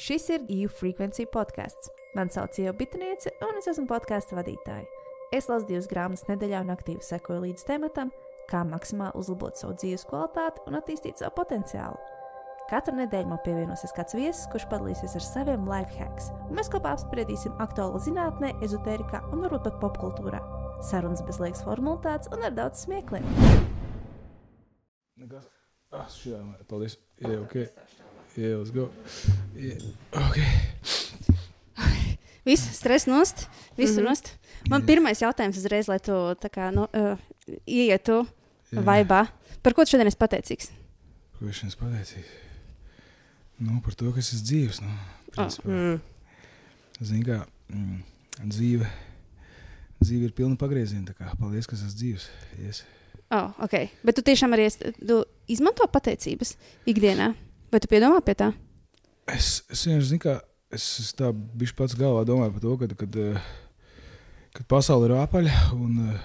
Šis 0.00 0.30
ir 0.32 0.44
EU 0.48 0.68
Frequency 0.72 1.26
podkāsts. 1.28 1.90
Mani 2.16 2.32
sauc 2.32 2.54
Ieva 2.56 2.72
Bitniece, 2.72 3.34
un 3.44 3.58
es 3.58 3.66
esmu 3.68 3.84
podkāstu 3.90 4.38
vadītāja. 4.38 4.86
Es 5.36 5.44
lasu 5.50 5.68
divas 5.68 5.90
grāmatas 5.90 6.24
nedēļā 6.24 6.62
un 6.64 6.72
aktīvi 6.72 7.04
sekoju 7.04 7.42
līdz 7.42 7.66
tematam, 7.68 8.08
kā 8.48 8.62
maksimāli 8.64 9.20
uzlabot 9.20 9.60
savu 9.60 9.76
dzīves 9.76 10.06
kvalitāti 10.08 10.64
un 10.64 10.78
attīstīt 10.80 11.20
savu 11.20 11.34
potenciālu. 11.36 12.00
Katru 12.72 12.96
nedēļu 12.96 13.28
man 13.28 13.42
pievienosies 13.44 13.92
kāds 13.92 14.16
viesis, 14.16 14.48
kurš 14.48 14.70
padalīsies 14.72 15.18
ar 15.20 15.26
saviem 15.26 15.68
life 15.68 15.92
hacks, 16.00 16.32
un 16.48 16.56
mēs 16.56 16.72
kopā 16.72 16.96
apspriedīsim 16.96 17.60
aktuālo 17.60 18.00
zinātnē, 18.00 18.54
ezotērijā 18.64 19.20
un 19.34 19.44
varbūt 19.44 19.68
pat 19.68 19.80
popkultūrā. 19.84 20.40
Sarunas 20.80 21.20
bez 21.28 21.44
liekas 21.44 21.60
formalitātes 21.68 22.32
un 22.32 22.48
ar 22.48 22.56
daudz 22.56 22.86
smiekliem. 22.86 23.28
Nekas. 25.20 25.52
Ah, 25.92 26.08
šajā, 26.08 26.40
paldies. 26.70 26.96
Jā, 27.20 27.36
ok. 27.42 27.66
Jā, 28.38 28.54
let's 28.58 28.70
go. 28.74 28.90
Jā, 29.58 29.76
ok. 30.14 30.38
Viss 32.46 32.76
stress 32.76 33.08
nost, 33.10 33.48
visu 33.76 33.92
mm. 33.92 33.98
-hmm. 33.98 34.08
nost. 34.08 34.36
Man 34.68 34.84
pirmais 34.86 35.20
jautājums 35.20 35.56
uzreiz, 35.56 35.88
lai 35.88 35.98
tu 35.98 36.12
tā 36.40 36.50
kā, 36.52 36.70
nu, 36.74 36.86
uh, 36.92 37.18
ieietu 37.66 38.26
Jā. 38.72 38.82
vaibā. 38.84 39.26
Par 39.62 39.74
ko 39.74 39.84
tu 39.84 39.90
šodien 39.90 40.06
esi 40.06 40.16
pateicīgs? 40.20 40.70
Ko 41.38 41.48
es 41.48 41.62
jums 41.62 41.76
pateicīju? 41.76 42.24
Nu, 43.58 43.80
par 43.84 43.94
to, 43.94 44.12
ka 44.12 44.18
es 44.18 44.32
esmu 44.32 44.46
dzīves. 44.46 44.80
Nu, 44.80 44.94
principā. 45.34 45.68
Mm. 45.68 46.00
Zini, 47.00 47.24
kā 47.24 47.46
mm, 47.68 47.98
dzīve, 48.48 48.88
dzīve 50.00 50.24
ir 50.24 50.32
pilna 50.32 50.56
pagrieziena. 50.56 51.14
Paldies, 51.40 51.66
ka 51.66 51.76
es 51.76 51.82
esmu 51.82 51.98
dzīves. 51.98 52.28
Yes. 52.60 52.84
Oh, 53.30 53.52
okay. 53.62 53.90
Bet 54.02 54.16
tu 54.18 54.22
tiešām 54.26 54.56
arī 54.56 54.66
esi, 54.70 54.92
tu 54.96 55.20
izmanto 55.48 55.86
pateicības 55.92 56.56
ikdienā. 56.90 57.34
Vai 57.70 57.80
tu 57.82 57.90
piedomā 57.90 58.18
pie 58.26 58.34
tā? 58.34 58.50
Es, 59.30 59.60
es 59.70 59.86
vienkārši 59.86 60.08
zinu, 60.08 60.22
ka 60.24 60.36
es, 60.74 60.86
es 61.02 61.14
tā 61.14 61.30
biju 61.30 61.76
pats 61.78 61.94
galvā 61.98 62.24
domāju 62.26 62.56
par 62.56 62.64
to, 62.64 62.76
kad, 62.82 62.94
kad, 62.98 63.18
eh, 63.22 63.48
kad 64.56 64.66
pasaule 64.70 65.06
ir 65.06 65.16
apaļa 65.20 65.56
un 65.76 66.00
eh, 66.08 66.24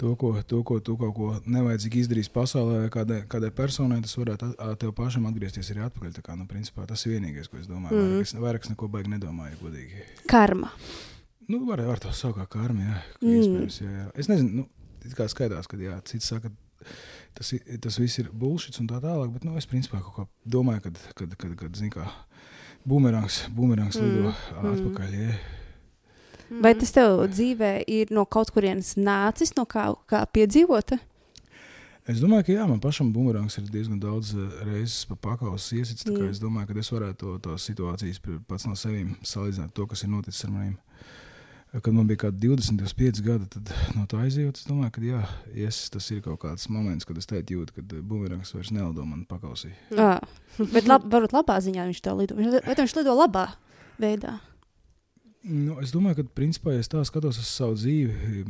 to, 0.00 0.14
ko, 0.20 0.32
to, 0.48 0.62
ko 0.66 0.78
tu 0.84 0.96
kaut 1.00 1.14
ko 1.16 1.30
nevajadzīgi 1.44 2.04
izdarīsi 2.04 2.32
pasaulē 2.34 2.84
vai 2.84 2.92
kādai, 2.94 3.20
kādai 3.30 3.50
personai, 3.54 4.00
tas 4.04 4.16
varētu 4.18 4.50
tev 4.80 4.94
pašam 4.96 5.28
atgriezties 5.30 5.72
arī 5.74 5.84
atpakaļ. 5.86 6.16
Kā, 6.24 6.36
nu, 6.40 6.48
principā, 6.50 6.86
tas 6.88 7.04
ir 7.06 7.18
vienīgais, 7.18 7.50
ko 7.50 7.60
es 7.60 7.68
domāju. 7.70 7.96
Mm. 7.96 8.14
Vairāk, 8.14 8.28
es, 8.28 8.36
vairāk 8.46 8.70
neko 8.72 8.90
baigi 8.96 9.12
nedomāju, 9.14 9.60
godīgi. 9.62 10.06
Karma. 10.30 10.72
Nu, 11.48 11.60
var, 11.68 11.84
var 11.84 12.00
to 12.00 12.12
saukt 12.16 12.40
par 12.40 12.48
karmu, 12.56 12.86
jā. 12.86 13.00
Mm. 13.20 13.68
Jā, 13.68 13.92
jā. 14.00 14.06
Es 14.16 14.32
nezinu, 14.32 14.64
nu, 14.64 15.12
kā 15.16 15.28
skaidrs, 15.28 15.68
ka 15.68 15.76
jā, 15.76 15.98
cits 16.08 16.32
saka, 16.32 16.50
tas, 17.34 17.52
tas 17.82 17.98
viss 18.00 18.22
ir 18.22 18.30
bullshit 18.32 18.78
un 18.82 18.88
tā 18.90 19.00
tālāk, 19.02 19.32
bet 19.34 19.44
nu, 19.46 19.56
es 19.60 19.68
principā 19.70 20.00
domāju, 20.44 20.86
ka, 20.86 20.94
kad, 21.18 21.36
kad, 21.40 21.56
kad 21.60 21.78
zini, 21.78 21.92
kā 21.94 22.06
bumerangs, 22.84 23.44
bumerangs 23.54 23.98
Mm, 23.98 24.04
lido 24.04 24.32
mm. 24.32 24.72
atpakaļ. 24.74 25.18
Jā. 25.18 25.34
Vai 26.62 26.74
tas 26.76 26.92
tev 26.92 27.24
dzīvē 27.32 27.72
ir 27.88 28.12
no 28.14 28.26
kaut 28.28 28.52
kurienes 28.54 28.94
nācis, 29.00 29.54
no 29.56 29.64
kā, 29.64 29.88
kā 30.06 30.22
piedzīvota? 30.30 31.00
Es 32.04 32.20
domāju, 32.20 32.44
ka 32.44 32.52
jā, 32.52 32.64
man 32.68 32.80
pašam 32.84 33.08
bumerangs 33.14 33.56
ir 33.56 33.70
diezgan 33.72 33.96
daudz 34.00 34.34
eh, 34.36 34.56
reizes 34.68 35.06
pa 35.08 35.16
pakaules 35.30 35.70
iesits. 35.72 36.04
Mm. 36.04 36.18
Mm. 36.20 36.34
Es 36.34 36.40
domāju, 36.42 36.68
ka 36.68 36.82
es 36.82 36.92
varētu 36.92 37.20
to, 37.20 37.36
to 37.46 37.56
situācijas 37.56 38.20
pats 38.48 38.68
no 38.68 38.76
sevis 38.76 39.16
salīdzināt 39.24 39.72
to, 39.72 39.86
kas 39.88 40.04
ir 40.04 40.12
noticis 40.12 40.44
ar 40.44 40.52
maniem. 40.52 40.76
Kad 41.74 41.90
man 41.90 42.06
bija 42.06 42.20
kaut 42.22 42.36
kādi 42.36 42.52
20, 42.52 42.78
25 42.78 43.22
gadi, 43.26 43.48
tad 43.50 43.70
no 43.96 44.04
tā 44.10 44.20
aizjūt. 44.22 44.60
Es 44.60 44.68
domāju, 44.68 44.92
ka 44.94 45.02
jā, 45.02 45.20
yes, 45.58 45.80
tas 45.90 46.06
ir 46.14 46.20
kaut 46.22 46.38
kāds 46.44 46.68
moments, 46.70 47.06
kad 47.08 47.18
es 47.18 47.26
teicu, 47.26 47.58
jūtu, 47.58 47.74
ka 47.74 47.82
bumerangs 47.98 48.54
vairs 48.54 48.70
nelido 48.70 49.02
man 49.08 49.24
pakausī. 49.26 49.72
Ah, 49.98 50.22
bet 50.60 50.86
lab, 50.86 51.08
varbūt 51.10 51.34
labā 51.34 51.58
ziņā 51.64 51.88
viņš 51.90 52.02
to 52.04 52.14
lido. 52.20 52.38
Vai 52.38 52.78
viņš 52.78 52.94
lido 53.00 53.16
labā 53.18 53.48
veidā? 53.98 54.36
Nu, 55.44 55.74
es 55.82 55.90
domāju, 55.92 56.22
ka 56.22 56.38
principā, 56.38 56.72
ja 56.72 56.80
es 56.80 56.88
tā 56.88 57.02
skatos 57.04 57.36
uz 57.42 57.48
savu 57.50 57.74
dzīvi, 57.76 58.44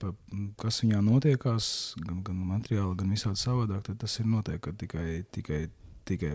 pa, 0.00 0.10
kas 0.58 0.80
viņā 0.82 0.98
notiekās, 1.06 1.68
gan, 2.00 2.18
gan 2.26 2.40
materiāli, 2.48 2.96
gan 2.98 3.12
visādi 3.14 3.38
savādāk, 3.38 3.84
tad 3.86 4.00
tas 4.00 4.16
ir 4.18 4.26
noteikti 4.32 4.64
ka 4.64 4.74
tikai, 4.80 5.06
tikai, 5.36 5.60
tikai 6.08 6.32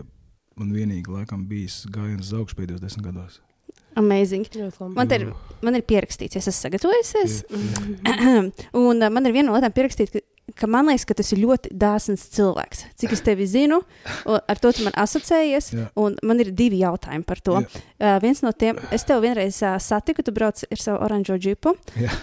un 0.62 0.72
vienīgi 0.72 1.12
laikam 1.12 1.44
bijis 1.50 1.82
gājiens 1.92 2.30
uz 2.30 2.38
augšu 2.38 2.56
pēdējos 2.62 2.80
desmit 2.86 3.10
gados. 3.10 3.42
Amazing. 3.94 4.46
Man 4.94 5.08
te 5.08 5.20
ir, 5.20 5.28
man 5.64 5.76
ir 5.76 5.84
pierakstīts, 5.86 6.38
es 6.38 6.48
esmu 6.48 6.68
sagatavojusies. 6.68 7.40
Un 8.84 9.02
uh, 9.02 9.08
man 9.12 9.26
ir 9.28 9.34
viena 9.34 9.50
no 9.50 9.56
lietām 9.56 9.74
pierakstīta, 9.76 10.16
ka, 10.16 10.22
ka 10.62 10.68
man 10.70 10.88
liekas, 10.88 11.04
ka 11.08 11.16
tas 11.18 11.32
ir 11.34 11.42
ļoti 11.42 11.72
dāsns 11.76 12.24
cilvēks. 12.32 12.86
Cik 13.00 13.12
es 13.16 13.22
tevi 13.24 13.46
zinu, 13.48 13.82
un 14.24 14.38
ar 14.40 14.60
to 14.62 14.72
tu 14.72 14.86
man 14.86 14.96
asociējies. 15.00 15.70
Jā. 15.76 15.86
Un 16.00 16.16
man 16.24 16.40
ir 16.42 16.52
divi 16.56 16.80
jautājumi 16.80 17.26
par 17.28 17.42
to. 17.44 17.60
Jā. 17.60 17.84
Uh, 18.00 18.16
viens 18.24 18.40
no 18.44 18.54
tiem, 18.56 18.80
es 18.94 19.04
tev 19.08 19.22
vienreiz 19.24 19.60
uh, 19.60 19.76
satiku, 19.82 20.24
tu 20.24 20.34
brauc 20.34 20.64
ar 20.64 20.82
savu 20.82 21.02
oranžo 21.04 21.36
džipu. 21.36 21.76
Jā. 22.00 22.16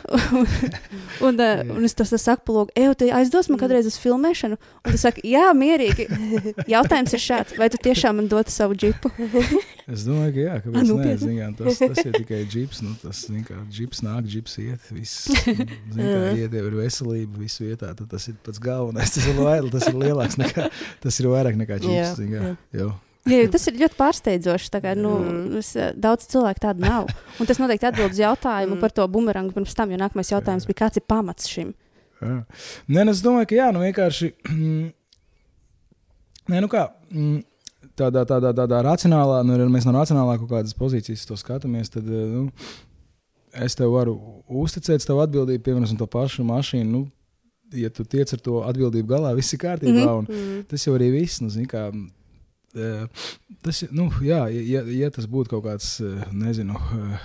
un, 1.28 1.38
uh, 1.38 1.64
un 1.78 1.86
es 1.86 1.98
to 1.98 2.08
saku, 2.10 2.48
plūgu, 2.50 2.74
ej, 2.80 2.96
tu 2.98 3.12
aizdos 3.14 3.52
man 3.52 3.62
kādreiz 3.62 3.90
uz 3.90 4.00
filmēšanu. 4.02 4.58
Un 4.58 4.96
tu 4.96 5.02
saki, 5.02 5.26
jā, 5.30 5.52
mierīgi. 5.58 6.10
Jautājums 6.76 7.14
ir 7.14 7.26
šāds, 7.30 7.60
vai 7.62 7.70
tu 7.70 7.82
tiešām 7.82 8.22
man 8.22 8.32
dotu 8.32 8.54
savu 8.54 8.78
džipu? 8.78 9.14
Es 9.90 10.04
domāju, 10.06 10.34
ka 10.36 10.42
jā, 10.44 10.56
ka 10.62 10.70
Ah, 10.70 10.84
nē, 10.86 11.14
kā, 11.18 11.46
tas, 11.58 11.80
tas 11.82 12.00
ir 12.06 12.14
tikai 12.20 12.44
džips. 12.46 12.84
Nu, 12.86 12.92
tas 13.02 13.24
kā, 13.48 13.56
džips 13.74 14.04
nāk, 14.06 14.28
džips 14.30 14.54
iet. 14.62 14.84
Viss, 14.94 15.32
kā, 15.34 15.56
iet, 16.38 16.54
jau 16.54 16.66
ir 16.70 16.76
veselība, 16.78 17.40
viss 17.42 17.58
vietā. 17.64 17.90
Tas 17.98 18.28
ir 18.30 18.36
pats 18.46 18.62
galvenais. 18.62 19.10
Tas 19.16 19.26
ir, 19.26 19.34
vairāk, 19.40 19.72
tas 19.74 19.88
ir 19.90 19.98
lielāks 19.98 20.38
nekā, 20.38 20.68
tas 21.02 21.18
ir 21.24 21.30
vairāk 21.34 21.58
nekā 21.64 21.80
Jā, 21.82 22.12
džips. 22.14 22.54
jā. 22.78 22.92
Jā, 23.30 23.42
jo 23.44 23.50
tas 23.54 23.66
ir 23.68 23.76
ļoti 23.82 23.98
pārsteidzoši. 24.00 24.70
Kā, 24.82 24.94
nu, 24.98 25.10
es, 25.60 25.74
eh, 25.76 25.90
daudz 25.98 26.26
cilvēku 26.32 26.62
tādu 26.64 26.80
nav. 26.86 27.10
Un 27.42 27.46
tas 27.50 27.60
noteikti 27.62 27.90
atbild 27.90 28.14
uz 28.16 28.22
jautājumu 28.22 28.78
Mm. 28.78 28.82
par 28.82 28.90
to 28.96 29.06
bumerangu 29.12 29.52
pirms 29.54 29.74
tam, 29.76 29.90
jo 29.92 29.98
nākamais 30.00 30.30
jautājums 30.32 30.66
bija, 30.70 30.80
kāds 30.86 30.98
ir 30.98 31.04
pamats 31.10 31.50
šim? 31.50 31.74
Jā. 32.22 32.40
Nē, 32.90 33.04
nu, 33.06 33.12
es 33.12 33.22
domāju, 33.26 33.48
ka 33.52 33.56
jā, 33.60 33.68
nu 33.74 33.80
vienkārši. 33.84 34.32
Nē, 36.50 36.62
nu 36.64 36.70
kā. 36.72 36.88
Mm, 37.14 37.42
Tādā, 38.00 38.24
tādā, 38.28 38.54
tādā 38.56 38.82
racionālā, 38.86 39.42
nu, 39.44 39.58
ja 39.60 39.68
mēs 39.72 39.88
no 39.88 39.94
racionālā 39.98 40.38
kaut 40.40 40.54
kādas 40.54 40.76
pozīcijas 40.78 41.26
to 41.28 41.36
skatāmies, 41.40 41.92
tad 41.92 42.08
eh, 42.08 42.28
nu, 42.32 42.46
es 43.66 43.76
tev 43.76 43.92
varu 43.96 44.16
uzticēt 44.48 45.04
savu 45.04 45.24
atbildību, 45.26 45.64
piemēram, 45.66 45.98
to 46.00 46.08
pašu 46.08 46.46
mašīnu. 46.48 46.90
Nu, 46.90 47.08
ja 47.76 47.92
tu 47.94 48.06
tiec 48.08 48.32
ar 48.34 48.42
to 48.46 48.62
atbildību 48.70 49.10
galā, 49.10 49.34
viss 49.38 49.54
ir 49.54 49.62
kārtībā. 49.62 50.06
Mm 50.06 50.26
-hmm. 50.26 50.56
Mm. 50.60 50.64
Tas 50.70 50.88
jau 50.88 50.96
arī 50.96 51.12
viss. 51.12 51.42
Nu, 51.42 51.50
zini, 51.50 51.68
kā, 51.68 51.90
eh, 52.76 53.08
tas, 53.62 53.84
nu, 53.92 54.10
jā, 54.22 54.48
ja, 54.50 54.82
ja, 54.84 55.10
tas 55.10 55.26
būtu 55.26 55.50
kaut 55.50 55.66
kāds, 55.66 56.00
eh, 56.02 56.32
nezinu. 56.32 56.74
eh, 56.74 57.20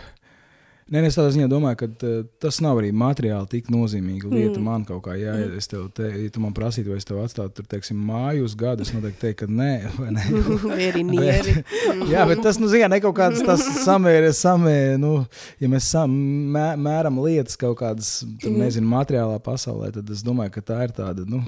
Nē, 0.84 1.00
nē, 1.00 1.08
es 1.08 1.16
tādā 1.16 1.30
ziņā 1.32 1.46
domāju, 1.48 1.78
ka 1.80 1.86
uh, 1.88 2.16
tas 2.44 2.58
nav 2.60 2.76
arī 2.82 2.90
materiāli 2.92 3.48
tik 3.48 3.70
nozīmīga 3.72 4.28
lieta. 4.28 4.58
Mm. 4.58 4.60
Mm. 4.60 4.66
Man 4.68 4.82
kaut 4.84 5.00
kā, 5.06 5.14
ja, 5.16 5.32
ja 5.40 5.46
es 5.56 5.68
tev, 5.70 5.86
te, 5.96 6.10
ja 6.12 6.28
tu 6.34 6.42
man 6.44 6.52
prasītu, 6.56 6.90
vai 6.92 6.98
es 7.00 7.08
tev 7.08 7.22
atstātu 7.22 7.56
tur, 7.62 7.68
teiksim, 7.72 7.96
māju 8.04 8.44
uz 8.44 8.52
gadu, 8.60 8.84
es 8.84 8.92
noteikti 8.92 9.22
teiktu, 9.22 9.46
ka 9.46 9.56
nē, 9.62 9.70
vai 10.02 10.10
ne. 10.12 10.26
Vieri, 10.76 11.06
nieri. 11.08 11.56
Jā, 12.12 12.26
bet 12.28 12.44
tas, 12.44 12.60
nu, 12.60 12.68
mērā, 12.68 12.90
ne 12.92 13.00
kaut 13.00 13.16
kāds 13.16 13.40
tas 13.48 13.64
samērē, 13.86 14.28
samērē, 14.36 14.98
nu, 15.00 15.14
ja 15.64 15.72
mēs 15.72 15.88
sam, 15.96 16.12
mē, 16.52 16.66
mēram 16.84 17.22
lietas 17.24 17.56
kaut 17.60 17.78
kādas, 17.80 18.18
tur, 18.42 18.52
Mhm. 18.52 18.60
nezinu, 18.66 18.90
materiālā 18.92 19.40
pasaulē, 19.40 19.88
tad 19.96 20.12
es 20.12 20.20
domāju, 20.26 20.52
ka 20.58 20.66
tā 20.74 20.82
ir 20.84 20.92
tāda, 21.00 21.24
nu, 21.24 21.40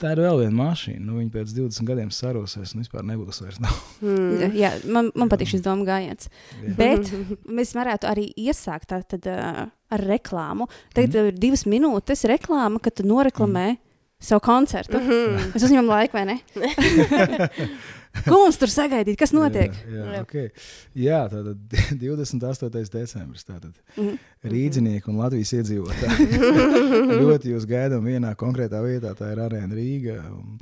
tā 0.00 0.14
ir 0.14 0.22
vēl 0.24 0.42
viena 0.42 0.56
mašīna. 0.58 1.02
Nu, 1.04 1.18
viņa 1.20 1.34
pēc 1.34 1.54
20 1.56 1.88
gadiem 1.88 2.10
sarūsēs 2.14 2.74
un 2.74 2.84
vispār 2.84 3.06
nebūs 3.08 3.42
vairs. 3.44 3.60
Nav. 3.62 3.78
Mm. 4.00 4.56
Jā, 4.58 4.72
man, 4.92 5.12
man 5.18 5.32
patīk 5.32 5.52
šis 5.52 5.64
domu 5.64 5.86
gājiens. 5.88 6.28
Jā. 6.62 6.74
Bet 6.78 7.12
mēs 7.60 7.74
varētu 7.76 8.10
arī 8.10 8.28
iesākt 8.44 8.90
tā, 8.92 9.02
tad, 9.14 9.28
uh, 9.30 9.64
ar 9.92 10.04
reklāmu. 10.08 10.68
Tagad 10.96 11.16
tev 11.16 11.32
ir 11.32 11.40
divas 11.40 11.66
minūtes 11.68 12.26
reklāma, 12.30 12.82
kad 12.82 12.96
tu 12.98 13.06
noreklamē 13.08 13.74
savu 14.22 14.44
koncertu. 14.44 15.00
Mhm. 15.00 15.50
Mēs 15.54 15.66
uzņemam 15.66 15.90
laiku, 15.90 16.18
vai 16.20 16.26
ne? 16.30 16.38
Ko 18.26 18.36
mums 18.42 18.58
tur 18.60 18.70
sagaidīt? 18.70 19.16
Kas 19.20 19.32
notiek? 19.34 19.74
Jā, 19.86 19.96
jā, 19.96 20.04
Jā. 20.12 20.20
okay. 20.22 20.50
jā 20.98 21.20
tātad 21.32 21.76
28. 22.02 22.70
decembris. 22.92 23.46
Tātad. 23.48 23.74
Mhm. 23.96 24.16
Rīdzinieki 24.52 25.10
un 25.12 25.20
Latvijas 25.22 25.52
iedzīvotāji. 25.58 26.40
ļoti 27.24 27.54
jūs 27.54 27.66
gaidām 27.70 28.06
vienā 28.06 28.34
konkrētā 28.38 28.82
vietā, 28.84 29.14
tā 29.18 29.32
ir 29.32 29.42
Arēna 29.44 29.78
Rīga. 29.78 30.18
Un, 30.28 30.58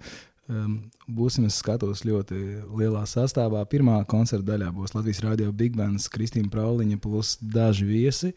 um, 0.50 0.76
būsim 1.10 1.48
skatos 1.52 2.04
ļoti 2.06 2.38
lielā 2.78 3.02
sastāvā. 3.10 3.64
Pirmā 3.70 3.98
koncerta 4.10 4.52
daļā 4.52 4.70
būs 4.76 4.94
Latvijas 4.96 5.22
Rādio 5.26 5.50
Big 5.56 5.76
Bands, 5.78 6.08
Kristīna 6.12 6.52
Prauliņa 6.52 7.00
plus 7.02 7.34
daži 7.42 7.88
viesi. 7.88 8.34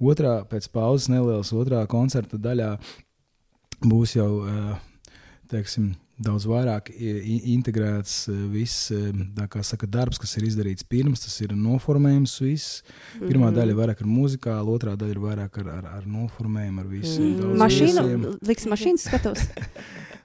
Otrā, 0.00 0.38
pēc 0.48 0.70
pauzes 0.72 1.10
nelielas 1.12 1.52
otrā 1.56 1.84
koncerta 1.90 2.40
daļā 2.40 2.72
būs 3.84 4.16
jau, 4.16 4.30
uh, 4.40 5.12
teiksim, 5.52 5.92
daudz 6.18 6.46
vairāk 6.46 6.90
integrēts 6.94 8.28
uh, 8.30 8.36
viss 8.52 8.90
kā 9.50 9.62
saka, 9.66 9.88
darbs, 9.90 10.18
kas 10.22 10.36
ir 10.38 10.46
izdarīts 10.48 10.86
pirms, 10.86 11.24
tas 11.26 11.34
ir 11.42 11.54
noformējums. 11.58 12.36
Viss. 12.44 12.82
Pirmā 13.18 13.50
Mhm. 13.50 13.56
daļa 13.58 13.74
ir 13.74 13.80
vairāk 13.80 14.00
ar 14.04 14.08
muzikālu, 14.10 14.76
otrā 14.78 14.94
daļa 14.96 15.10
ir 15.16 15.22
vairāk 15.22 15.58
ar, 15.64 15.68
ar, 15.78 15.90
ar 15.98 16.06
noformējumu, 16.06 16.80
ar 16.80 16.88
visu. 16.90 17.20
Mm. 17.22 17.36
daudz 17.40 17.60
Mašīnu, 17.64 18.04
viesiem. 18.08 18.26
liks 18.46 18.66
mašīnas 18.70 19.08
skatos. 19.10 19.46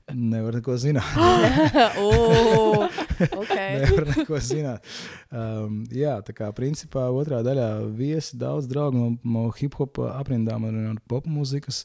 Nevar 0.10 0.56
neko 0.58 0.74
zināt. 0.82 1.06
oh, 2.02 2.88
okay. 3.42 3.84
Nevar 3.84 4.08
neko 4.10 4.40
zināt. 4.42 4.82
Um, 5.30 5.84
jā, 5.94 6.16
tā 6.26 6.34
kā 6.34 6.50
principā 6.58 7.04
otrā 7.14 7.44
daļā 7.46 7.68
viesi 7.94 8.38
daudz 8.42 8.66
draugu 8.72 8.98
no, 8.98 9.12
no 9.22 9.44
hip 9.60 9.78
hop 9.78 10.02
aprindām 10.10 10.66
un 10.66 10.80
no 10.88 10.96
pop 11.10 11.30
mūzikas. 11.30 11.84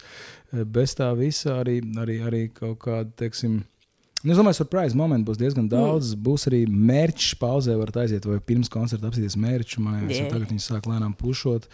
Bez 0.53 0.97
tā 0.97 1.11
visa 1.19 1.59
arī, 1.61 1.83
arī, 2.01 2.17
arī 2.25 2.43
kaut 2.55 2.79
kāda, 2.87 3.13
teiksim, 3.25 3.61
Nu, 4.25 4.33
es 4.33 4.39
domāju, 4.41 4.57
ka 4.57 4.63
surprise 4.63 4.97
momenti 4.97 5.29
būs 5.29 5.39
diezgan 5.41 5.69
daudz. 5.69 6.15
Mm. 6.15 6.25
Būs 6.25 6.49
arī 6.49 6.63
mērķis, 6.65 7.37
pauzē, 7.41 7.77
varat 7.77 8.01
aiziet 8.07 8.25
vai 8.25 8.41
pirms 8.41 8.73
koncerta 8.73 9.11
apskatīties 9.11 9.37
mērķu. 9.37 9.85
Liekas, 9.85 10.17
yeah. 10.17 10.31
tagad 10.33 10.49
viņi 10.49 10.65
sāk 10.65 10.89
lēnām 10.89 11.13
pušot. 11.21 11.69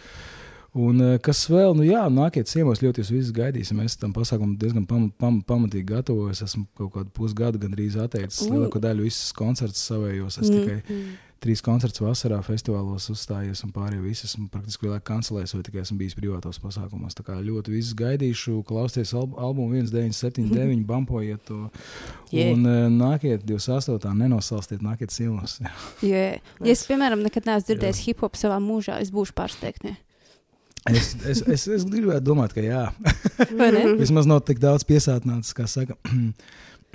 Un, 0.81 0.99
eh, 1.03 1.17
kas 1.23 1.45
vēl, 1.51 1.73
nu 1.75 1.83
jā, 1.83 2.03
nākiet 2.11 2.47
ciemos, 2.51 2.83
ļoti 2.83 3.03
jūs 3.03 3.11
visus 3.11 3.33
gaidīsim. 3.35 3.79
Es 3.83 3.95
tam 3.99 4.11
pasākumam 4.15 4.53
diezgan 4.59 4.85
pam, 4.87 5.09
pam, 5.19 5.39
pamatīgi 5.47 5.87
gatavojos. 5.93 6.43
Esmu 6.43 6.67
kaut 6.79 6.93
kādu 6.97 7.15
pusgadu 7.15 7.59
gandrīz 7.59 7.95
atteicis 7.99 8.45
mm. 8.45 8.55
lielāko 8.55 8.83
daļu 8.83 9.07
visas 9.07 9.31
koncertus 9.35 9.83
savējos. 9.87 10.39
Es 10.43 10.47
mm. 10.51 10.59
tikai 10.59 10.79
mm 10.83 11.19
trīs 11.41 11.63
koncertus 11.65 12.03
vasarā 12.03 12.37
festivālos 12.45 13.07
uzstājies, 13.13 13.63
un 13.65 13.71
pārējie 13.73 14.01
visi 14.03 14.27
esmu 14.27 14.45
praktiski 14.53 14.89
vēl 14.89 14.99
kancelējis, 15.07 15.55
vai 15.57 15.63
tikai 15.65 15.81
esmu 15.81 15.97
bijis 16.01 16.17
privātos 16.17 16.61
pasākumos. 16.61 17.15
Tā 17.17 17.25
kā 17.25 17.37
ļoti 17.41 17.73
visus 17.73 17.95
gaidīšu, 17.97 18.59
klausieties 18.67 19.15
al 19.17 19.25
albumu 19.31 19.79
1979, 19.79 20.85
bampojiet 20.89 21.41
to. 21.49 21.63
Yeah. 22.29 22.53
Un 22.53 22.67
uh, 22.69 22.85
nākiet 22.93 23.45
28. 23.49 24.13
nenosalstiet, 24.21 24.85
nākiet 24.85 25.13
silnos. 25.13 25.57
yeah. 26.05 26.37
Ja 26.61 26.75
es, 26.75 26.85
piemēram, 26.89 27.23
nekad 27.25 27.49
neesmu 27.49 27.71
dzirdējis 27.71 28.05
hip 28.05 28.21
hop 28.25 28.37
savā 28.39 28.61
mūžā, 28.61 28.99
es 29.01 29.13
būšu 29.13 29.35
pārsteigts. 29.37 29.97
Es, 30.89 31.11
es, 31.29 31.41
es, 31.45 31.67
es 31.69 31.83
gribētu 31.85 32.23
domāt, 32.25 32.53
ka 32.57 32.61
jā. 32.65 32.87
Vismaz 34.01 34.29
nav 34.29 34.41
tik 34.47 34.61
daudz 34.61 34.85
piesātnāts, 34.89 35.53
kā 35.57 35.67
saka. 35.69 35.97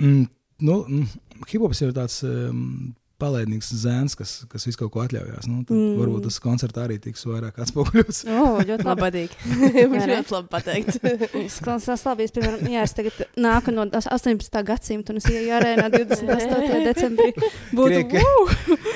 mm, 0.03 0.23
nu, 0.67 0.79
mm, 0.83 1.05
Hip-hops 1.47 1.83
ir 1.85 1.93
tāds 1.95 2.19
um, 2.27 2.95
palaidīgs 3.21 3.69
zēns, 3.81 4.15
kas, 4.17 4.33
kas 4.51 4.67
visu 4.67 4.79
kaut 4.81 4.91
ko 4.93 5.01
atļaujās. 5.03 5.47
Nu, 5.49 5.63
mm. 5.63 5.95
Varbūt 5.97 6.27
tas 6.27 6.37
koncertā 6.43 6.85
arī 6.85 6.99
tiks 7.01 7.25
vairāk 7.27 7.61
atspoguļots. 7.65 8.25
Oh, 8.37 8.59
ļoti 8.61 8.85
labi 8.85 9.01
patīk. 9.01 9.33
ļoti 10.11 10.33
labi 10.35 10.49
pateikt. 10.51 10.97
Izklausās 11.39 12.03
labi. 12.05 12.27
Es, 12.27 12.33
piemēram, 12.35 12.67
jā, 12.69 12.83
es 12.85 12.93
tagad 12.93 13.23
nāku 13.39 13.73
no 13.73 13.87
18. 13.97 14.59
gadsimta 14.67 15.13
un 15.13 15.21
es 15.21 15.29
ieju 15.31 15.55
arēnā 15.57 15.87
28. 15.93 16.83
decembrī. 16.85 17.31
Būtu, 17.77 18.03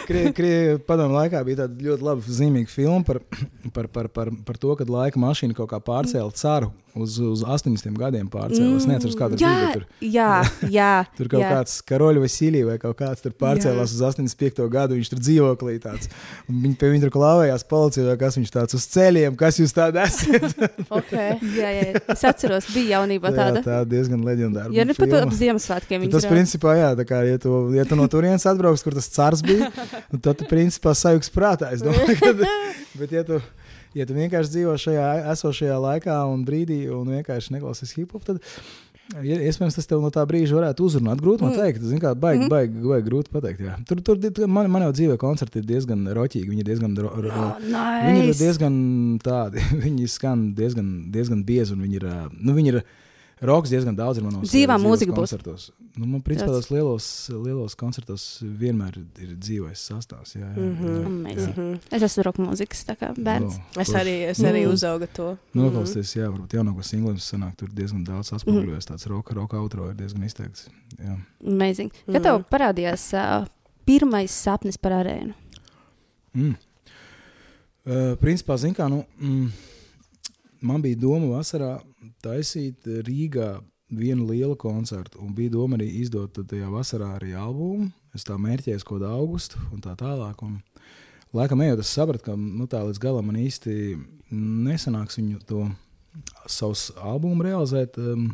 Krievi 0.05 0.33
krie, 0.37 0.53
padomu 0.85 1.17
laikā 1.17 1.41
bija 1.47 1.63
tāda 1.63 1.89
ļoti 1.89 2.07
laba 2.07 2.37
zīmīga 2.37 2.71
filma 2.71 3.01
par, 3.07 3.21
par, 3.73 3.89
par, 3.89 4.11
par, 4.13 4.33
par 4.45 4.61
to, 4.61 4.77
kad 4.79 4.93
laika 4.93 5.21
mašīna 5.21 5.57
kaut 5.57 5.71
kā 5.73 5.81
pārcēla 5.89 6.37
caru 6.37 6.71
uz, 6.95 7.17
uz 7.19 7.43
80 7.45 7.97
gadiem 7.97 8.29
pārcēlās. 8.31 8.61
Mm. 8.61 8.79
Es 8.79 8.87
nezinu, 8.89 9.17
kāda 9.19 9.39
bija 9.39 9.71
tur. 9.75 9.85
Jā, 10.03 10.31
jā, 10.71 10.91
tur 11.17 11.29
kaut 11.31 11.43
jā. 11.43 11.51
kāds 11.55 11.77
Karoļa 11.87 12.23
Vasilija 12.23 12.67
vai 12.71 12.77
kaut 12.81 12.97
kāds 12.99 13.23
tur 13.23 13.35
pārcēlās 13.39 13.93
jā. 13.93 13.97
uz 13.97 14.03
85. 14.11 14.63
gadu. 14.71 14.97
Viņš 14.99 15.11
tur 15.13 15.21
dzīvoklī 15.23 15.77
tāds. 15.83 16.11
Viņi 16.47 16.73
pie 16.79 16.91
viņa 16.93 17.05
tur 17.05 17.13
klāvējās 17.15 17.65
policija, 17.71 18.07
vai 18.09 18.17
kas 18.21 18.37
viņš 18.39 18.53
tāds 18.53 18.77
uz 18.77 18.87
ceļiem, 18.93 19.37
kas 19.39 19.59
jūs 19.61 19.75
tādi 19.75 20.01
esat. 20.03 20.57
okay. 20.99 21.37
jā, 21.57 21.71
jā, 21.77 21.87
es 22.15 22.25
atceros, 22.27 22.69
bija 22.75 22.97
jaunībā 22.99 23.33
tāda. 23.33 23.61
Jā, 23.61 23.65
tā 23.67 23.79
diezgan 23.89 24.25
leģendāra. 24.27 24.73
Ja 24.75 24.85
ne 24.87 24.95
pat 24.97 25.15
ap 25.21 25.33
Ziemassvētkiem. 25.35 26.07
Tas, 26.11 26.27
rād. 26.27 26.35
principā, 26.35 26.75
jā, 26.79 26.91
tā 26.99 27.07
kā, 27.07 27.23
ja 27.27 27.39
tu, 27.41 27.55
ja 27.75 27.87
tu 27.87 27.97
no 27.99 28.07
turienes 28.11 28.45
atbrauks, 28.49 28.83
kur 28.85 28.95
tas 28.97 29.09
cars 29.13 29.43
bija, 29.45 29.71
tad 30.23 30.35
tu, 30.39 30.47
principā, 30.49 30.93
sajūgs 30.97 31.31
prātā. 31.33 31.71
Es 31.75 31.83
domāju, 31.85 32.17
ka, 32.19 32.33
bet, 32.99 33.15
ja 33.15 33.25
tu, 33.27 33.41
ja 33.97 34.07
tu 34.07 34.17
vienkārši 34.17 34.55
dzīvo 34.57 34.77
šajā 34.85 35.09
esošajā 35.33 35.81
laikā 35.87 36.21
un 36.31 36.45
brīdī 36.47 36.83
un 36.93 37.11
vienkārši 37.17 37.57
neklausies 37.57 37.95
hip 37.97 38.15
hop, 38.15 38.25
tad 38.27 38.41
iespējams 39.19 39.75
tas 39.77 39.89
tev 39.89 40.01
no 40.03 40.11
tā 40.13 40.23
brīža 40.27 40.55
varētu 40.55 40.85
uzrunāt. 40.87 41.21
Grūti 41.23 41.45
man 41.45 41.53
mm. 41.53 41.59
teikt, 41.59 41.83
zini, 41.83 42.01
kā 42.03 42.13
baigi, 42.15 42.45
mm. 42.45 42.51
baigi, 42.51 42.83
baigi 42.85 43.07
grūti 43.07 43.33
pateikt. 43.33 43.63
Jā. 43.65 43.75
Tur, 43.89 44.01
tur 44.05 44.47
man, 44.47 44.69
man 44.71 44.85
jau 44.87 44.93
dzīvē 44.95 45.17
koncerti 45.21 45.61
ir 45.61 45.67
diezgan 45.69 46.05
roķīgi. 46.15 46.47
Viņi 46.49 46.63
ir 46.63 46.69
diezgan, 46.71 46.95
ro, 46.97 47.11
ro, 47.25 47.31
oh, 47.31 47.53
nice. 47.65 48.07
viņi 48.07 48.23
ir 48.25 48.39
diezgan 48.39 48.75
tādi, 49.25 49.65
viņi 49.85 50.09
skan 50.11 50.49
diezgan, 50.57 50.91
diezgan 51.13 51.45
biezi 51.47 51.75
un 51.75 51.85
viņi 51.85 52.01
ir. 52.01 52.09
Nu, 52.39 52.55
viņi 52.57 52.75
ir 52.75 52.81
Roks 53.41 53.71
diezgan 53.73 53.95
daudz 53.97 54.19
ir 54.19 54.25
manos 54.25 54.51
dzīvā 54.51 54.75
mūzika 54.77 55.15
koncertos. 55.17 55.71
Nu, 55.95 56.05
man 56.05 56.21
principā 56.21 56.51
tos 56.53 56.67
lielos, 56.69 57.05
lielos 57.33 57.73
koncertos 57.79 58.25
vienmēr 58.43 58.99
ir 59.01 59.31
dzīvais 59.33 59.81
sastāvs. 59.89 60.35
Jā, 60.35 60.45
jā, 60.45 60.61
mm 60.61 60.75
-hmm. 60.77 61.25
jā. 61.31 61.47
jā. 61.47 61.79
Es 61.97 62.05
esmu 62.05 62.27
roka 62.27 62.43
mūzikas 62.45 62.85
bērns. 63.17 63.57
No, 63.57 63.81
es 63.81 63.93
arī, 63.97 64.15
es 64.29 64.43
arī 64.45 64.61
nu, 64.67 64.75
uzaugu 64.77 65.07
to. 65.13 65.37
Noklausties, 65.57 66.13
jā, 66.15 66.29
varbūt 66.29 66.53
jaunāko 66.53 66.85
singlu 66.85 67.15
sanāk, 67.17 67.55
tur 67.57 67.73
diezgan 67.73 68.03
daudz 68.03 68.29
atspoguļojas. 68.33 68.85
Tāds 68.85 69.09
roka, 69.09 69.33
roka 69.33 69.57
outro 69.57 69.89
ir 69.89 69.95
diezgan 69.95 70.23
izteikts. 70.23 70.69
Jā. 70.99 71.17
Amazing. 71.47 71.91
Kad 72.11 72.23
tev 72.23 72.45
parādījās 72.45 73.09
uh, 73.17 73.47
pirmais 73.85 74.31
sapnis 74.31 74.77
par 74.77 74.91
arēnu? 75.01 75.33
Mm. 76.33 76.55
Uh, 77.85 78.15
principā, 78.21 78.57
zin 78.57 78.73
kā, 78.73 78.85
nu, 78.89 79.03
mm, 79.17 79.49
man 80.61 80.81
bija 80.81 80.95
doma 80.95 81.39
vasarā 81.39 81.79
taisīt 82.23 82.87
Rīgā 83.07 83.59
vienu 83.91 84.27
lielu 84.29 84.55
koncertu, 84.55 85.19
un 85.21 85.33
bija 85.35 85.51
doma 85.51 85.77
arī 85.77 85.89
izdot 86.01 86.39
tajā 86.47 86.69
vasarā 86.71 87.11
arī 87.17 87.33
albumu. 87.37 87.89
Es 88.15 88.25
tā 88.27 88.37
mērķēju 88.39 88.83
kaut 88.83 88.99
kādā 88.99 89.11
augustā 89.15 89.61
un 89.71 89.83
tā 89.83 89.95
tālāk. 89.99 90.43
Un, 90.43 90.59
laikam, 91.35 91.63
ejot, 91.63 91.83
es 91.83 91.91
sapratu, 91.95 92.25
ka 92.29 92.37
nu, 92.39 92.67
tā 92.71 92.83
līdz 92.87 93.01
galam 93.03 93.27
man 93.27 93.39
īsti 93.39 93.75
nesanāks 94.31 95.19
viņu 95.19 95.43
to 95.47 95.65
savus 96.47 96.89
albumu 96.99 97.47
realizēt. 97.47 97.99
Um, 97.99 98.31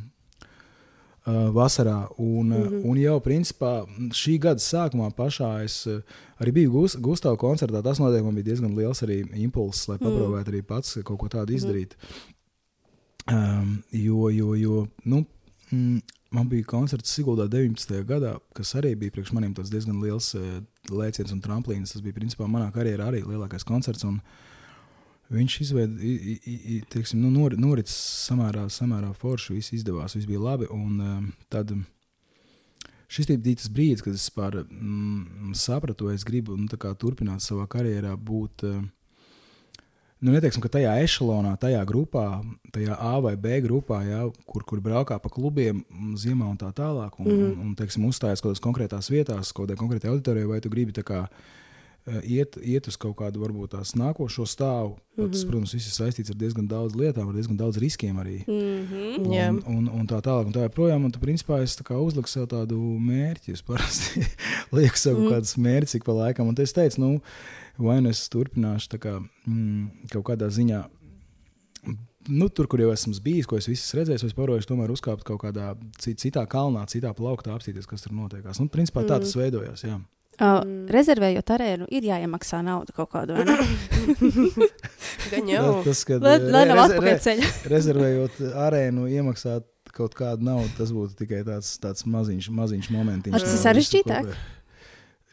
Uh, 1.27 1.49
vasarā. 1.51 2.07
Un, 2.17 2.47
mm 2.47 2.63
-hmm. 2.63 2.85
un 2.87 2.97
jau 2.97 3.19
principā 3.19 3.83
šī 4.15 4.37
gada 4.39 4.59
sākumā 4.63 5.11
pašā 5.11 5.63
es 5.63 5.87
uh, 5.87 5.99
arī 6.39 6.51
biju 6.51 6.87
Gustavs 6.99 7.37
koncertā. 7.37 7.83
Tas 7.83 7.99
noteikti 7.99 8.23
man 8.25 8.35
bija 8.35 8.43
diezgan 8.43 8.75
liels 8.75 9.03
impulss, 9.35 9.87
lai 9.89 9.97
mm. 9.97 10.05
paprobētu 10.05 10.51
arī 10.51 10.61
pats 10.61 10.97
kaut 11.03 11.19
ko 11.19 11.27
tādu 11.27 11.51
mhm. 11.51 11.55
izdarīt. 11.55 11.95
Mm 11.97 12.07
-hmm. 12.07 12.36
Um, 13.27 13.83
jo, 13.91 14.29
jo, 14.29 14.53
jo 14.55 14.87
nu, 15.03 15.25
mm, 15.71 15.99
man 16.31 16.47
bija 16.49 16.63
koncerts 16.67 17.11
Siguldā 17.11 17.47
19. 17.51 18.03
gadā, 18.07 18.37
kas 18.55 18.71
arī 18.79 18.93
bija 18.95 19.11
priekš 19.15 19.33
maniem 19.35 19.55
diezgan 19.57 19.99
liels 20.03 20.31
uh, 20.39 20.61
lēciens 20.91 21.33
un 21.35 21.41
tramplīns. 21.43 21.91
Tas 21.93 22.05
bija 22.05 22.15
principā 22.15 22.47
manā 22.47 22.69
karjerā 22.75 23.09
arī 23.11 23.23
lielākais 23.25 23.67
koncerts. 23.67 24.07
Viņš 25.27 25.59
izveidoja, 25.65 27.03
nu, 27.19 27.33
nor, 27.33 27.57
noricis 27.59 27.97
samērā, 28.29 28.69
samērā 28.71 29.11
forši, 29.19 29.57
viss 29.57 29.75
izdevās, 29.75 30.15
viss 30.15 30.29
bija 30.29 30.39
labi. 30.39 30.71
Un, 30.71 30.99
um, 31.03 31.31
tad, 31.51 31.75
Šis 33.07 33.29
bija 33.31 33.55
tas 33.55 33.69
brīdis, 33.71 34.03
kad 34.03 34.15
es 34.15 34.25
par, 34.35 34.55
mm, 34.67 35.53
sapratu, 35.55 36.09
ka 36.09 36.15
es 36.15 36.25
gribu 36.27 36.57
nu, 36.59 36.67
turpināt 36.99 37.39
savā 37.39 37.63
karjerā 37.71 38.11
būt 38.19 38.65
uh, 38.67 38.81
nu, 40.19 40.33
neteiksim, 40.33 40.63
ka 40.63 40.71
tajā 40.77 40.95
ešalonā, 41.05 41.53
tajā 41.61 41.83
grupā, 41.89 42.25
tajā 42.73 42.97
A 42.97 43.17
vai 43.23 43.35
B 43.39 43.59
grupā, 43.65 44.01
jā, 44.07 44.23
kur, 44.49 44.65
kur 44.67 44.81
braukā 44.83 45.19
pa 45.21 45.31
klubiem 45.33 45.83
ziemā 46.17 46.49
un 46.49 46.57
tā 46.57 46.71
tālāk, 46.75 47.19
un, 47.21 47.29
mm. 47.29 47.45
un, 47.45 47.69
un 47.69 47.77
teiksim, 47.77 48.07
uzstājas 48.09 48.41
kaut 48.41 48.55
kādās 48.55 48.65
konkrētās 48.65 49.13
vietās, 49.13 49.53
kaut 49.53 49.67
kādai 49.67 49.79
konkrētai 49.79 50.11
auditorijai, 50.13 50.49
vai 50.49 50.59
tu 50.63 50.71
gribi 50.73 51.05
kā, 51.05 51.27
e, 52.07 52.21
iet, 52.37 52.57
iet 52.65 52.89
uz 52.89 52.97
kaut 52.97 53.13
kādu 53.19 53.43
varbūt 53.43 53.75
tās 53.75 53.93
nākošo 53.99 54.47
stāvu. 54.49 54.95
Mm 55.17 55.23
-hmm. 55.23 55.31
Tas, 55.33 55.43
protams, 55.45 55.73
viss 55.73 55.87
ir 55.87 55.93
saistīts 55.93 56.29
ar 56.29 56.37
diezgan 56.37 56.67
daudz 56.67 56.95
lietām, 56.95 57.29
ar 57.29 57.35
diezgan 57.35 57.57
daudz 57.57 57.77
riskiem 57.77 58.17
arī. 58.17 58.41
Mm 58.47 58.87
-hmm. 58.87 59.25
un, 59.25 59.33
yeah. 59.33 59.53
un, 59.53 59.89
un 59.89 60.07
tā 60.07 60.21
tālāk, 60.21 60.45
un 60.45 60.53
tā 60.53 60.65
joprojām. 60.65 61.05
Un 61.05 61.11
tu, 61.11 61.19
principā, 61.19 61.61
es 61.61 61.77
uzliku 61.89 62.29
sev 62.29 62.47
tādu 62.47 62.77
mērķi. 62.99 63.53
Es 63.53 63.61
parasti 63.61 64.25
lieku 64.77 64.97
sev 64.97 65.17
mm. 65.17 65.29
kādus 65.29 65.57
mērķus 65.57 65.95
ik 65.95 66.03
pa 66.03 66.11
laikam, 66.11 66.47
un 66.47 66.55
es 66.57 66.73
teicu, 66.73 67.01
nu, 67.01 67.21
vai 67.77 67.99
nu 68.01 68.11
es 68.11 68.25
turpināšu 68.33 68.99
kā, 69.01 69.17
mm, 69.47 70.09
kaut 70.13 70.25
kādā 70.31 70.49
ziņā. 70.53 70.83
Nu, 72.27 72.49
tur, 72.51 72.67
kur 72.67 72.81
jau 72.83 72.91
esmu 72.91 73.13
bijis, 73.23 73.47
ko 73.47 73.55
es 73.55 73.69
esmu 73.71 74.01
redzējis, 74.01 74.25
es 74.27 74.35
paroju, 74.35 74.65
tomēr 74.67 74.91
uzkāpt 74.91 75.23
kaut 75.27 75.39
kādā 75.45 75.71
citā 76.01 76.43
kalnā, 76.49 76.83
citā 76.91 77.13
plauktā, 77.15 77.55
apstīties, 77.55 77.87
kas 77.87 78.03
tur 78.03 78.17
notiekās. 78.17 78.59
Nu, 78.59 78.67
principā 78.67 79.05
tā 79.07 79.21
tas 79.21 79.31
mm. 79.31 79.43
veidojās. 79.45 79.85
Jā. 79.87 80.01
Uh, 80.37 80.59
rezervējot 80.93 81.49
arēnu, 81.55 81.87
ir 81.89 82.05
jāiemaksā 82.11 82.59
nauda 82.65 82.93
kaut 82.93 83.09
kāda. 83.15 83.39
Gan 85.31 85.49
jau. 85.49 85.63
Tas, 85.87 86.03
kad, 86.05 86.21
lai, 86.21 86.35
lai 86.43 86.65
nav 86.69 86.83
atpakaļ 86.83 87.23
ceļā. 87.23 87.47
rezervējot 87.73 88.43
arēnu, 88.67 89.07
iemaksāt 89.17 89.65
kaut 89.97 90.13
kādu 90.19 90.45
naudu, 90.45 90.69
tas 90.77 90.91
būtu 90.93 91.17
tikai 91.23 91.41
tāds, 91.47 91.71
tāds 91.81 92.05
maziņš, 92.05 92.51
maziņš 92.53 92.91
momentiņš. 92.93 93.39
Tas 93.39 93.55
ir 93.55 93.63
sarežģītāk. 93.63 94.29
Kopē 94.29 94.56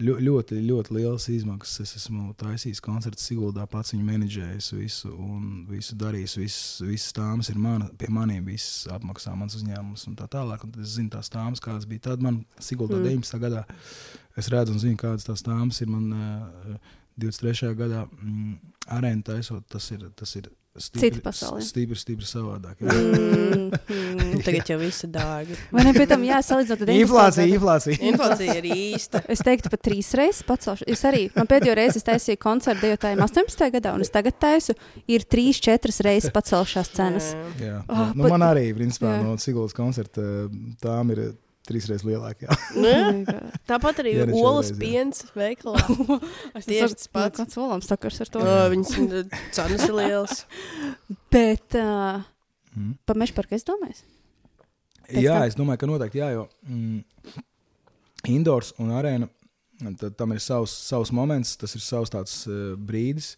ļoti, 0.03 0.59
ļoti 0.67 0.95
liels 0.97 1.29
izmaksas. 1.31 1.85
Es 1.85 1.97
esmu 2.01 2.33
taisījis 2.39 2.83
koncertu 2.83 3.23
Siguldā, 3.23 3.67
pats 3.71 3.95
viņu 3.95 4.07
menedžējis, 4.09 4.73
visu, 4.75 5.13
visu 5.71 5.99
darījis. 6.01 6.37
Visas, 6.41 6.65
visas 6.83 7.15
tāmas 7.15 7.51
ir 7.53 7.61
mana, 7.63 7.91
pie 7.99 8.11
maniem, 8.11 8.45
visas 8.49 8.89
apmaksā 8.95 9.37
mans 9.39 9.55
uzņēmums 9.59 10.09
un 10.11 10.19
tā 10.19 10.27
tālāk. 10.31 10.65
Un 10.67 10.75
tad 10.75 10.83
es 10.83 10.97
zinu 10.97 11.15
tās 11.15 11.31
tāmas, 11.31 11.63
kādas 11.63 11.87
bija 11.87 12.09
tad 12.11 12.25
man 12.25 12.43
Siguldā 12.59 12.99
mm. 12.99 13.23
19. 13.23 13.41
gadā. 13.45 13.65
Es 14.37 14.51
redzu 14.51 14.75
un 14.75 14.83
zinu, 14.83 14.99
kādas 14.99 15.29
tās 15.29 15.47
tāmas 15.47 15.79
ir 15.85 15.93
man 15.95 16.11
uh, 16.11 16.93
23. 17.23 17.75
gadā 17.79 18.05
mm, 18.09 18.59
arēna 18.99 19.31
taisot. 19.31 19.63
Tas 19.71 19.87
ir, 19.95 20.09
tas 20.19 20.35
ir 20.41 20.51
Pasaule. 20.75 21.61
Stipri, 21.63 21.95
stipri 21.95 22.27
savādāk. 22.27 22.81
Mm, 22.83 23.69
mm, 23.95 24.41
tagad 24.47 24.73
jau 24.73 24.79
viss 24.81 25.05
ir 25.07 25.13
dārgi. 25.15 25.55
Vai 25.71 25.85
ne? 25.87 25.93
Pēc 25.95 26.11
tam 26.11 26.25
jāsalīdzina 26.27 26.97
Inflācija, 26.97 27.47
inflācija. 27.47 27.99
Inflācija 28.11 28.57
ir 28.59 28.67
īsta. 28.75 29.21
Es 29.31 29.45
teiktu, 29.47 29.71
pat 29.71 29.85
trīs 29.87 30.11
reizes 30.19 30.43
pacelšu. 30.49 30.89
Es 30.91 31.05
arī, 31.07 31.29
man 31.37 31.47
pēdējo 31.51 31.77
reizi 31.79 32.01
es 32.03 32.09
taisīju 32.09 32.43
koncertu 32.43 32.89
dejotājiem 32.89 33.23
18. 33.23 33.71
gadā, 33.77 33.95
un 33.95 34.03
es 34.03 34.11
tagad 34.11 34.41
taisu, 34.43 34.75
ir 35.07 35.29
trīs, 35.31 35.63
četras 35.63 36.03
reizes 36.03 36.35
pacelšās 36.35 36.91
cenas. 36.99 37.31
Jā. 37.37 37.47
Jā, 37.63 37.79
jā. 37.79 38.11
Nu, 38.11 38.27
pat- 38.27 38.35
man 38.35 38.49
arī, 38.51 38.67
principā, 38.75 39.15
jā. 39.15 39.23
no 39.29 39.39
Siguldas 39.39 39.79
koncerta 39.79 40.27
eh, 40.27 40.61
tām 40.83 41.15
ir 41.15 41.23
trīsreiz 41.69 42.03
lielāka. 42.07 42.47
jā. 42.49 42.59
Nu, 42.85 43.25
Tāpat 43.69 44.03
arī 44.03 44.13
ne 44.21 44.35
olas 44.37 44.69
šoreiz, 44.69 44.75
jā. 44.75 44.81
piens 44.83 45.25
veikalā. 45.37 45.81
Tieši 46.69 46.99
tas 46.99 47.09
pats. 47.15 47.41
Kāds 47.43 47.59
olams 47.63 47.89
sakars 47.89 48.21
ar 48.25 48.33
to? 48.35 48.43
O, 48.45 48.57
Viņas 48.75 48.95
cenas 49.57 49.87
ir 49.89 49.95
lielas. 49.97 50.45
Bet 51.35 51.79
uh, 51.81 52.23
Mm. 52.75 52.97
par 53.07 53.15
mežparku 53.15 53.55
es 53.55 53.63
domāju. 53.63 54.01
Jā, 55.15 55.37
tam? 55.37 55.45
es 55.47 55.55
domāju, 55.55 55.79
ka 55.79 55.87
noteikti 55.87 56.19
jā, 56.19 56.33
jo 56.35 56.49
mm, 56.67 57.45
indoors 58.35 58.73
un 58.83 58.89
arēna 58.99 59.29
tam 60.19 60.33
ir 60.35 60.41
savs, 60.43 60.73
savs 60.89 61.13
moments, 61.15 61.53
tas 61.61 61.71
ir 61.79 61.85
savs 61.85 62.11
tāds 62.11 62.35
uh, 62.51 62.73
brīdis. 62.75 63.37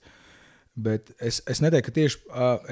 Bet 0.76 1.08
es, 1.24 1.38
es 1.48 1.62
neteiktu, 1.64 1.88
ka 1.88 1.92
tieši 1.96 2.18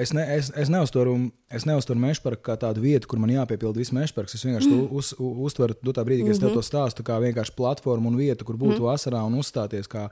es, 0.02 0.10
ne, 0.12 0.24
es, 0.36 0.50
es 0.60 0.68
neuztveru, 0.68 1.14
es 1.56 1.64
neuztveru 1.64 2.02
mežparku 2.02 2.44
kā 2.44 2.58
tādu 2.60 2.82
vietu, 2.84 3.08
kur 3.08 3.22
man 3.22 3.32
jāpiepilda 3.32 3.80
viss 3.80 3.94
mežparks. 3.96 4.36
Es 4.36 4.44
vienkārši 4.44 4.68
to 4.68 4.82
uz, 4.92 5.14
uztveru 5.18 5.78
to 5.80 5.94
tā 5.96 6.04
brīdī, 6.04 6.26
kad 6.26 6.36
es 6.36 6.42
tev 6.42 6.52
to 6.52 6.60
stāstu, 6.66 7.06
kā 7.06 7.16
vienkārši 7.24 7.56
platformu 7.56 8.12
un 8.12 8.20
vietu, 8.20 8.44
kur 8.44 8.60
būt 8.60 8.76
vasarā 8.84 9.24
un 9.24 9.38
uzstāties 9.40 9.88
kā 9.88 10.10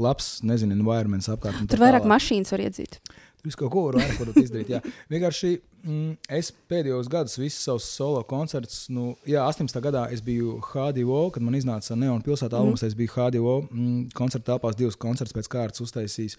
labs, 0.00 0.38
nezinu, 0.48 0.78
environments 0.78 1.28
apkārt. 1.28 1.60
Tur 1.68 1.84
vairāk 1.84 2.06
tālāk. 2.06 2.14
mašīnas 2.16 2.56
var 2.56 2.64
iedzīt. 2.70 3.00
Tur 3.04 3.50
viss 3.50 3.60
kaut 3.60 3.74
ko 3.74 3.84
var 3.90 4.00
varbūt 4.00 4.40
izdarīt. 4.40 4.72
Jā. 4.72 4.80
Vienkārši 5.12 5.52
mm, 5.86 6.16
es 6.38 6.50
pēdējos 6.70 7.08
gados 7.10 7.38
visus 7.38 7.62
savus 7.64 7.86
solo 7.88 8.22
koncertus, 8.28 8.86
nu, 8.92 9.14
jā, 9.28 9.44
18. 9.46 9.80
gadā 9.84 10.06
es 10.14 10.22
biju 10.24 10.58
HDO, 10.68 11.20
kad 11.34 11.44
man 11.46 11.56
iznāca 11.58 11.96
Neona 11.98 12.24
pilsēta 12.26 12.58
albums, 12.58 12.82
mm. 12.82 12.90
es 12.90 12.98
biju 12.98 13.14
HDO 13.14 13.54
mm, 13.64 14.00
koncerta 14.16 14.52
telpās 14.52 14.78
divus 14.78 14.98
koncertus 15.00 15.36
pēc 15.36 15.50
kārtas 15.52 15.84
uztaisījis. 15.86 16.36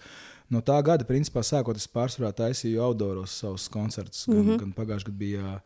No 0.52 0.62
tā 0.64 0.78
gada, 0.84 1.04
principā, 1.08 1.42
sākot, 1.44 1.76
es 1.76 1.88
pārsvarā 1.92 2.30
taisīju 2.36 2.84
outdooros 2.84 3.34
savus 3.42 3.68
koncertus. 3.72 4.26
Gan, 4.28 4.38
mm 4.38 4.48
-hmm. 4.48 4.60
gan 4.62 4.76
pagājušajā 4.76 5.10
gadā 5.10 5.18
bija 5.18 5.60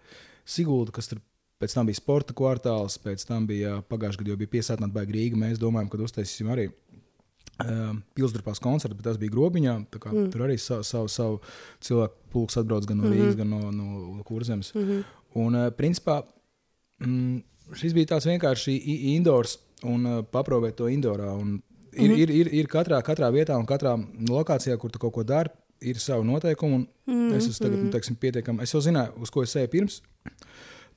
Sigulda, 0.45 0.91
kas 0.93 1.09
tur 1.09 1.21
pēc 1.63 1.75
tam 1.75 1.87
bija 1.87 2.01
sporta 2.01 2.35
kvartāls, 2.35 2.99
pēc 2.99 3.27
tam 3.27 3.47
bija 3.47 3.83
pagājušajā 3.91 4.25
gadā 4.25 4.35
jau 4.35 4.41
bija 4.41 4.55
piesātināta 4.57 4.93
baigta 4.97 5.15
Rīga. 5.15 5.39
Mēs 5.39 5.61
domājam, 5.63 5.91
ka 5.91 5.99
uztaisīsim 5.99 6.51
arī 6.51 6.71
pilsdrupās 8.15 8.61
koncertu, 8.61 8.97
bet 8.97 9.05
tas 9.05 9.19
bija 9.21 9.31
grobiņā. 9.31 9.75
mm. 9.93 10.31
Tur 10.33 10.47
arī 10.47 10.59
savu, 10.59 10.83
savu, 10.83 11.09
savu 11.09 11.41
cilvēku 11.81 12.15
pulks 12.33 12.57
atbrauc 12.57 12.87
gan 12.89 12.99
no 12.99 13.11
Rīgas, 13.11 13.37
mm 13.37 13.41
-hmm. 13.41 13.71
gan 13.71 13.77
no, 13.77 14.15
no 14.17 14.23
Kurzemes. 14.25 14.75
Mm 14.75 14.83
-hmm. 14.83 15.05
Un, 15.35 15.55
uh, 15.55 15.73
principā, 15.73 16.23
mm, 17.01 17.43
šis 17.75 17.93
bija 17.93 18.07
tāds 18.07 18.27
vienkārši 18.27 18.81
indoors 19.17 19.59
un 19.83 20.07
uh, 20.07 20.25
paprobēt 20.25 20.75
to 20.77 20.89
indorā. 20.89 21.33
Un 21.41 21.63
Ir, 21.93 22.09
mm 22.09 22.15
-hmm. 22.15 22.19
ir, 22.19 22.31
ir, 22.31 22.55
ir 22.55 22.67
katrā, 22.67 23.03
katrā 23.03 23.29
vietā 23.33 23.59
un 23.59 23.67
katrā 23.67 24.07
lokācijā, 24.29 24.77
kur 24.79 24.91
tu 24.91 24.99
kaut 24.99 25.13
ko 25.13 25.23
dari, 25.23 25.51
ir 25.81 25.99
savi 25.99 26.25
noteikumi. 26.25 26.77
Mm 26.77 26.87
-hmm. 27.07 27.37
Es 27.37 27.47
esmu 27.47 27.67
tagad, 27.67 27.85
nu, 27.85 27.91
teiksim, 27.91 28.17
pietiekami. 28.17 28.63
Es 28.63 28.75
jau 28.75 28.81
zināju, 28.81 29.13
uz 29.21 29.31
ko 29.31 29.43
es 29.43 29.57
eju 29.57 29.69
pirms. 29.69 30.03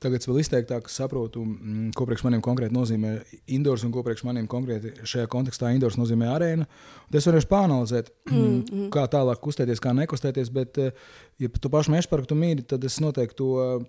Tagad 0.02 0.20
es 0.20 0.28
vēl 0.28 0.42
izteiktāk 0.42 0.90
saprotu, 0.92 1.40
mm, 1.46 1.90
ko 1.96 2.04
priekš 2.08 2.26
maniem 2.26 2.42
konkrēti 2.44 2.76
nozīmē 2.76 3.14
indoors 3.56 3.84
un 3.86 3.92
ko 3.94 4.02
priekš 4.04 4.26
maniem 4.28 4.48
konkrēti 4.50 4.92
šajā 5.08 5.28
kontekstā 5.32 5.72
indoors 5.72 5.96
nozīmē 5.96 6.28
arēna. 6.34 6.66
Un 7.08 7.16
Es 7.16 7.26
varu 7.26 7.40
pāranalizēt, 7.40 8.10
mm 8.30 8.62
-hmm. 8.62 8.88
kā 8.92 9.06
tālāk 9.08 9.40
kustēties, 9.40 9.80
kā 9.80 9.94
nekustēties. 9.96 10.52
Bet, 10.52 10.78
eh, 10.78 10.92
ja 11.38 11.48
tu 11.48 11.70
pašu 11.70 11.90
meža 11.90 12.08
parku 12.10 12.34
mīli, 12.34 12.66
tad 12.66 12.84
es 12.84 13.00
noteikti 13.00 13.36
to 13.36 13.50
eh, 13.62 13.86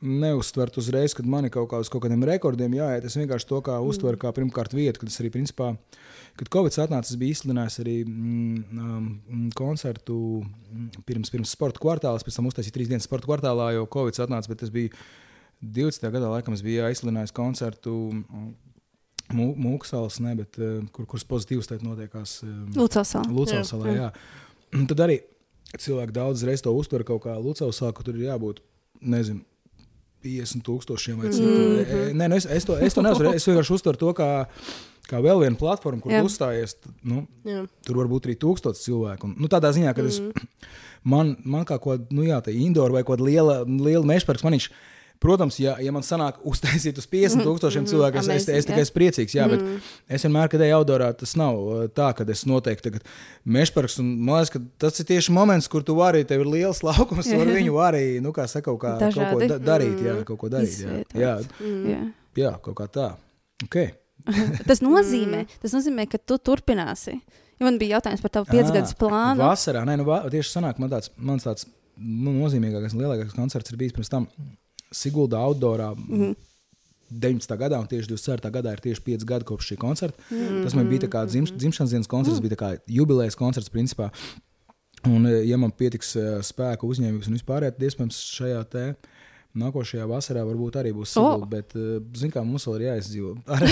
neuztvertu 0.00 0.78
uzreiz, 0.78 1.14
kad 1.14 1.26
man 1.26 1.44
ir 1.44 1.50
kaut, 1.50 1.68
kā, 1.70 1.80
kaut 1.90 2.02
kādiem 2.04 2.22
rekordiem 2.24 2.74
jāiet. 2.74 3.04
Es 3.04 3.16
vienkārši 3.16 3.48
to 3.48 3.60
kā 3.60 3.78
uztveru 3.82 4.16
kā 4.16 4.32
pirmkārt 4.32 4.74
vietu, 4.74 5.00
kad 5.00 5.08
es 5.08 5.20
arī 5.20 5.30
principā. 5.34 5.76
Kad 6.38 6.48
Covid 6.54 6.72
atnāca, 6.78 7.10
es 7.10 7.18
biju 7.18 7.34
izsludinājis 7.34 7.80
arī 7.82 8.04
mm, 8.04 8.64
um, 8.78 9.50
koncertu 9.58 10.44
mm, 10.44 11.02
pirms, 11.04 11.30
pirms 11.30 11.50
sporta 11.50 11.82
kvartāla. 11.82 12.22
Pēc 12.22 12.36
tam 12.38 12.46
uztaisīju 12.46 12.76
trīs 12.76 12.88
dienas 12.88 13.08
sporta 13.08 13.26
kvartālā, 13.26 13.72
jo 13.74 13.88
Covid 13.90 14.20
atnāca. 14.22 14.48
Bet 14.52 14.62
es 14.62 14.70
biju 14.70 14.94
20. 15.62 16.10
gadā, 16.14 16.30
laikam, 16.30 16.54
es 16.54 16.62
biju 16.62 16.86
aizsludinājis 16.86 17.34
koncertu 17.34 17.94
mm, 18.12 18.48
Mū- 19.34 19.56
Mūksāls, 19.60 20.20
ne, 20.24 20.32
bet 20.38 20.56
uh, 20.56 20.78
kur, 20.94 21.04
kuras 21.10 21.26
pozitīvas 21.28 21.68
tajā 21.68 21.84
notiekās. 21.84 22.38
Um. 22.46 22.70
Lucas 23.28 23.68
salā. 23.68 23.92
Jā. 23.92 24.06
Un 24.78 24.86
Tad 24.88 25.02
arī 25.04 25.18
cilvēki 25.76 26.14
daudz 26.16 26.44
reizes 26.48 26.64
to 26.64 26.72
uztver 26.72 27.04
kaut 27.04 27.26
kā 27.26 27.36
salā, 27.36 27.92
ka 27.92 28.06
tur 28.06 28.16
ir 28.16 28.30
jābūt, 28.30 28.62
nezinu, 29.04 29.44
50 30.24 30.64
tūkstošiem 30.66 31.20
vai 31.20 31.32
cik. 31.32 31.44
Mm 31.44 31.84
-hmm. 31.84 32.14
Nē, 32.18 32.28
nu 32.28 32.36
es, 32.36 32.46
es 32.46 32.64
to, 32.64 32.76
es 32.78 32.94
to 32.94 33.02
neuztveru. 33.02 33.34
Es 33.34 33.46
vienkārši 33.46 33.74
uztveru 33.74 33.98
to 33.98 34.12
kā, 34.12 34.46
kā 35.08 35.20
vēl 35.22 35.40
vienu 35.40 35.56
platformu, 35.56 36.00
kur 36.00 36.12
Jā. 36.12 36.24
uzstājies. 36.24 36.76
Nu, 37.02 37.26
Jā. 37.44 37.66
tur 37.86 37.96
var 37.96 38.06
būt 38.06 38.26
arī 38.26 38.36
tūkstoši 38.36 38.82
cilvēku. 38.82 39.24
Un, 39.24 39.34
nu, 39.38 39.48
tādā 39.48 39.70
ziņā, 39.72 39.94
ka 39.94 40.02
es, 40.02 40.20
man, 41.04 41.36
man 41.44 41.64
kā 41.64 41.78
ko, 41.78 41.98
nu 42.10 42.22
jā, 42.22 42.40
tā 42.42 42.50
indoor 42.50 42.92
vai 42.92 43.04
kaut 43.04 43.18
kāda 43.18 43.24
liela, 43.24 43.64
liela 43.64 44.04
mežparks, 44.04 44.42
man 44.42 44.52
viņš. 44.52 44.70
Protams, 45.18 45.56
ja, 45.58 45.72
ja 45.82 45.90
man 45.90 46.04
sanāk 46.06 46.36
uztaisīt 46.46 46.98
uz 47.00 47.06
50 47.10 47.42
tūkstošiem 47.42 47.86
cilvēku, 47.90 48.20
es, 48.20 48.28
es, 48.30 48.44
es 48.60 48.68
tikai 48.68 48.84
esmu 48.84 48.94
priecīgs. 49.00 49.34
Jā, 49.34 49.48
bet 49.50 49.64
es 50.14 50.22
vienmēr, 50.26 50.50
kad 50.52 50.62
eju 50.62 50.76
outdoorā, 50.76 51.08
tas 51.18 51.32
nav 51.38 51.58
uh, 51.58 51.80
tā, 51.90 52.12
ka 52.14 52.26
es 52.30 52.44
noteikti 52.46 52.86
tagad 52.86 53.08
mežparks. 53.42 53.98
Man 54.04 54.36
liekas, 54.36 54.52
ka 54.54 54.62
tas 54.86 55.02
ir 55.02 55.08
tieši 55.08 55.34
moments, 55.34 55.66
kur 55.72 55.82
tu 55.86 55.96
vari, 55.98 56.22
tev 56.28 56.44
ir 56.44 56.52
liels 56.52 56.84
laukums, 56.86 57.26
tu 57.30 57.40
vari 57.40 57.56
viņu 57.56 57.80
arī, 57.82 58.04
nu, 58.22 58.30
kā 58.36 58.46
saka, 58.50 58.68
kaut, 58.70 58.78
kā, 58.84 58.94
kaut 59.02 59.18
ko 59.18 59.40
Dažādi. 59.40 59.48
da 59.50 59.58
darīt. 59.72 60.04
Jā, 60.06 60.14
kaut 60.28 60.38
ko 60.44 60.52
darīt. 60.54 60.78
Jā, 60.84 61.00
jā, 61.18 61.34
Jā. 61.90 62.04
jā 62.38 62.54
kaut 62.62 62.78
kā 62.78 62.86
tā. 62.94 63.08
Okay. 63.66 63.90
Tas 64.68 64.82
nozīmē, 64.84 65.44
tas 65.62 65.74
nozīmē, 65.74 66.06
ka 66.10 66.18
tu 66.18 66.38
turpināsi. 66.42 67.16
Ja 67.58 67.66
man 67.66 67.78
bija 67.80 67.96
jautājums 67.96 68.22
par 68.22 68.32
tavu 68.34 68.46
piecgadus 68.52 68.94
plānu. 68.98 69.42
Vasarā, 69.42 69.82
nē, 69.86 69.96
nu, 69.98 70.06
tieši 70.30 70.52
sanāk, 70.54 70.78
man 70.82 70.92
tāds, 70.92 71.10
mans 71.18 71.46
tāds 71.46 71.66
nu, 71.98 72.36
nozīmīgākais, 72.36 72.94
lielākais 72.98 73.34
koncerts 73.34 73.72
ir 73.72 73.78
bijis 73.80 73.96
pirms 73.96 74.12
tam 74.12 74.28
Siguldā 74.92 75.38
outdoorā. 75.38 75.94
Mm 75.94 76.04
Mhm. 76.08 76.22
-hmm. 76.22 76.36
19. 77.10 77.56
gadā, 77.56 77.78
un 77.80 77.86
tieši 77.86 78.08
24. 78.08 78.50
gadā 78.50 78.72
ir 78.72 78.80
tieši 78.80 79.00
5 79.00 79.24
gadi 79.24 79.44
kopš 79.44 79.72
šī 79.72 79.76
koncerta. 79.76 80.22
Mm 80.30 80.36
-hmm. 80.36 80.62
Tas 80.62 80.74
man 80.74 80.88
bija 80.88 81.08
kā 81.08 81.26
dzims, 81.26 81.52
dzimšanas 81.56 81.90
dienas 81.90 82.06
koncerts, 82.06 82.40
mm 82.40 82.46
-hmm. 82.46 82.48
bija 82.48 82.56
kā 82.56 82.78
jubilejas 82.86 83.34
koncerts 83.34 83.70
principā. 83.70 84.10
Un, 85.06 85.26
eh, 85.26 85.48
ja 85.48 85.56
man 85.56 85.70
pietiks 85.70 86.16
eh, 86.16 86.42
spēka, 86.42 86.82
uzņēmības 86.82 87.28
un 87.28 87.34
vispār, 87.34 87.60
tad 87.60 87.82
iespējams 87.82 88.18
šajā 88.38 88.64
te 88.64 88.94
nākošajā 89.56 90.04
vasarā 90.08 90.42
varbūt 90.46 90.76
arī 90.80 90.92
būs 90.96 91.14
O! 91.16 91.22
Sigulda, 91.22 91.48
bet, 91.50 91.72
eh, 91.78 91.96
zin 92.20 92.32
kā, 92.34 92.42
mums 92.44 92.66
vēl 92.68 92.76
ir 92.78 92.84
jāizdzīvo. 92.88 93.32
Arī 93.56 93.70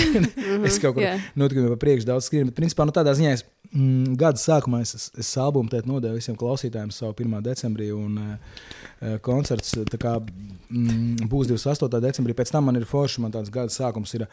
es 0.67 0.79
kaut 0.81 0.97
kur 0.97 1.05
notikumiem 1.37 1.69
pa 1.75 1.79
priekšu 1.83 2.09
daudz 2.09 2.27
skrienu, 2.27 2.49
bet 2.49 2.57
principā 2.57 2.87
nu, 2.87 2.95
tādā 2.95 3.13
ziņā 3.17 3.35
es 3.35 3.45
mm, 3.69 4.17
gada 4.19 4.41
sākumā 4.41 4.81
es, 4.85 4.95
es, 4.97 5.07
es 5.23 5.31
albumu 5.41 5.71
tēt 5.71 5.87
nodevu 5.89 6.17
visiem 6.17 6.37
klausītājiem 6.39 6.91
savu 6.95 7.13
1. 7.13 7.37
decembrī, 7.45 7.91
un 7.95 8.17
uh, 8.23 9.15
koncerts 9.25 9.77
kā, 10.01 10.17
mm, 10.19 11.29
būs 11.29 11.53
28. 11.53 12.01
decembrī. 12.09 12.35
Pēc 12.37 12.53
tam 12.55 12.69
man 12.69 12.81
ir 12.81 12.89
forši, 12.89 13.23
man 13.23 13.35
tāds 13.35 13.53
gada 13.53 13.73
sākums 13.73 14.17
ir 14.17 14.27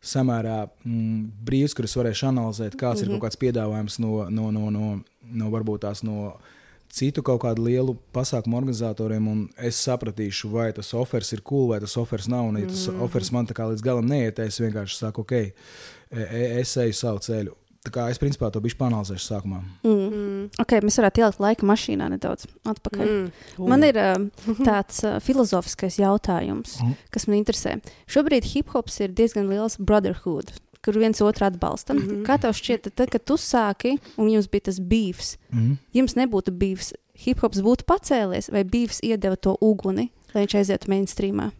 samērā 0.00 0.62
mm, 0.68 1.26
brīvs, 1.48 1.74
kur 1.76 1.88
es 1.88 1.96
varēšu 1.96 2.30
analizēt, 2.30 2.76
kāds 2.76 3.02
mm 3.02 3.08
-hmm. 3.08 3.16
ir 3.16 3.18
kaut 3.18 3.28
kāds 3.28 3.40
piedāvājums 3.40 4.00
no, 4.00 4.30
no, 4.30 4.50
no, 4.50 4.70
no, 4.70 5.00
no 5.22 5.50
varbūt 5.52 5.88
tās 5.88 6.04
no 6.04 6.36
citu 6.90 7.22
kaut 7.22 7.42
kādu 7.44 7.64
lielu 7.68 7.94
pasākumu 8.14 8.58
organizatoriem, 8.58 9.28
un 9.30 9.44
es 9.56 9.78
sapratīšu, 9.86 10.50
vai 10.50 10.72
tas 10.76 10.92
offers 10.98 11.32
ir 11.32 11.42
cool, 11.46 11.68
vai 11.70 11.80
tas 11.80 11.96
offers 12.00 12.26
nav. 12.28 12.48
Un, 12.50 12.58
ja 12.62 12.66
tas 12.70 12.88
mm 12.90 13.00
offers 13.06 13.30
man 13.32 13.46
tā 13.46 13.54
kā 13.56 13.68
līdz 13.70 13.82
galam 13.86 14.06
neiet, 14.10 14.38
es 14.42 14.58
vienkārši 14.60 14.98
saku, 14.98 15.22
ok, 15.22 15.32
e, 15.38 15.52
e, 16.26 16.44
es 16.60 16.76
eju 16.76 16.92
savu 16.98 17.22
ceļu. 17.24 17.54
Tā 17.80 17.88
kā 17.94 18.02
es 18.12 18.18
principā 18.20 18.50
to 18.52 18.60
bišķi 18.60 18.76
panalizēšu 18.76 19.24
sākumā. 19.24 19.62
Mm. 19.88 20.00
Mm. 20.10 20.40
Okay, 20.60 20.82
mēs 20.84 20.98
varētu 21.00 21.22
ielikt 21.22 21.40
laika 21.40 21.64
mašīnā 21.64 22.10
nedaudz 22.12 22.44
atpakaļ. 22.68 23.06
Mm. 23.06 23.30
Mm. 23.56 23.70
Man 23.72 23.86
ir 23.86 23.96
uh, 23.96 24.26
tāds 24.66 24.98
uh, 25.08 25.14
filozofiskais 25.24 25.96
jautājums, 26.02 26.76
Mhm. 26.82 26.92
kas 27.10 27.26
man 27.26 27.38
interesē. 27.38 27.78
Šobrīd 28.06 28.50
hip 28.52 28.74
hops 28.74 29.00
ir 29.00 29.14
diezgan 29.16 29.48
liels 29.48 29.78
brotherhood, 29.80 30.52
kur 30.84 30.96
viens 30.98 31.20
otru 31.20 31.46
atbalsta. 31.46 31.94
Mm 31.94 32.00
-hmm. 32.00 32.24
Kā 32.26 32.38
tev 32.40 32.54
šķiet, 32.56 32.90
tad, 32.94 33.10
kad 33.10 33.24
tu 33.24 33.34
sāki 33.34 33.98
un 34.16 34.28
jums 34.28 34.48
bija 34.50 34.60
tas 34.60 34.80
beefs, 34.80 35.36
Mm 35.50 35.58
-hmm. 35.58 35.76
jums 35.92 36.14
nebūtu 36.14 36.50
beefs, 36.50 36.92
hip 37.14 37.38
hops 37.40 37.58
būtu 37.58 37.84
pacēlies, 37.84 38.50
vai 38.52 38.64
beefs 38.64 39.00
iedeva 39.02 39.36
to 39.36 39.56
uguni, 39.60 40.10
lai 40.34 40.46
viņš 40.46 40.54
aizietu 40.54 40.88
mainstreamā? 40.88 41.50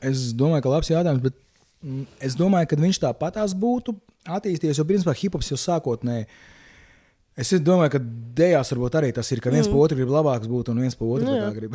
Es 0.00 0.32
domāju, 0.32 0.62
ka 0.62 0.68
labs 0.68 0.90
jautājums, 0.90 1.22
bet 1.22 1.34
mm, 1.82 2.06
es 2.20 2.34
domāju, 2.34 2.66
ka 2.66 2.76
viņš 2.76 3.00
tāpatās 3.00 3.54
būtu 3.54 3.94
attīstījies, 4.24 4.78
jo 4.78 4.84
principā 4.84 5.14
hip-hops 5.14 5.50
jau 5.50 5.58
sākotnēji. 5.60 6.26
Es 7.34 7.50
domāju, 7.50 7.96
ka 7.96 8.00
dēļās 8.38 8.70
varbūt 8.70 8.94
arī 9.00 9.12
tas 9.12 9.30
ir, 9.34 9.40
ka 9.42 9.50
viens 9.50 9.66
mm. 9.66 9.74
pa 9.74 9.78
otru 9.82 9.96
grib 9.98 10.12
labāks 10.14 10.46
būt, 10.50 10.70
un 10.70 10.84
viens 10.84 10.94
pa 10.94 11.04
otru 11.04 11.26
Nu 11.26 11.34
jā. 11.34 11.48
kā 11.48 11.54
grib. 11.56 11.72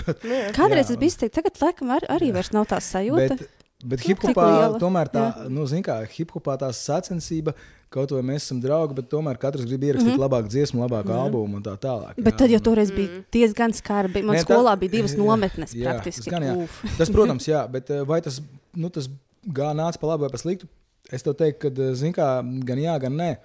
Kādreiz 0.58 0.84
Jā. 0.84 0.92
tas 0.92 1.00
bija 1.00 1.10
izteikts, 1.10 1.34
tagad 1.34 1.58
laikam 1.64 1.90
ar, 1.90 2.06
arī 2.14 2.30
vairs 2.36 2.52
nav 2.54 2.68
tā 2.70 2.78
sajūta. 2.78 3.34
bet, 3.34 3.59
Bet 3.80 4.02
hip-hopā 4.04 4.46
tomēr 4.80 5.08
tā, 5.08 5.26
nu, 5.48 5.64
zin 5.68 5.80
kā, 5.84 6.02
hip-hopā 6.12 6.58
tā 6.60 6.68
sacensība, 6.76 7.54
kaut 7.92 8.12
vai 8.12 8.20
mēs 8.28 8.44
esam 8.44 8.58
draugi, 8.60 8.94
bet 8.98 9.08
tomēr 9.08 9.38
katrs 9.40 9.64
grib 9.64 9.86
ierakstīt 9.88 10.12
mm 10.12 10.18
-hmm. 10.18 10.24
labāku 10.26 10.52
dziesmu, 10.52 10.82
labāku 10.82 11.08
mm 11.08 11.14
-hmm. 11.14 11.22
albumu 11.24 11.56
un 11.56 11.62
tā 11.62 11.76
tālāk. 11.80 12.14
Bet 12.16 12.34
jā. 12.34 12.38
tad 12.38 12.50
jau 12.50 12.60
toreiz 12.60 12.90
bija 12.92 13.22
diezgan 13.32 13.72
skarbi. 13.72 14.22
Man 14.22 14.36
tā- 14.36 14.44
skolā 14.44 14.76
bija 14.78 14.92
divas 14.92 15.14
jā, 15.16 15.18
nometnes 15.18 15.74
jā, 15.74 15.84
praktiski. 15.84 16.30
tas 16.30 16.32
gan 16.32 16.42
jā. 16.42 16.68
Tas, 16.98 17.10
protams, 17.10 17.48
jā, 17.54 17.66
bet 17.70 17.90
eh, 17.90 18.02
vai 18.06 18.20
tas, 18.20 18.42
nu, 18.74 18.90
tas 18.90 19.08
gā 19.46 19.72
nāca 19.74 19.98
pa 19.98 20.06
labi 20.06 20.20
vai 20.20 20.30
pa 20.30 20.38
sliktu? 20.38 20.66
Es 21.10 21.22
tev 21.22 21.34
teiktu, 21.34 21.70
ka, 21.70 21.94
zin 21.94 22.12
kā, 22.12 22.42
gan 22.64 22.78
jā, 22.78 23.00
gan 23.00 23.16
nē. 23.16 23.36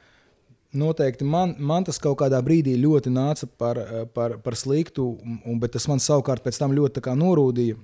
Noteikti 0.73 1.23
man, 1.23 1.55
man 1.57 1.83
tas 1.83 1.97
kaut 1.97 2.17
kādā 2.19 2.41
brīdī 2.43 2.75
ļoti 2.75 3.09
nāca 3.09 3.47
par, 3.57 3.77
eh, 3.77 4.05
par, 4.13 4.37
par 4.37 4.55
sliktu, 4.55 5.17
un, 5.45 5.59
bet 5.59 5.71
tas 5.71 5.87
man 5.87 5.99
savukārt 5.99 6.43
pēc 6.43 6.59
tam 6.59 6.71
ļoti 6.75 6.99
norūdīja. 7.15 7.75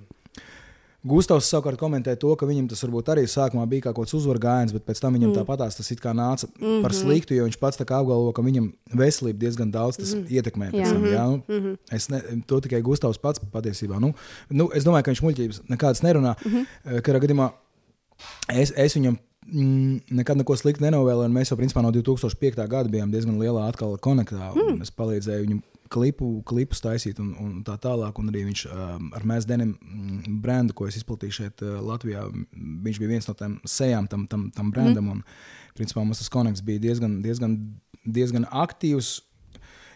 Gustavs 1.02 1.48
savukārt 1.50 1.80
komentēja 1.80 2.18
to, 2.22 2.30
ka 2.38 2.46
viņam 2.46 2.68
tas 2.70 2.82
varbūt 2.84 3.08
arī 3.10 3.24
sākumā 3.26 3.64
bija 3.66 3.88
kaut 3.88 3.96
kāds 3.96 4.14
uzvaru 4.14 4.38
gājiens, 4.42 4.74
bet 4.74 4.84
pēc 4.86 5.00
tam 5.02 5.16
viņam 5.16 5.32
mm. 5.32 5.38
tāpatās 5.40 5.78
tas 5.78 5.90
it 5.90 6.02
kā 6.02 6.12
nāca 6.14 6.46
mm 6.46 6.62
-hmm. 6.62 6.82
par 6.84 6.94
sliktu, 6.94 7.34
jo 7.34 7.46
viņš 7.48 7.58
pats 7.58 7.80
tā 7.80 7.86
kā 7.88 7.98
apgalvo, 7.98 8.30
ka 8.32 8.42
viņam 8.42 8.68
veselība 8.94 9.38
diezgan 9.38 9.70
daudz 9.70 9.98
tas 9.98 10.14
mm 10.14 10.30
ietekmē. 10.30 10.70
Jā. 10.70 10.92
tam, 10.92 11.04
Jā, 11.04 11.24
nu, 11.26 11.42
mm 11.48 11.60
-hmm. 11.64 11.76
Es 11.90 12.08
ne, 12.08 12.22
to 12.46 12.60
tikai 12.60 12.82
Gustavs 12.82 13.18
pats 13.18 13.40
patiesībā. 13.52 14.00
Nu, 14.00 14.14
nu, 14.50 14.70
es 14.74 14.84
domāju, 14.84 15.02
ka 15.02 15.10
viņš 15.10 15.22
muļķības 15.22 15.60
nekādas 15.68 16.02
nerunā. 16.02 16.34
Mm 16.44 16.52
-hmm. 16.52 17.00
Katrā 17.00 17.18
gadījumā 17.18 17.50
es, 18.48 18.72
es 18.76 18.96
viņam 18.96 19.18
mm, 19.46 20.00
nekad 20.10 20.36
neko 20.36 20.56
sliktu 20.56 20.84
nenovēlēju. 20.84 21.24
un 21.24 21.34
Mēs 21.34 21.50
jau 21.50 21.58
principā 21.58 21.82
no 21.82 21.90
2005. 21.90 22.68
gada 22.68 22.88
bijām 22.88 23.10
diezgan 23.10 23.38
lielā 23.38 23.68
atkal 23.68 23.98
konektā. 23.98 24.54
Mm. 24.54 24.82
Es 24.82 24.90
palīdzēju 24.90 25.46
viņam 25.46 25.62
klipu, 25.92 26.28
klipus 26.48 26.82
taisīt 26.84 27.20
un, 27.22 27.32
un 27.42 27.56
tā 27.66 27.76
tālāk. 27.82 28.18
Un 28.20 28.30
arī 28.32 28.44
viņš 28.48 28.64
um, 28.68 29.10
ar 29.16 29.26
mēs 29.28 29.46
denim 29.48 29.74
mm, 29.76 30.38
brendu, 30.44 30.76
ko 30.76 30.88
es 30.88 30.98
izplatīju 31.00 31.38
šeit 31.38 31.64
uh, 31.64 31.78
Latvijā, 31.84 32.24
viņš 32.86 33.00
bija 33.02 33.12
viens 33.12 33.28
no 33.28 33.36
tām 33.38 33.58
sejām 33.68 34.08
tam, 34.10 34.26
tam, 34.30 34.48
tam 34.54 34.72
brendam. 34.74 35.08
Mm. 35.08 35.20
Un, 35.20 35.76
principā 35.78 36.04
mums 36.04 36.22
tas 36.22 36.32
konekts 36.32 36.64
bija 36.64 36.82
diezgan, 36.82 37.20
diezgan, 37.24 37.58
diezgan 38.04 38.48
aktīvs. 38.48 39.20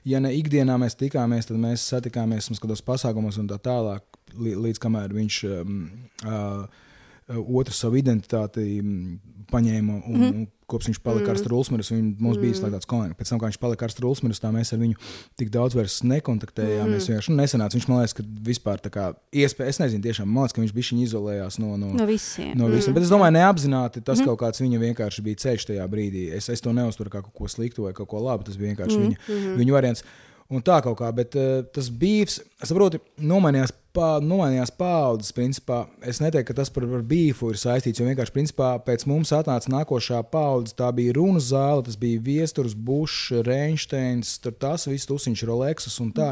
Ja 0.06 0.20
ne 0.22 0.30
ikdienā 0.38 0.76
mēs 0.78 0.94
tikāmies, 0.98 1.48
tad 1.48 1.58
mēs 1.58 1.84
satikāmies 1.90 2.50
mums 2.50 2.62
kādos 2.62 2.84
pasākumos 2.86 3.40
un 3.42 3.48
tā 3.50 3.58
tālāk, 3.58 4.04
līdz 4.36 4.80
kamēr 4.82 5.14
viņš 5.16 5.38
um, 5.50 5.80
uh, 6.22 6.84
otru 7.26 7.74
savu 7.74 7.98
identitāti 7.98 8.76
mm, 8.78 9.16
paņēma. 9.50 9.96
Un, 10.06 10.20
mm 10.20 10.28
-hmm. 10.28 10.52
Kopš 10.66 10.88
viņš 10.88 10.98
palika 10.98 11.30
ar 11.30 11.38
Strunmanu, 11.38 11.84
viņš 11.86 12.16
mums 12.18 12.38
bija 12.42 12.50
izslēgts 12.50 12.88
konekts. 12.90 13.14
Pēc 13.18 13.28
tam, 13.30 13.38
kad 13.38 13.52
viņš 13.52 13.58
palika 13.62 13.84
ar 13.86 13.92
Strunmanu, 13.92 14.34
tā 14.34 14.50
mēs 14.50 14.72
ar 14.74 14.80
viņu 14.80 14.96
tik 15.38 15.50
daudz 15.54 15.76
vairs 15.78 16.00
nekontaktējāmies. 16.02 17.06
Mm. 17.06 17.14
Viņš 17.14 17.28
nu, 17.30 17.36
nesenāca. 17.38 17.78
Viņš 17.78 17.86
man 17.88 18.00
liekas, 18.00 18.14
ka 18.18 18.24
vispār 18.48 18.82
tā 18.82 18.90
kā 18.90 19.14
iespēja, 19.30 19.68
es 19.70 19.78
nezinu, 19.78 20.02
tiešām 20.02 20.26
man 20.26 20.42
liekas, 20.42 20.56
ka 20.56 20.60
viņš 20.64 20.74
bija 20.74 20.98
izolējās 21.06 21.58
no. 21.62 21.76
no 21.76 21.92
No 21.94 22.06
visiem. 22.06 22.58
No 22.58 22.66
visiem. 22.66 22.90
Mm. 22.90 22.94
Bet 22.98 23.06
es 23.06 23.14
domāju, 23.14 23.36
neapzināti 23.38 24.02
tas 24.02 24.18
mm. 24.18 24.26
kaut 24.26 24.40
kāds 24.42 24.60
viņa 24.60 24.82
vienkārši 24.82 25.22
bija 25.22 25.36
ceļš 25.36 25.70
tajā 25.70 25.86
brīdī. 25.86 26.34
Es, 26.34 26.48
es 26.48 26.60
to 26.60 26.72
neuzturu 26.72 27.10
kā 27.10 27.22
kaut 27.22 27.34
ko 27.34 27.46
sliktu 27.46 27.86
vai 27.86 27.92
kaut 27.92 28.08
ko 28.08 28.18
labu. 28.26 28.42
Tas 28.42 28.56
bija 28.58 28.74
vienkārši 28.74 28.98
mm. 28.98 29.02
viņa, 29.02 29.16
mm. 29.28 29.58
viņa 29.62 29.72
variants. 29.78 30.02
Un 30.46 30.62
tā 30.62 30.78
kaut 30.84 31.00
kā, 31.00 31.08
bet 31.10 31.34
uh, 31.34 31.64
tas 31.74 31.88
es 31.90 32.36
saprotu, 32.68 33.00
nomainījās, 33.18 33.72
pā, 33.96 34.16
nomainījās 34.22 34.70
paudzes. 34.78 35.32
Principā. 35.34 35.80
Es 36.06 36.20
neteiktu, 36.22 36.52
ka 36.52 36.60
tas 36.60 36.70
par, 36.70 36.86
par 36.90 37.02
bīfu 37.02 37.50
ir 37.50 37.58
saistīts, 37.58 37.98
jo 37.98 38.06
vienkārši 38.06 38.34
principā, 38.34 38.76
pēc 38.86 39.08
mums 39.10 39.34
atnāca 39.34 39.72
nākošā 39.72 40.22
paudze. 40.30 40.76
Tā 40.78 40.92
bija 40.94 41.16
runa 41.18 41.42
zāle, 41.42 41.82
tas 41.88 41.98
bija 41.98 42.22
Viesturs, 42.22 42.76
Bušs, 42.78 43.42
Reinsteins, 43.46 44.36
tur 44.42 44.54
tas 44.54 44.86
viss, 44.86 45.08
Tusiņš, 45.10 45.44
Rolexus 45.50 45.98
un 46.04 46.14
tā. 46.14 46.30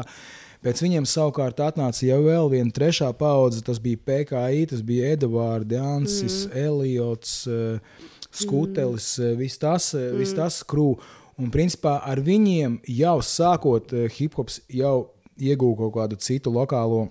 Pēc 0.65 0.79
viņiem 0.81 1.05
savukārt 1.05 1.59
atnāca 1.61 2.07
jau 2.07 2.23
vēl 2.25 2.47
viena 2.55 2.73
trešā 2.73 3.11
paudze. 3.19 3.61
Tas 3.67 3.83
bija 3.83 3.99
PKI, 4.01 4.63
tas 4.71 4.81
bija 4.85 5.11
Edvards, 5.13 5.75
Jansis, 5.75 6.39
mm. 6.47 6.55
Eliots, 6.63 7.35
uh, 7.51 8.09
Skutelis, 8.31 9.11
mm. 9.19 9.37
viss 9.43 9.61
tas, 9.61 9.91
mm. 9.93 10.17
vis 10.23 10.33
tas 10.39 10.63
krūvis. 10.65 11.21
Un 11.41 11.51
principā 11.51 11.97
ar 12.07 12.21
viņiem 12.23 12.79
jau 12.95 13.17
sākot 13.25 13.91
uh, 13.95 14.07
hip 14.11 14.37
hops 14.39 14.61
jau 14.71 15.11
ieguva 15.35 15.83
kaut 15.83 15.95
kādu 15.97 16.19
citu 16.23 16.53
lokālo 16.53 17.09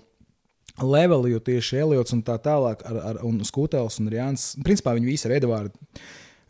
leveli, 0.81 1.31
jo 1.31 1.39
tieši 1.39 1.81
Eliots 1.83 2.15
un 2.15 2.23
tā 2.25 2.35
tālāk, 2.41 2.81
ar, 2.87 2.97
ar, 3.11 3.19
un 3.27 3.37
Skutels 3.47 3.99
un 4.01 4.09
Jānis, 4.11 4.53
principā 4.65 4.95
viņi 4.97 5.11
visi 5.11 5.29
ir 5.29 5.35
Edvardi. 5.37 6.01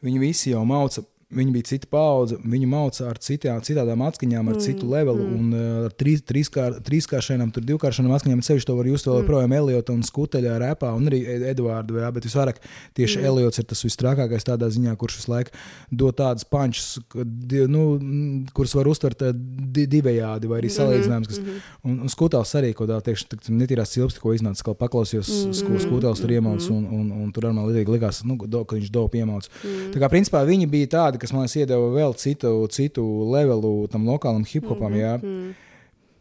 Viņi 0.06 0.22
visi 0.22 0.54
jau 0.54 0.64
mauca. 0.68 1.04
Viņi 1.36 1.52
bija 1.56 1.70
cita 1.72 1.90
paudze, 1.92 2.38
viņi 2.40 2.70
mauca 2.72 3.10
ar 3.10 3.20
citām, 3.24 3.60
citādām 3.66 4.04
atskaņām, 4.06 4.52
ar 4.52 4.56
mm, 4.56 4.64
citu 4.64 4.88
levelu, 4.92 5.26
mm. 5.26 5.40
un 5.40 5.56
uh, 5.56 5.88
ar 5.90 5.96
trīs, 6.00 6.24
trīskār, 6.28 6.80
trīskāršiem, 6.86 7.44
tur 7.56 7.66
divkāršiem 7.68 8.08
atskaņām. 8.16 8.44
Ceļš 8.46 8.68
to 8.70 8.78
var 8.78 8.90
just 8.90 9.10
vēl 9.10 9.20
joprojām 9.22 9.52
mm. 9.52 9.60
Eliota 9.60 9.96
un 9.96 10.04
Skuteļa 10.08 10.56
repā, 10.64 10.94
un 10.96 11.10
arī 11.12 11.22
Ed- 11.36 11.48
Edvardu. 11.52 12.00
Jā, 12.00 12.12
bet 12.16 12.28
visvairāk 12.30 12.62
tieši 12.98 13.20
mm. 13.20 13.30
Eliots 13.32 13.62
ir 13.62 13.68
tas 13.70 13.84
vistrakākais 13.86 14.48
tādā 14.48 14.70
ziņā, 14.72 14.96
kurš 15.00 15.20
visu 15.20 15.34
laiku 15.34 15.56
dod 15.92 16.18
tādas 16.20 16.48
pančus, 16.48 17.00
nu, 17.14 17.84
mm, 18.00 18.54
kuras 18.56 18.76
var 18.78 18.90
uztvert 18.92 19.26
eh, 19.28 19.34
di 19.36 19.86
divējādi 19.92 20.50
vai 20.50 20.62
arī 20.62 20.72
salīdzinājums. 20.74 21.32
Kas, 21.32 21.42
un, 21.86 22.00
un 22.06 22.12
Skutels 22.12 22.56
arī 22.60 22.72
kaut 22.74 22.90
kādā 22.90 23.02
tieši 23.10 23.52
netīrās 23.54 23.94
cilps, 23.96 24.20
ko 24.22 24.34
iznāca, 24.36 24.70
kā 24.70 24.76
paklausījos, 24.86 25.32
mm. 25.50 25.62
ko 25.68 25.84
Skutels 25.84 26.24
tur 26.24 26.36
iemauc, 26.36 26.70
un, 26.74 26.88
un, 27.00 27.12
un 27.26 27.36
tur 27.36 27.50
arī 27.50 27.60
man 27.60 27.70
likās, 27.96 28.24
nu, 28.28 28.38
do, 28.46 28.64
ka 28.68 28.80
viņš 28.80 28.92
dopu 28.94 29.22
iemauc. 29.22 29.50
Mm. 29.62 29.92
Tā 29.96 30.04
kā 30.04 30.12
principā 30.14 30.44
viņi 30.48 30.70
bija 30.72 30.92
tādi, 30.98 31.22
kas 31.26 31.34
man 31.36 31.50
iedeva 31.50 31.92
vēl 31.94 32.16
citu, 32.22 32.54
citu 32.74 33.06
levelu 33.34 33.88
tam 33.92 34.06
lokālam 34.08 34.46
hip-hopam. 34.48 34.94
Mm 34.94 35.22
-hmm. 35.22 35.54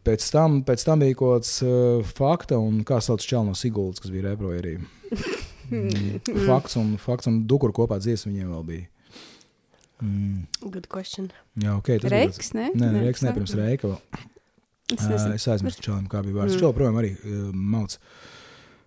Pēc 0.05 0.27
tam, 0.33 0.63
pēc 0.65 0.85
tam 0.85 1.01
bija 1.01 1.15
kaut 1.17 1.39
kāds 1.39 1.63
uh, 1.65 2.05
fakta, 2.05 2.59
un 2.59 2.83
kā 2.85 3.01
sauc 3.01 3.23
Čelno 3.25 3.55
Sigulds, 3.55 4.01
kas 4.01 4.11
bija 4.11 4.23
repro 4.23 4.51
arī. 4.53 4.79
Mm. 5.71 6.21
fakts 6.49 6.77
un, 6.77 6.97
fakts 7.01 7.27
un 7.31 7.47
dukur 7.49 7.73
kopā 7.73 7.97
dziesmu 7.99 8.33
viņiem 8.33 8.51
vēl 8.53 8.65
bija. 8.69 8.85
Mm. 10.03 10.47
Good 10.61 10.89
question. 10.93 11.31
Jā, 11.57 11.79
ok. 11.79 11.89
tas 12.03 12.11
Reiks, 12.11 12.53
ne? 12.53 12.69
Nē, 12.75 12.91
Nē, 12.93 13.05
Reiks, 13.07 13.23
ne 13.25 13.33
pirms 13.33 13.55
Reika. 13.55 13.89
Vēl. 13.89 14.29
Es 14.93 15.07
Uh, 15.09 15.35
es 15.35 15.49
aizmirsu 15.49 15.81
čalim, 15.81 16.05
kā 16.13 16.21
bija 16.23 16.37
vārds. 16.37 16.53
Mm. 16.53 16.59
Viņš 16.59 16.67
joprojām 16.67 16.99
arī 17.01 17.15
uh, 17.17 17.49
mauc. 17.55 17.97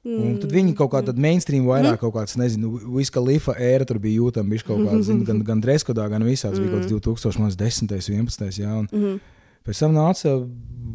Un 0.06 0.38
tad 0.40 0.52
Mm. 0.52 0.56
viņi 0.56 0.76
kaut 0.76 0.92
kādā 0.92 1.16
mainstream 1.18 1.66
vairāk, 1.66 1.98
kaut 2.00 2.14
kāds, 2.14 2.38
nezinu, 2.38 2.80
viska 2.96 3.20
lifa 3.20 3.54
ēra 3.54 3.86
tur 3.86 4.00
bija 4.00 4.22
jūtama, 4.22 4.50
viņš 4.54 4.64
kaut 4.64 4.80
kāds, 4.88 5.04
zin, 5.04 5.24
gan, 5.26 5.44
gan 5.44 5.62
dreskodā, 5.62 6.10
gan 6.10 6.24
visāds, 6.24 6.60
bija 6.60 6.72
kaut 6.72 6.84
kāds 6.86 6.92
2010, 6.92 7.88
11, 7.92 8.58
jā, 8.60 8.72
un 8.80 8.88
Mhm. 8.92 9.20
pēc 9.66 9.80
tam 9.80 9.94
nāca 9.94 10.50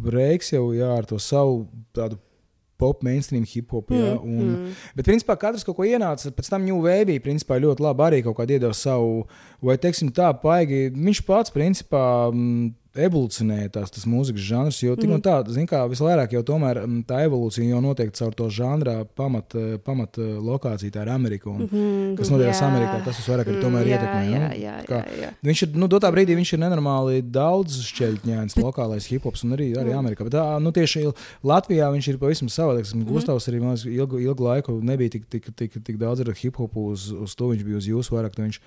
Reiks 0.05 0.51
jau, 0.51 0.73
jā, 0.73 0.97
ar 0.99 1.05
to 1.05 1.17
savu 1.19 1.69
tādu 1.95 2.19
pop, 2.79 3.03
mainstream, 3.05 3.45
hip 3.45 3.71
hop, 3.71 3.89
jā, 3.91 4.19
Mm, 4.19 4.25
un, 4.25 4.57
mm. 4.57 4.75
Bet, 4.97 5.07
principā, 5.07 5.37
katrs 5.39 5.63
kaut 5.65 5.77
ko 5.77 5.83
ienāca. 5.83 6.33
Pēc 6.33 6.49
tam 6.49 6.65
New 6.65 6.81
Wave 6.83 7.21
principā, 7.21 7.61
ļoti 7.61 7.79
labi 7.79 8.03
arī 8.03 8.23
kaut 8.25 8.37
kādu 8.39 8.59
iedeva 8.59 8.75
savu, 8.75 9.27
vai 9.63 9.77
teiksim, 9.77 10.11
tā, 10.11 10.33
paigi. 10.43 10.91
Viņš 10.91 11.21
pats, 11.25 11.51
principā, 11.55 12.33
mm, 12.35 12.75
evolūcionēja 12.95 13.71
tās 13.73 13.91
tas 13.91 14.05
mūzikas 14.09 14.45
žanrs. 14.45 14.83
Jo 14.83 14.97
tik 14.97 15.09
Mhm. 15.09 15.15
un 15.15 15.23
tā, 15.23 15.37
zin 15.49 15.67
kā, 15.67 15.83
visvairāk 15.89 16.33
jau 16.33 16.43
tomēr 16.43 16.83
mm, 16.87 17.05
tā 17.07 17.23
evolūcija 17.27 17.69
jau 17.69 17.81
notiek 17.81 18.13
caur 18.13 18.33
to 18.35 18.49
žanra 18.49 19.05
pamat, 19.17 19.55
eh, 19.55 19.79
pamat 19.79 20.19
eh, 20.19 20.23
lokāciju, 20.41 20.91
tā 20.93 21.03
ir 21.03 21.09
Amerika. 21.09 21.49
Un, 21.51 21.63
Mhm, 21.63 22.17
kas 22.17 22.29
notiek. 22.31 22.53
Amerikā, 22.63 23.05
tas 23.05 23.17
visvairāk 23.17 23.47
arī 23.49 23.63
tomēr 23.63 23.87
jā, 23.87 23.97
ietekmē. 23.99 24.23
Jā, 24.33 24.39
nu, 24.39 24.55
jā, 24.61 24.75
jā, 24.89 25.05
jā. 25.23 25.31
Viņš 25.43 25.63
ir, 25.63 25.69
nu, 25.77 25.89
dotā 25.89 26.13
brīdī 26.13 26.37
viņš 26.37 26.53
ir 26.53 26.59
nenormāli 26.61 27.23
daudz 27.23 27.81
šķeļņēns, 27.91 28.55
lokālais 28.61 29.07
hip 29.07 29.23
hops 29.25 29.45
un 29.45 29.53
arī, 29.57 29.73
arī 29.77 29.93
Mm. 29.93 29.99
Amerikā. 30.07 30.25
Bet, 30.25 30.33
tā, 30.33 30.61
nu, 30.63 30.71
tieši 30.73 31.13
Latvijā 31.45 31.89
viņš 31.93 32.09
ir 32.09 32.19
pavisam 32.19 32.49
savādāks. 32.49 32.95
Mhm. 32.95 33.09
Gustavs 33.09 33.49
arī 33.49 33.61
man 33.61 33.77
ilgu, 33.77 34.21
ilgu 34.21 34.41
laiku 34.45 34.81
nebija 34.83 35.11
tik, 35.11 35.29
tik, 35.31 35.55
tik, 35.57 35.73
tik 35.85 35.97
daudz 35.99 36.21
ar 36.21 36.33
hip 36.35 36.57
hopu, 36.57 36.93
uz, 36.93 37.11
uz 37.13 37.35
to 37.35 37.49
viņš 37.49 37.65
bija 37.65 37.77
uz 37.77 37.87
jūsu 37.87 38.11
vairāk. 38.13 38.35
Viņš, 38.37 38.59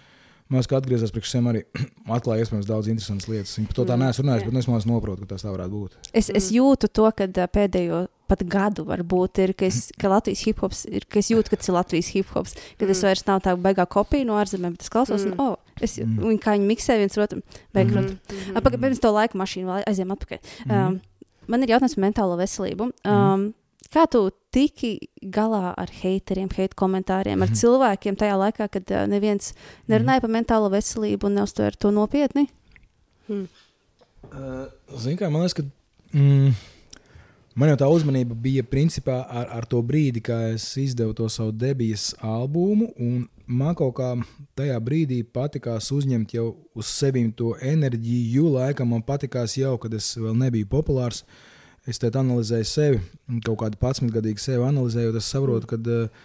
Man 0.49 0.59
liekas, 0.59 0.67
ka 0.69 0.77
atgriezās 0.77 1.11
pie 1.11 1.21
sevis 1.25 1.47
arī 1.49 1.61
atklāja 2.17 2.43
iespējams 2.45 2.67
daudz 2.69 2.87
interesantas 2.91 3.27
lietas. 3.31 3.55
Viņa 3.57 3.67
par 3.71 3.75
to 3.79 3.85
tā 3.89 3.95
Mm, 3.95 4.03
neesmu 4.05 4.23
runājis, 4.25 4.43
bet 4.45 4.53
nu, 4.53 4.59
es 4.59 4.67
domāju, 4.67 4.83
saprotu, 4.85 5.21
ka 5.25 5.29
tas 5.33 5.41
tā 5.45 5.53
varētu 5.55 5.73
būt. 5.73 5.95
Es, 6.13 6.29
es 6.29 6.51
jūtu 6.53 6.89
to, 6.93 7.07
ka 7.17 7.25
pēdējo 7.49 8.03
pat 8.29 8.43
gadu 8.49 8.85
varbūt 8.85 9.41
ir, 9.41 9.53
ka, 9.57 9.65
es, 9.65 9.89
ka 10.01 10.11
Latvijas 10.13 10.43
hip 10.45 10.61
hops 10.61 10.85
ir, 10.85 11.07
ka 11.09 11.17
es 11.19 11.31
jūtu, 11.33 11.49
ka 11.49 11.57
tas 11.57 11.69
ir 11.69 11.77
Latvijas 11.79 12.11
hip 12.13 12.29
hops, 12.37 12.53
ka 12.77 12.85
tas 12.85 13.01
Mm. 13.01 13.07
vairs 13.09 13.25
nav 13.25 13.41
tā 13.41 13.55
baigā 13.57 13.87
kopija 13.89 14.25
no 14.25 14.37
ārzemēm, 14.37 14.77
bet 14.77 14.85
es 14.85 14.89
klausos, 14.93 15.25
Mm. 15.25 15.33
un, 15.33 15.39
oh, 15.39 15.57
es, 15.81 15.97
Mm. 15.97 16.21
un 16.23 16.37
kā 16.37 16.53
viņi 16.53 16.69
miksē 16.69 16.97
viens 17.01 17.17
otru, 17.17 17.41
beigas 17.73 17.95
Mhm. 17.95 18.17
mm. 18.53 18.81
pirms 18.85 19.01
to 19.01 19.09
laika 19.11 19.33
mašīnu 19.33 19.65
vēl 19.65 19.83
aizjām 19.89 20.13
atpakaļ. 20.13 20.39
Um, 20.69 21.01
man 21.47 21.63
ir 21.63 21.69
jautājums 21.73 21.95
par 21.97 22.05
mentālo 22.05 22.37
veselību. 22.37 22.91
Um, 23.05 23.53
kā 23.93 24.05
tu 24.11 24.29
tiki 24.51 25.09
galā 25.21 25.73
ar 25.77 25.89
hateriem, 26.01 26.49
hate 26.55 26.75
komentāriem, 26.75 27.41
ar 27.41 27.49
Mhm. 27.49 27.55
cilvēkiem 27.61 28.15
tajā 28.17 28.35
laikā, 28.39 28.69
kad 28.71 28.91
uh, 28.91 29.05
neviens 29.07 29.53
nerunāja 29.89 30.21
par 30.21 30.29
mentālo 30.29 30.69
veselību 30.71 31.25
un 31.29 31.35
neuztver 31.35 31.75
to 31.75 31.91
nopietni? 31.91 32.47
Uh, 33.29 34.65
Zini, 34.97 35.17
kā 35.17 35.29
man 35.31 35.43
liekas, 35.45 35.53
ka 35.59 35.63
mm, 36.17 36.53
man 37.55 37.69
jau 37.71 37.77
tā 37.81 37.89
uzmanība 37.93 38.35
bija 38.37 38.63
principā 38.63 39.19
ar, 39.29 39.47
ar 39.59 39.65
to 39.69 39.81
brīdi, 39.85 40.21
kad 40.25 40.55
es 40.55 40.65
izdevu 40.81 41.13
to 41.17 41.29
savu 41.29 41.51
debijas 41.51 42.13
albumu. 42.21 42.91
un 42.99 43.27
Man 43.47 43.75
kaut 43.77 43.93
kā 43.99 44.07
tajā 44.57 44.79
brīdī 44.81 45.19
patikās 45.23 45.91
uzņemt 45.93 46.31
jau 46.33 46.55
uz 46.73 46.87
sevis 46.89 47.27
to 47.37 47.51
enerģiju. 47.61 48.47
Laikam 48.55 48.89
man 48.89 49.03
patikās 49.05 49.53
jau, 49.59 49.75
kad 49.77 49.93
es 49.93 50.15
vēl 50.17 50.33
nebiju 50.33 50.65
populārs. 50.65 51.19
Es 51.85 52.01
te 52.01 52.09
analizēju 52.09 52.65
sevi, 52.65 53.01
kaut 53.45 53.59
kādu 53.61 53.77
11 53.77 54.13
gadīgu 54.13 54.41
sevi 54.41 54.63
analizējot, 54.65 55.19
es 55.19 55.27
saprotu, 55.29 55.69
ka 55.69 55.77
uh, 55.77 56.23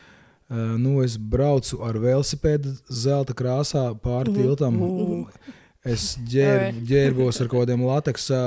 Uh, 0.51 0.57
nu, 0.57 0.96
es 1.07 1.14
braucu 1.14 1.77
ar 1.87 1.94
velosipēdu 2.03 2.73
zelta 2.90 3.37
krāsā 3.38 3.85
pāri 4.03 4.33
tiltam. 4.35 4.81
Es 5.87 6.16
ģēr, 6.27 6.73
ģērbos 6.88 7.38
ar 7.38 7.46
kaut 7.53 7.62
kādiem 7.62 7.85
lateksa 7.87 8.40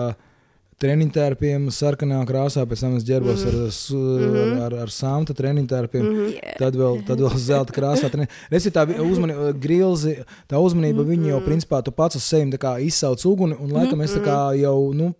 treniņu 0.81 1.13
tērpiem, 1.15 1.67
sarkanā 1.73 2.21
krāsā, 2.29 2.65
pēc 2.69 2.83
tam 2.85 2.95
es 2.97 3.05
ģērbos 3.07 3.43
ar, 3.49 3.57
ar, 3.63 4.53
ar, 4.67 4.77
ar 4.85 4.93
samta 4.93 5.35
treniņu 5.37 5.69
tērpiem. 5.71 6.07
Yeah. 6.33 6.57
Tad 6.61 6.77
vēl, 6.79 7.01
tad 7.07 7.21
vēl 7.23 7.37
zelta 7.41 7.75
krāsā. 7.75 8.09
Es 8.53 8.67
tā 8.73 8.85
uzmanība, 9.03 9.51
grilzi, 9.65 10.17
tā 10.49 10.61
uzmanība 10.63 11.05
viņa 11.07 11.33
jau, 11.33 11.43
principā, 11.45 11.81
tu 11.85 11.93
pats 11.95 12.19
uz 12.19 12.25
sevi 12.25 12.57
izsauc 12.87 13.23
uguni, 13.29 13.57
un 13.59 13.73
laikam 13.75 14.01
es 14.05 14.15
kā 14.23 14.39
jau, 14.59 14.77
nu, 14.95 15.13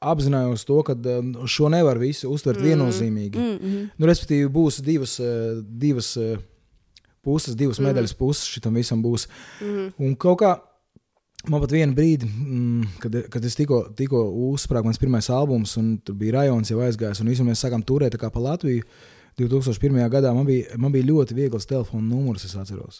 apzinājos 0.00 0.64
to, 0.66 0.82
ka 0.86 0.94
eh, 0.94 1.32
šo 1.46 1.70
nevar 1.72 1.98
visu 1.98 2.30
uztvert 2.30 2.60
viennozīmīgi. 2.62 3.38
Mm 3.38 3.58
-hmm. 3.58 3.88
Nu, 3.98 4.06
respektīvi, 4.06 4.48
būs 4.48 4.80
divas, 4.82 5.18
eh, 5.20 5.62
divas 5.62 6.16
eh, 6.16 6.38
puses, 7.22 7.56
divas 7.56 7.78
medaļas 7.78 8.14
puses 8.14 8.44
šitam 8.44 8.74
visam 8.74 9.02
būs. 9.02 9.26
Un 9.98 10.16
kaut 10.16 10.38
kā 10.40 10.58
Man 11.46 11.62
pat 11.62 11.70
vienā 11.70 11.94
brīdī, 11.94 12.26
mm, 12.26 12.96
kad, 12.98 13.14
kad 13.30 13.44
es 13.46 13.54
tikko, 13.54 13.84
tikko 13.96 14.24
uzsprāgu 14.48 14.90
mans 14.90 14.98
pirmais 14.98 15.28
albums, 15.30 15.76
un 15.78 15.92
tur 16.02 16.16
bija 16.18 16.40
rajons 16.40 16.72
jau 16.72 16.80
aizgājis, 16.82 17.22
un 17.22 17.30
visam 17.30 17.46
mēs 17.46 17.62
sākām 17.62 17.84
turēt 17.86 18.18
pa 18.18 18.42
Latviju. 18.42 18.82
2001. 19.38 20.00
gadā 20.10 20.32
man 20.34 20.48
bija, 20.48 20.74
man 20.82 20.90
bija 20.90 21.06
ļoti 21.06 21.36
viegls 21.36 21.68
telefona 21.70 22.02
numurs, 22.02 22.42
es 22.44 22.56
atceros. 22.58 22.98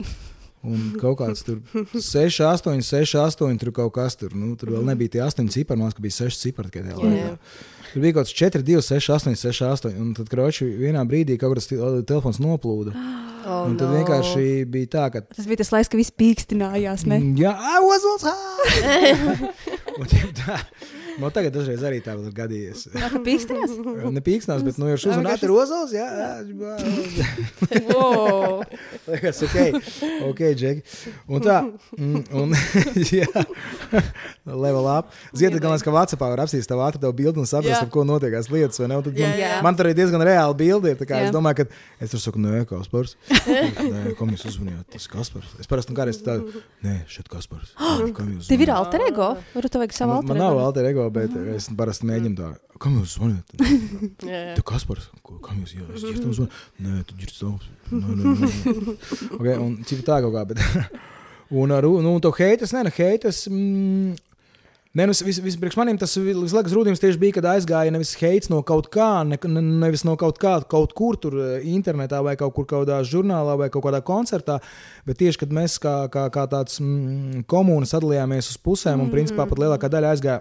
Un 0.62 0.92
kaut 0.98 1.18
kāds 1.18 1.42
tur 1.46 1.58
6, 1.74 2.38
8, 2.46 2.78
6, 2.82 3.16
8, 3.18 3.58
tur 3.58 3.72
kaut 3.74 3.92
kas 3.94 4.16
tur. 4.18 4.34
Nu, 4.34 4.54
tur 4.58 4.72
vēl 4.74 4.86
nebija 4.86 5.16
tie 5.16 5.22
8 5.26 5.50
cipari, 5.54 5.78
man 5.78 5.90
liekas, 5.90 5.98
ka 5.98 6.06
bija 6.06 6.16
6 6.30 6.40
cipari 6.42 6.70
tikai 6.70 6.86
tajā 6.86 7.02
laikā. 7.02 7.34
Tur 7.92 8.02
bija 8.04 8.18
kaut 8.18 8.28
kas 8.28 8.34
4, 8.36 8.62
2, 8.66 8.82
6, 8.84 9.08
8, 9.16 9.34
6, 9.38 9.62
8. 9.68 9.94
Un 10.02 10.12
tad, 10.16 10.28
kroči, 10.32 10.66
vienā 10.78 11.02
brīdī 11.08 11.38
kaut 11.40 11.56
kas 11.58 11.70
telefons 11.72 12.42
noplūda. 12.44 12.94
Oh, 13.48 13.62
Un 13.64 13.78
tad 13.80 13.88
no. 13.88 13.94
vienkārši 13.96 14.66
bija 14.68 14.88
tā, 14.92 15.02
ka 15.14 15.20
Tas 15.24 15.46
bija 15.48 15.62
tas 15.62 15.70
laiks, 15.72 15.88
kad 15.88 15.96
viss 15.96 16.12
pīkstinājās. 16.20 17.06
Ne? 17.08 17.16
Mm, 17.22 17.38
Jā, 17.40 17.54
I 17.56 17.78
was 17.80 18.04
also 18.04 18.28
high. 18.28 19.46
Un 20.02 20.10
tā, 20.36 20.58
Man 21.18 21.32
tagad 21.34 21.50
dažreiz 21.54 21.82
arī 21.82 21.98
tā 22.04 22.14
ir 22.14 22.30
gadījies. 22.34 22.84
Jā, 23.02 23.08
pīkstinās? 23.26 23.72
Nepīkstinās, 24.14 24.62
bet 24.66 24.78
nu 24.78 24.90
jau 24.92 24.98
šis 25.00 25.10
uzmanības 25.12 25.42
ir 25.42 25.50
rozos. 25.50 25.94
Jā, 25.96 26.08
ir 27.74 29.26
ok, 29.48 29.56
ok, 30.28 30.42
Džeki. 30.58 30.82
Un 31.28 31.42
tā, 31.44 31.58
mm, 31.98 32.22
un, 32.38 32.54
jā, 33.10 33.26
level 34.46 34.86
up. 34.88 35.10
Ziniet, 35.34 35.58
galvenais, 35.58 35.84
ka 35.84 35.92
Vācijā 35.94 36.18
var 36.20 36.42
apsīst 36.44 36.70
tavu 36.70 36.84
ātru 36.86 37.10
bildi 37.16 37.42
un 37.42 37.48
saprast, 37.48 37.74
Jā. 37.74 37.82
ar 37.84 37.90
ko 37.92 38.04
notiekās 38.06 38.50
lietas. 38.52 38.78
vai 38.80 38.88
ne? 38.92 39.00
Un 39.00 39.06
tad 39.06 39.18
Man, 39.18 39.34
Jā. 39.40 39.52
man 39.64 39.76
tur 39.78 39.88
ir 39.90 39.96
diezgan 39.98 40.22
reāli 40.24 40.56
bildi. 40.62 40.94
tā 41.00 41.08
kā 41.08 41.18
Jā. 41.18 41.28
Es 41.28 41.34
domāju, 41.34 41.64
ka 41.64 42.04
es 42.04 42.12
tur 42.14 42.22
saku, 42.22 42.38
nē, 42.42 42.62
Kaspars. 42.68 43.16
Nē, 43.48 44.14
kam 44.18 44.30
jūs 44.34 44.46
uzmanījāt? 44.52 44.86
Tas 44.94 45.08
Kaspars. 45.10 45.50
Es 45.60 45.70
parasti 45.70 45.92
nu 45.92 45.98
kādreiz 45.98 46.20
tādu, 46.24 46.62
nē, 46.86 46.94
šeit 47.10 47.28
Kaspars. 47.32 47.74
Tev 48.48 48.62
ir 48.64 48.72
alter 48.74 49.04
ego? 49.08 49.32
Varbūt 49.54 49.74
tev 49.74 49.82
vajag 49.84 49.96
savu 49.96 50.12
Man, 50.12 50.22
alter 50.22 50.32
man 50.34 50.42
nav 50.44 50.54
ego? 50.54 50.64
alter 50.68 50.88
ego, 50.92 51.07
bet 51.14 51.34
es 51.54 51.68
parasti 51.78 52.08
mēģinu 52.08 52.38
tā. 52.38 52.52
Kam 52.82 52.98
jūs 53.00 53.16
zvanāt? 53.18 53.54
Tu 54.58 54.64
Kaspars, 54.66 55.08
kam 55.24 55.60
jūs 55.62 55.74
jā, 55.76 55.86
es 55.94 56.06
ģirtam 56.06 56.34
zvanu? 56.36 56.62
Nē, 56.84 57.02
tu 57.08 57.18
ģirts 57.18 57.42
tavs. 57.42 57.68
Nē, 57.90 58.16
nē, 58.20 58.36
nē. 58.38 58.94
Okay, 59.38 59.56
un 59.56 59.76
cik 59.88 60.04
tā 60.06 60.20
kaut 60.24 60.34
kā, 60.36 60.44
bet. 60.52 60.62
un 61.62 61.74
ar, 61.74 61.88
nu, 61.88 62.14
un 62.14 62.24
to 62.24 62.32
heitas, 62.38 62.74
nē, 62.76 62.86
nu, 62.86 62.94
heitas. 62.98 63.46
Mm, 63.50 64.16
Nē, 64.96 65.04
nu, 65.04 65.12
vis, 65.12 65.36
vis, 65.44 65.56
priekš 65.60 65.76
maniem 65.76 65.98
tas 66.00 66.14
vislabākais 66.16 66.72
rūdījums 66.72 67.02
tieši 67.02 67.20
bija, 67.20 67.34
kad 67.36 67.46
aizgāja 67.52 67.92
nevis 67.92 68.14
heits 68.18 68.48
no 68.48 68.62
kaut 68.66 68.88
kā, 68.90 69.20
ne, 69.28 69.36
ne, 69.52 69.60
nevis 69.84 70.02
no 70.08 70.14
kaut 70.18 70.40
kā, 70.40 70.54
kaut 70.64 70.94
kur 70.96 71.18
tur 71.20 71.36
eh, 71.38 71.66
internetā 71.70 72.22
vai 72.24 72.32
kaut 72.40 72.56
kur 72.56 72.66
kādā 72.70 73.02
žurnālā 73.06 73.58
vai 73.60 73.68
kaut 73.70 73.84
kādā 73.84 74.00
koncertā, 74.02 74.56
bet 75.06 75.20
tieši, 75.20 75.42
kad 75.44 75.52
mēs 75.54 75.76
kā, 75.82 75.92
kā, 76.10 76.24
kā 76.32 76.46
tāds 76.50 76.80
mm, 76.80 77.44
komūna 77.52 77.86
sadalījāmies 77.86 78.48
uz 78.54 78.58
pusēm 78.64 79.04
un 79.04 79.12
principā 79.12 79.46
pat 79.46 79.60
lielākā 79.60 79.92
daļa 79.92 80.14
aizgāja 80.16 80.40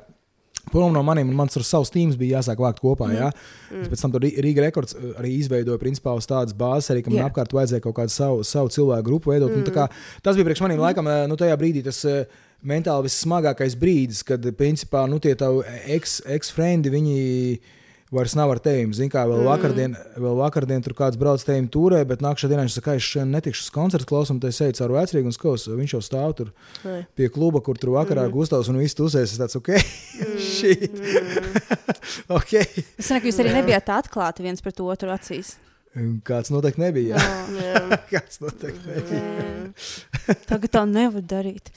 Prom 0.72 0.92
no 0.92 1.02
maniem, 1.06 1.30
un 1.32 1.38
mans 1.40 1.56
ar 1.56 1.64
savus 1.64 1.92
tīmus 1.94 2.18
bija 2.20 2.40
jāsāk 2.42 2.60
vākt 2.60 2.82
kopā. 2.84 3.08
Mm. 3.08 3.16
Jā. 3.22 3.30
Mm. 3.72 3.86
Pēc 3.94 4.02
tam 4.04 4.12
tur 4.16 4.24
Rī- 4.26 4.34
Rīga 4.44 4.66
rekords 4.66 4.98
uh, 4.98 5.14
arī 5.22 5.32
izveidoja 5.40 5.80
principā 5.80 6.16
uz 6.18 6.28
tādas 6.28 6.56
bāzes, 6.58 6.92
arī, 6.92 7.06
ka 7.06 7.14
man 7.14 7.22
Jā. 7.22 7.30
apkārt 7.32 7.56
vajadzēja 7.56 7.86
kaut 7.86 7.96
kādu 8.02 8.12
savu, 8.12 8.44
savu 8.48 8.74
cilvēku 8.76 9.08
grupu 9.08 9.32
veidot. 9.32 9.54
Mm. 9.56 9.72
Kā, 9.76 9.88
tas 10.26 10.36
bija 10.36 10.50
priekš 10.50 10.66
maniem 10.66 10.84
laikam, 10.84 11.08
uh, 11.08 11.24
nu, 11.32 11.40
tajā 11.40 11.56
brīdī 11.62 11.86
tas 11.88 12.02
uh, 12.10 12.26
mentāli 12.68 13.08
vissmagākais 13.08 13.78
brīdis, 13.80 14.24
kad 14.28 14.44
principā 14.60 15.06
nu, 15.08 15.22
tie 15.24 15.36
tavi 15.40 15.64
ex- 15.96 16.20
ex-frendi, 16.26 16.92
viņi 16.92 17.18
vairs 18.13 18.36
nav 18.39 18.52
ar 18.54 18.62
tevi. 18.63 18.88
Zini, 18.96 19.12
kā 19.12 19.26
vēl 19.28 19.43
vakardien, 19.48 19.96
vēl 20.15 20.38
vakardien 20.39 20.84
tur 20.86 20.96
kāds 20.98 21.20
brauc 21.20 21.43
te 21.43 21.58
turē, 21.74 22.04
bet 22.08 22.24
nākamā 22.24 22.52
dienā 22.52 22.65
viņš 22.65 22.78
saka, 22.80 22.96
es 22.98 23.08
šodien 23.08 23.36
netikšu 23.36 23.65
uz 23.65 23.74
koncertu 23.76 24.10
klausām, 24.10 24.41
tad 24.41 24.54
es 24.54 24.62
eju 24.63 24.78
caur 24.80 24.96
vecrīgu 24.96 25.32
un 25.32 25.36
skatos, 25.36 25.67
viņš 25.67 25.96
jau 25.98 26.04
stāv 26.06 26.36
tur 26.39 26.54
Ai. 26.88 27.02
pie 27.17 27.30
kluba, 27.34 27.62
kur 27.65 27.80
tur 27.80 27.96
vakarā 27.98 28.28
mm. 28.28 28.36
gustāvs 28.36 28.72
un 28.72 28.80
viss 28.82 28.98
tusēs. 28.98 29.36
Es 29.36 29.41
tāds, 29.41 29.60
ok, 29.60 29.74
shit. 30.54 30.88
ok. 32.39 32.58
Es 32.98 33.12
saku, 33.12 33.32
jūs 33.32 33.41
arī 33.43 33.56
nebijāt 33.60 33.91
atklāti 34.00 34.48
viens 34.48 34.63
pret 34.63 34.84
otru 34.84 35.12
acīs. 35.13 35.58
Kāds 36.28 36.52
noteikti 36.54 36.82
nebija. 36.82 37.18
Jā. 37.18 37.62
Jā. 37.64 37.98
Kāds 38.12 38.42
noteikti 38.44 38.92
nebija. 38.92 39.72
Tagad 40.50 40.72
tā 40.74 40.84
nevar 40.90 41.24
darīt. 41.26 41.72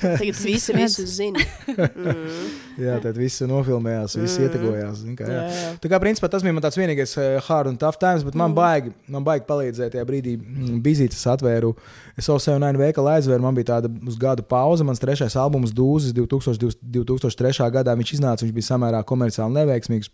Tagad 0.00 0.38
visi 0.42 0.74
visu 0.76 1.06
zina. 1.10 1.42
Mm. 1.72 2.50
Jā, 2.80 2.98
tad 3.02 3.16
viss 3.18 3.42
nofilmējās, 3.48 4.16
viss 4.20 4.38
mm. 4.38 4.46
ietekojās. 4.46 5.02
Kā, 5.18 5.28
jā. 5.30 5.38
Jā, 5.40 5.62
jā. 5.62 5.70
Tā 5.82 5.90
kā 5.92 6.00
principā 6.02 6.30
tas 6.32 6.44
bija 6.44 6.56
man 6.56 6.64
tāds 6.64 6.78
vienīgais 6.78 7.16
uh, 7.18 7.28
hard 7.46 7.72
un 7.72 7.78
tough 7.80 7.98
times, 8.02 8.26
bet 8.26 8.36
man 8.38 8.54
baigi, 8.56 8.92
man 9.12 9.24
baigi 9.26 9.46
palīdzēja 9.48 9.96
tajā 9.96 10.04
brīdī. 10.08 10.36
Mm, 10.38 10.82
Bizītis 10.84 11.24
atvēru. 11.32 11.72
Es 12.16 12.28
savu 12.28 12.42
sev 12.42 12.60
nainu 12.62 12.82
veikalu 12.82 13.14
aizvēru. 13.16 13.44
Man 13.46 13.56
bija 13.56 13.72
tāda 13.74 13.90
uz 14.06 14.18
gadu 14.20 14.44
pauze. 14.46 14.86
Mans 14.86 15.02
trešais 15.02 15.38
albums 15.40 15.74
Dūzis 15.76 16.14
2000, 16.16 16.78
2003. 17.00 17.72
gadā. 17.80 17.96
Viņš 17.98 18.14
iznāca, 18.18 18.46
viņš 18.46 18.54
bija 18.56 18.70
samērā 18.74 19.02
komerciāli 19.08 19.58
neveiksmīgs. 19.60 20.12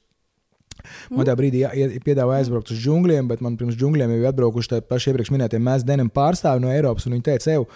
Man 1.11 1.27
tajā 1.29 1.39
brīdī 1.39 1.65
piedāvāja 2.05 2.43
aizbraukt 2.43 2.73
uz 2.75 2.81
džungļiem, 2.83 3.31
bet 3.31 3.43
man 3.45 3.59
pirms 3.61 3.79
džungļiem 3.79 4.15
jau 4.15 4.21
bija 4.23 4.33
atbraukuši 4.35 4.73
tie 4.75 4.81
paši 4.93 5.13
iepriekš 5.13 5.33
minētie 5.35 5.61
mēs 5.63 5.87
denim 5.87 6.11
pārstāvi 6.13 6.65
no 6.65 6.73
Eiropas. 6.73 7.07
un 7.07 7.17
Viņi 7.17 7.27
teica, 7.31 7.51
Eju, 7.57 7.69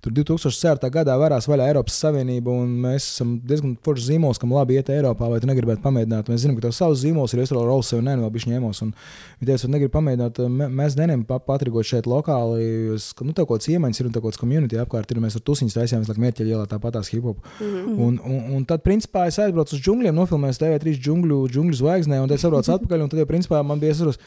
tur 0.00 0.12
2004. 0.16 0.90
gadā 0.92 1.14
varās 1.20 1.46
vaļā 1.50 1.66
Eiropas 1.70 1.98
Savienība, 2.00 2.52
un 2.52 2.72
mēs 2.84 3.06
esam 3.14 3.34
diezgan 3.44 3.74
forši 3.84 4.06
zīmols, 4.10 4.40
kam 4.40 4.54
labi 4.56 4.78
iet 4.78 4.88
Eiropā, 4.92 5.28
vai 5.30 5.40
tu 5.42 5.48
negribētu 5.50 5.82
pamēģināt. 5.84 6.30
Mēs 6.32 6.44
zinām, 6.44 6.56
ka 6.56 6.66
tev 6.66 6.74
savs 6.76 7.02
zīmols 7.04 7.34
ir, 7.36 7.42
es 7.44 7.52
vēl 7.52 7.66
Rolls 7.68 7.90
sev 7.92 8.02
nenu, 8.06 8.28
bišķi 8.32 8.54
ņēmos. 8.54 8.82
Un 8.86 8.94
viņi 9.40 9.50
teica, 9.50 9.66
vai 9.66 9.72
negribu 9.76 9.94
pamēģināt, 9.98 10.42
mē- 10.56 10.70
mēs 10.80 10.96
pa- 11.28 11.38
patrigot 11.38 11.84
šeit 11.84 12.08
lokāli, 12.08 12.96
ka, 13.16 13.24
nu, 13.24 13.32
tev 13.32 13.46
kaut 13.46 13.60
kāds 13.60 13.68
iemaņas 13.68 14.00
ir 14.00 14.06
un 14.06 14.12
tev 14.12 14.22
kaut 14.22 14.32
kāds 14.32 14.40
community 14.40 14.80
apkārt 14.80 15.10
ir, 15.10 15.18
un 15.20 15.24
mēs 15.24 15.36
ar 15.36 15.42
tusiņus 15.44 15.76
taisījām, 15.76 16.06
laiku 16.08 16.20
mērķi 16.20 16.48
ielā 16.48 16.66
tāpatās 16.66 17.10
hip 17.12 17.24
hop. 17.24 17.38
Mm 17.60 17.66
-hmm. 17.66 17.98
un, 18.06 18.20
un, 18.24 18.54
un 18.56 18.64
tad, 18.64 18.82
principā, 18.82 19.26
es 19.28 19.38
aizbraucu 19.38 19.76
uz 19.76 19.80
džungļiem, 19.80 20.14
nofilmēju 20.14 20.60
TV3 20.60 20.96
džungļu, 20.96 21.48
džungļu 21.52 21.76
zvaigznē, 21.76 22.20
un 22.22 22.28
tad 22.28 22.36
es 22.36 22.40
saprotu 22.40 22.72
atpakaļ, 22.72 23.02
un 23.02 23.08
tad, 23.08 23.18
jau, 23.18 23.26
principā, 23.26 23.62
man 23.64 23.80
bija 23.80 23.92
iesaistīts. 23.92 24.18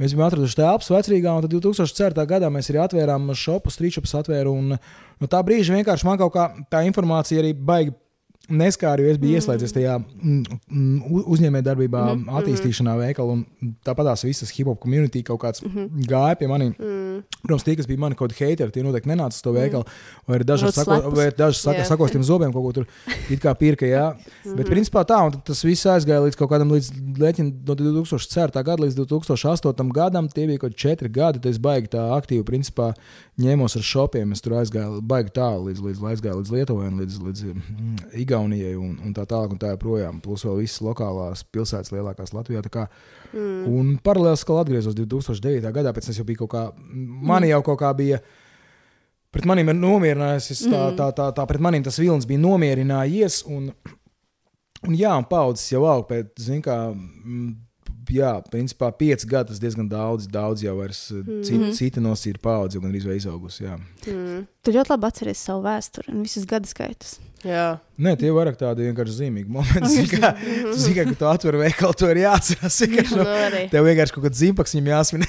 Mēs 0.00 0.14
bijām 0.16 0.30
atraduši 0.30 0.56
telpas 0.56 0.88
vecrīgā, 0.88 1.32
un 1.36 1.44
tad 1.44 1.52
2004. 1.52 2.22
gadā 2.28 2.48
mēs 2.52 2.70
arī 2.72 2.78
atvērām 2.80 3.34
šopu, 3.36 3.68
strīčus 3.68 4.14
atvēru. 4.16 4.54
Un, 4.56 4.78
no 5.20 5.28
tā 5.28 5.42
brīža 5.44 5.76
vienkārši 5.76 6.08
man 6.08 6.20
kaut 6.22 6.32
kā 6.32 6.46
tā 6.72 6.80
informācija 6.88 7.42
arī 7.42 7.52
baigi 7.52 7.92
neskāra, 8.50 9.02
jo 9.02 9.12
es 9.12 9.18
biju 9.20 9.34
mm. 9.34 9.40
ieslēdzies 9.40 9.74
tajā 9.76 9.96
mm, 10.00 10.58
mm, 10.68 11.22
uzņēmējdarbībā, 11.34 12.02
mm 12.04 12.22
-hmm. 12.24 12.40
attīstīšanā 12.40 12.96
veikalā. 13.00 13.38
un 13.38 13.74
Tāpat 13.86 14.10
tās 14.10 14.24
visas 14.24 14.50
hip 14.56 14.66
hop 14.66 14.80
community 14.82 15.22
kaut 15.26 15.40
kāds 15.42 15.62
mm 15.64 15.70
-hmm. 15.70 16.06
gāja 16.10 16.38
pie 16.38 16.48
maniem. 16.48 16.74
Mm. 16.78 17.22
Protams, 17.42 17.64
tie, 17.64 17.76
kas 17.76 17.86
bija 17.86 17.98
mani 17.98 18.14
kaut 18.14 18.32
kādi 18.32 18.50
hateri, 18.50 18.72
tie 18.72 18.82
noteikti 18.82 19.08
nenāca 19.08 19.36
uz 19.36 19.42
to 19.42 19.52
veikalu. 19.52 19.84
Vai 20.26 20.38
arī 20.38 20.44
daži 20.44 20.72
sako, 20.72 21.10
vai 21.10 21.30
daži 21.36 21.58
saka, 21.60 21.78
Jā. 21.78 21.88
sakostiem 21.88 22.22
zobiem 22.22 22.52
kaut 22.52 22.64
ko 22.64 22.72
tur 22.72 22.86
it 23.32 23.40
kā 23.40 23.54
pirka. 23.54 23.86
Jā. 23.86 24.14
Bet 24.44 24.66
principā 24.66 25.04
tā, 25.04 25.20
un 25.26 25.40
tas 25.44 25.64
viss 25.64 25.86
aizgāja 25.86 26.24
līdz 26.24 26.36
kaut 26.36 26.50
kādam 26.50 26.72
līdz 26.72 26.90
leķin, 27.18 27.52
no 27.66 27.74
2004. 27.74 28.64
gada 28.64 28.82
līdz 28.82 28.96
2008. 28.96 29.92
gadam. 29.92 30.28
Tie 30.28 30.46
bija 30.46 30.58
kaut 30.58 30.76
četri 30.76 31.08
gadi. 31.08 31.38
tad 31.38 31.50
Es 31.50 31.58
baigi 31.58 31.88
tā 31.88 32.02
aktīvi 32.16 32.44
principā, 32.44 32.92
ņēmos 33.40 33.76
ar 33.76 33.82
šopiem. 33.82 34.32
Es 34.32 34.40
tur 34.40 34.52
aizgāju 34.60 35.00
baigi 35.02 35.30
tālu 35.34 35.68
līdz, 35.68 35.80
līdz, 35.86 36.04
aizgāju 36.12 36.40
līdz 36.40 36.50
Lietuvai, 36.54 36.88
un 36.88 37.00
līdz, 37.00 37.18
līdz 37.26 37.44
mm, 37.44 37.96
Igaunijai 38.12 38.39
un, 38.48 38.94
un 39.04 39.14
tā 39.16 39.26
tālāk. 39.28 39.54
Un 39.54 39.60
tā 39.60 39.72
joprojām. 39.74 40.20
Plus 40.24 40.44
vēl 40.46 40.60
visas 40.62 40.82
lokālās 40.84 41.44
pilsētas 41.52 41.92
lielākās 41.94 42.34
Latvijā. 42.36 42.62
Kā, 42.72 42.86
mm. 43.32 43.64
Un 43.70 43.94
paralēli 44.04 44.38
atkal 44.38 44.62
atgriezos 44.62 44.96
2009. 44.98 45.72
gadā, 45.76 45.94
pēc 45.96 46.10
tam 46.10 46.18
jau 46.20 46.26
biju 46.28 46.44
kaut 46.44 46.52
kā, 46.54 46.64
mani 47.30 47.52
jau 47.52 47.62
kaut 47.66 47.80
kā 47.82 47.92
bija. 47.96 48.20
Pret 49.30 49.46
maniem 49.46 49.70
ir 49.70 49.78
nomierinājies, 49.78 50.64
tā, 50.66 50.82
tā, 50.98 51.12
tā, 51.14 51.28
tā 51.36 51.46
pret 51.46 51.62
maniem 51.62 51.84
tas 51.86 52.00
vilnis 52.02 52.26
bija 52.26 52.42
nomierinājies. 52.42 53.44
Un, 53.50 53.68
un 54.88 54.96
jā, 54.98 55.12
un 55.14 55.28
paudzes 55.30 55.70
jau 55.70 55.84
aug 55.86 56.08
pēc, 56.08 56.32
zin 56.42 56.64
kā, 56.64 56.80
mm, 56.90 57.52
jā, 58.12 58.32
principā 58.50 58.90
pieci 58.96 59.26
gadi 59.30 59.48
tas 59.52 59.60
diezgan 59.62 59.88
daudz, 59.88 60.26
daudz 60.30 60.62
jau 60.62 60.76
vairs 60.78 61.10
Mhm. 61.12 61.42
cita, 61.46 61.72
cita 61.76 62.00
nosīra 62.00 62.38
paudze, 62.42 62.78
gandrīz 62.82 63.06
vai 63.06 63.16
izaugusi. 63.16 63.64
Mm. 64.06 64.46
Tu 64.62 64.72
ļoti 64.72 64.90
labi 64.90 65.06
atceries 65.06 65.38
savu 65.38 65.62
vēsturi 65.64 66.08
un 66.12 66.22
visus 66.22 66.44
gadu 66.44 66.68
skaitus. 66.68 67.18
Jā. 67.40 67.78
Nē, 67.98 68.18
tie 68.20 68.28
vairāk 68.28 68.58
tādi 68.60 68.84
vienkārši 68.84 69.14
zīmīgi 69.16 69.48
momenti. 69.48 70.02
Kā, 70.12 70.34
tu 70.36 70.74
zini, 70.76 71.06
kad 71.08 71.16
tu 71.16 71.24
atver 71.24 71.56
veikalu, 71.56 71.94
to 71.96 72.10
ir 72.12 72.18
jāatcerās. 72.26 72.76
vienkārši, 72.84 73.16
arī. 73.24 73.62
Tev 73.72 73.86
vienkārši 73.88 74.12
kaut 74.12 74.24
kāds 74.26 74.42
zīmaks 74.42 74.74
viņam 74.76 74.90
jāsmin. 74.92 75.24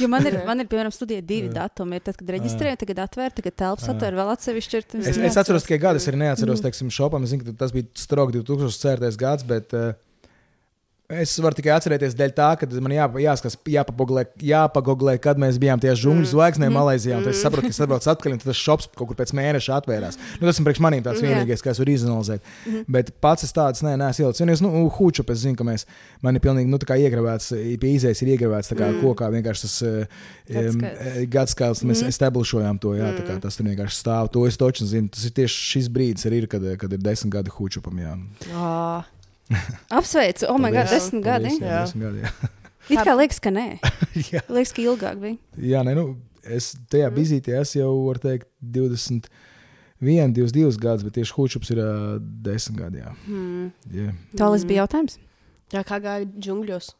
Jo 0.00 0.08
man 0.08 0.26
ir, 0.26 0.38
man 0.46 0.60
ir 0.64 0.68
piemēram, 0.70 0.92
studija 0.94 1.20
divi 1.20 1.50
datumi. 1.52 1.98
Ir 2.00 2.06
tad, 2.06 2.16
kad 2.16 2.32
reģistrēju, 2.36 2.78
tagad 2.80 3.02
atvērt, 3.04 3.36
tagad 3.40 3.56
telpas 3.60 3.84
Jā. 3.88 3.94
atvērt, 3.94 4.16
vēl 4.16 4.32
atsevišķi. 4.36 4.80
ir, 4.80 4.86
Es, 5.12 5.18
es 5.18 5.36
atceros 5.42 5.66
tikai 5.66 5.78
gadu, 5.82 6.00
es 6.00 6.08
arī 6.08 6.22
neatceros, 6.24 6.62
teiksim, 6.64 6.88
šopam. 6.88 7.24
Es 7.26 7.34
zinu, 7.34 7.44
ka 7.44 7.52
tas 7.66 7.72
bija 7.74 7.88
strogs 7.98 8.32
2004. 8.40 9.12
gads, 9.20 9.44
bet 9.44 9.74
uh, 9.76 9.92
es 11.20 11.38
varu 11.38 11.54
tikai 11.54 11.72
atcerēties 11.76 12.14
dēļ 12.18 12.32
tā, 12.36 12.48
ka 12.60 12.66
man 12.80 12.92
jā, 12.92 13.06
jāskatās, 13.24 13.56
jāpagoglē, 13.68 14.24
jāpagoglē, 14.42 15.18
kad 15.20 15.36
mēs 15.38 15.58
bijām 15.62 15.80
tie 15.80 15.92
žungļu 15.92 16.26
zvaigznē 16.32 16.66
Mhm. 16.68 16.74
Malaisijā. 16.76 17.16
un 17.18 17.24
tad 17.24 17.32
Es 17.32 17.42
saprotu, 17.42 17.68
ka 17.68 17.84
atbraucu 17.84 18.08
atpakaļ, 18.12 18.32
un 18.32 18.38
tas 18.38 18.56
šops 18.56 18.88
kaut 18.96 19.08
kur 19.08 19.16
pēc 19.16 19.32
mēneša 19.32 19.80
atvērās. 19.82 20.16
Nu, 20.40 20.46
tas 20.48 20.58
ir 20.58 20.64
priekš 20.64 20.80
maniem 20.80 21.02
tāds 21.02 21.20
vienīgais, 21.22 21.62
kas 21.62 21.78
var 21.78 21.86
izanalizēt. 21.86 22.40
Mhm. 22.66 22.84
Bet 22.88 23.10
pats 23.20 23.44
es 23.44 23.52
neesmu 23.52 23.88
ielicis. 24.26 24.40
Un 24.40 24.48
es, 24.50 24.60
nu, 24.60 24.90
hūču, 24.90 25.24
es 25.30 25.38
zinu, 25.44 25.56
ka 25.56 25.64
mēs, 25.64 25.84
man 26.22 26.34
ir 26.34 26.40
pilnīgi, 26.40 26.66
nu, 26.68 26.78
tā 26.78 26.86
kā 26.86 26.96
iegravēts, 26.98 27.52
izējas 27.78 28.22
ir 28.22 28.36
iegravēts 28.38 28.72
tā 28.72 28.76
kā 28.78 28.92
Mm. 28.92 29.00
kokā 29.02 29.30
vienkārši 29.32 29.60
tas 29.62 29.82
uh, 29.82 30.04
Gadskaits. 30.48 31.30
gadskaits. 31.30 31.82
Mēs 31.84 32.02
Mhm. 32.02 32.08
establishojām 32.08 32.80
to, 32.80 32.88
jā, 32.94 33.12
tā 33.16 33.26
kā 33.26 33.36
Mm. 33.36 33.40
tas 33.40 33.56
tur 33.56 33.64
vienkārši 33.66 34.02
stāv. 34.02 34.30
To 34.32 34.46
es 34.46 34.56
toču 34.56 34.84
zinu. 34.84 35.10
Tas 35.10 35.24
ir 35.24 35.30
tieši 35.30 35.56
šis 35.72 35.88
brīdis, 35.88 36.26
ir, 36.26 36.46
kad, 36.46 36.62
kad 36.78 36.92
ir 36.92 36.98
desmit 36.98 37.32
gadi 37.32 37.50
hūčupam. 37.50 37.98
Jā, 37.98 38.16
Ā, 38.54 39.04
Apsveicu, 39.98 40.46
oh, 40.48 40.58
my 40.58 40.70
God, 40.70 40.86
Paldies. 40.88 41.06
desmit 41.10 41.24
gadi. 41.24 41.54
Jā, 41.60 41.80
desmit 41.86 42.04
gadi. 42.08 42.24
Jā, 42.26 42.50
It 42.92 42.98
kā 43.06 43.14
liekas, 43.18 43.38
ka 43.44 43.50
nē. 43.54 43.66
jā. 44.32 44.40
Liekas, 44.50 44.72
ka 44.76 44.82
ilgāk 44.82 45.20
bija. 45.22 45.38
jā 45.58 45.82
nē, 45.86 45.94
nu, 45.98 46.06
es 46.42 46.72
tajā 46.90 47.10
Mhm. 47.10 47.16
vizītē 47.20 47.58
esmu 47.60 47.80
jau, 47.84 47.92
var 48.08 48.18
teikt, 48.22 48.48
21, 48.60 50.32
22 50.34 50.80
gadus, 50.82 51.04
bet 51.06 51.14
tieši 51.14 51.36
hūčups 51.36 51.70
ir 51.74 51.78
uh, 51.82 52.16
10 52.42 52.76
gadi. 52.80 52.98
Jā. 53.04 53.12
mm. 53.28 53.68
Jā. 53.94 54.10
Tālāk 54.40 54.66
bija 54.66 54.82
jautājums. 54.84 55.18
Jā, 55.72 55.84
kā 55.88 56.00
gāja 56.02 56.26
džungļos? 56.34 56.90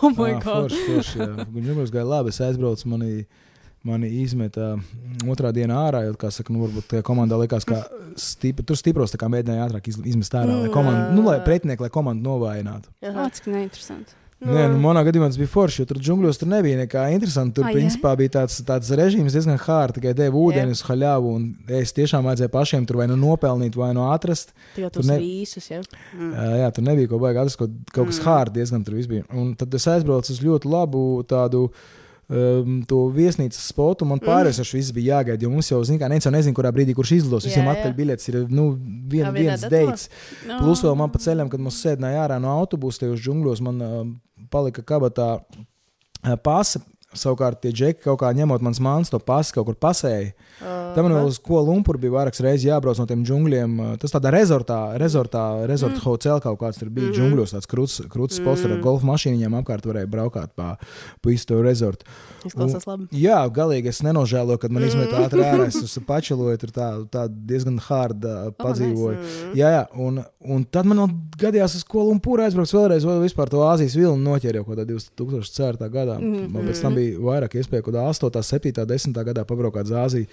Oh, 0.00 0.08
my 0.16 0.32
Ā, 0.32 0.40
God. 0.40 0.72
Forši, 0.72 0.84
forši, 0.88 1.18
jā. 1.20 1.44
Viņam 1.52 1.82
gāja 1.92 2.06
labi. 2.08 2.32
Es 2.32 2.40
aizbraucu, 2.40 2.88
mani, 2.88 3.26
mani 3.88 4.10
izmeta 4.22 4.76
mm, 4.76 5.24
otrā 5.32 5.50
dienā 5.56 5.80
ārā. 5.88 6.04
Jo, 6.06 6.14
kā 6.20 6.30
saka, 6.34 6.52
nu, 6.54 6.66
varbūt 6.66 6.90
tajā 6.92 7.02
komandā 7.08 7.40
likās, 7.40 7.64
ka 7.68 7.82
stipri, 8.20 8.64
tur 8.68 8.76
stipros 8.78 9.12
mēģināja 9.16 9.66
ātrāk 9.70 9.88
iz- 9.90 10.00
izmest 10.04 10.32
ārā. 10.38 10.54
Lai 10.62 10.68
Mm. 10.68 10.74
komandu, 10.76 11.10
nu, 11.18 11.26
lai 11.28 11.40
pretinieki, 11.40 11.80
lai 11.80 11.90
komandu 11.90 12.22
novājinātu. 12.28 12.88
Oh, 13.02 13.28
cik 13.32 13.46
neinteresanti. 13.52 14.14
Nē, 14.38 14.68
nu, 14.70 14.78
manā 14.78 15.00
gadījumā 15.02 15.26
tas 15.32 15.36
bija 15.36 15.50
forši, 15.50 15.80
jo 15.80 15.84
tur 15.90 15.98
džungļos 15.98 16.38
tur 16.38 16.46
nebija 16.46 16.76
nekā 16.86 17.08
interesanta. 17.10 17.56
Tur, 17.56 17.64
jā? 17.66 17.72
principā, 17.74 18.12
bija 18.16 18.30
tāds, 18.36 18.60
tāds 18.62 18.86
režīms 18.94 19.34
diezgan 19.34 19.58
hārds, 19.58 19.96
tikai 19.96 20.12
deva 20.14 20.38
ūdeni 20.38 20.70
uz 20.70 20.82
haļāvu. 20.86 21.32
un 21.34 21.56
Es 21.66 21.90
tiešām 21.92 22.22
vajadzēju 22.22 22.52
pašiem 22.54 22.86
tur 22.86 22.98
vai 23.00 23.08
nu 23.08 23.16
nopelnīt, 23.18 23.74
vai 23.74 23.92
nu 23.94 24.04
atrast. 24.12 24.52
Tikai 24.76 24.92
Tur 24.92 25.02
tos 25.02 25.06
ne- 25.10 25.18
rīsus, 25.18 25.66
jā. 25.72 25.82
Mm. 26.14 26.30
Uh, 26.32 26.54
jā, 26.62 26.72
tur 26.72 26.84
nebija 26.84 27.08
ko 27.10 27.18
baigāt, 27.18 27.56
kaut, 27.58 27.70
kaut 27.92 28.06
kas 28.06 28.20
Mm. 28.20 28.24
hārds 28.30 28.52
diezgan 28.54 28.84
tur 28.86 28.94
viss 28.94 29.08
bija. 29.10 29.24
Un 29.34 29.56
tad 29.56 29.74
es 29.74 29.84
aizbraucu 29.86 30.30
uz 30.30 30.38
ļoti 30.38 30.70
labu 30.70 31.24
tādu. 31.26 31.72
Um, 32.28 32.82
to 32.84 33.06
viesnīcas 33.08 33.70
spotu 33.70 34.04
man 34.04 34.20
pārējais 34.20 34.58
mm. 34.60 34.94
bija 34.98 35.14
jāgaida. 35.14 35.46
Jo 35.46 35.52
mums 35.52 35.70
jau, 35.70 35.78
zināmā 35.88 36.10
mērā, 36.12 36.32
nezina, 36.34 36.56
kurā 36.58 36.72
brīdī 36.76 36.92
kurš 36.96 37.14
izlidos. 37.16 37.46
Jā, 37.46 37.54
Visiem 37.54 37.64
jā. 37.64 37.72
atpakaļ 37.72 37.94
biļetes 37.96 38.28
ir 38.28 38.36
nu, 38.52 38.66
vien, 39.08 39.24
Ā, 39.24 39.32
vienā 39.32 39.54
viens 39.56 39.64
deits. 39.72 40.10
No. 40.44 40.58
Plus 40.60 40.84
vēl 40.84 40.98
man 41.00 41.14
pa 41.14 41.22
ceļam, 41.24 41.48
kad 41.48 41.62
mums 41.64 41.80
sēdināja 41.80 42.26
ārā 42.26 42.36
no 42.44 42.52
autobusa, 42.52 43.06
tajos 43.06 43.24
džungļos, 43.24 43.64
man 43.64 43.80
uh, 43.80 43.96
palika 44.52 44.84
kabatā 44.84 45.30
uh, 45.40 46.36
pasa. 46.44 46.84
Savukārt, 47.16 47.62
tie 47.62 47.70
džeki 47.72 48.02
kaut 48.04 48.18
kā 48.20 48.28
ņemot 48.36 48.60
manas 48.60 48.78
mākslas, 48.84 49.08
to 49.14 49.18
pasu 49.18 49.54
kaut 49.56 49.64
kur 49.70 49.76
pasēja. 49.80 50.34
Tam 50.60 51.06
man 51.06 51.14
vēl 51.14 51.28
uz 51.30 51.38
ko 51.40 51.62
lumpur 51.64 51.96
bija 51.96 52.12
vairākas 52.12 52.42
reizes 52.44 52.66
jābrauc 52.68 52.98
no 53.00 53.06
tiem 53.08 53.22
džungļiem. 53.24 53.76
Uh, 53.80 53.94
Tas 53.96 54.12
tādā 54.12 54.28
rezortā, 54.34 54.92
rezortā, 55.00 55.64
rezorta 55.66 55.96
mm. 55.96 56.04
hotel 56.04 56.40
kaut 56.44 56.58
kāds 56.60 56.78
tur 56.78 56.90
bija. 56.90 57.08
Mm 57.08 57.08
Mhm. 57.08 57.16
Džungļos 57.16 57.54
tāds 57.54 57.68
krūts, 57.70 57.94
krūts 58.12 58.36
spots, 58.36 58.60
tur 58.60 58.72
ar 58.72 58.76
Mhm. 58.76 58.82
golfa 58.84 59.06
mašīnām 59.08 59.54
apkārt 59.62 59.86
varēja 59.88 60.06
braukāt 60.06 60.50
pa, 60.54 60.76
pa 61.22 61.30
visu 61.30 61.46
to 61.46 61.62
rezortu. 61.62 62.04
Izklausās 62.44 62.84
labi. 62.86 63.08
Jā, 63.12 63.38
galīgi 63.50 63.86
es 63.88 64.02
nenožēloju, 64.02 64.58
kad 64.58 64.70
man 64.70 64.82
Mhm. 64.82 64.88
izmet 64.88 65.08
ātrāk 65.16 65.54
ārā. 65.54 65.66
Es 65.68 65.98
pačeloju, 66.06 66.58
tur 66.58 66.68
tā, 66.70 67.08
tā 67.08 67.28
diezgan 67.28 67.78
hārda 67.80 68.52
padzīvoju. 68.58 69.16
Mm. 69.16 69.54
Jā, 69.56 69.68
jā, 69.72 69.86
un, 69.96 70.24
un 70.44 70.64
tad 70.64 70.84
man 70.84 70.98
vēl 70.98 71.10
gadījās, 71.38 71.74
uz 71.76 71.84
ko 71.84 72.04
Lumpūra 72.04 72.44
aizbraucu 72.50 72.76
vēlreiz, 72.76 73.04
vēl 73.08 73.24
vispār 73.24 73.48
to 73.48 73.58
Āzijas 73.64 73.96
vilnu 73.96 74.20
noķēru 74.20 74.54
jau 74.60 74.64
kaut 74.64 74.76
kādā 74.76 74.86
2004. 74.86 75.88
gadā. 75.88 76.18
Mhm. 76.20 76.52
Man 76.52 76.68
pēc 76.68 76.82
tam 76.82 76.94
bija 76.94 77.07
vairāk 77.16 77.54
iespēju, 77.60 77.82
kaut 77.86 77.94
kādā 77.94 78.06
8, 78.08 78.42
7, 78.42 78.72
10 78.86 79.22
gadā 79.24 79.44
pabraukāt 79.48 79.84
uz 79.88 79.92
Āziju. 79.92 80.26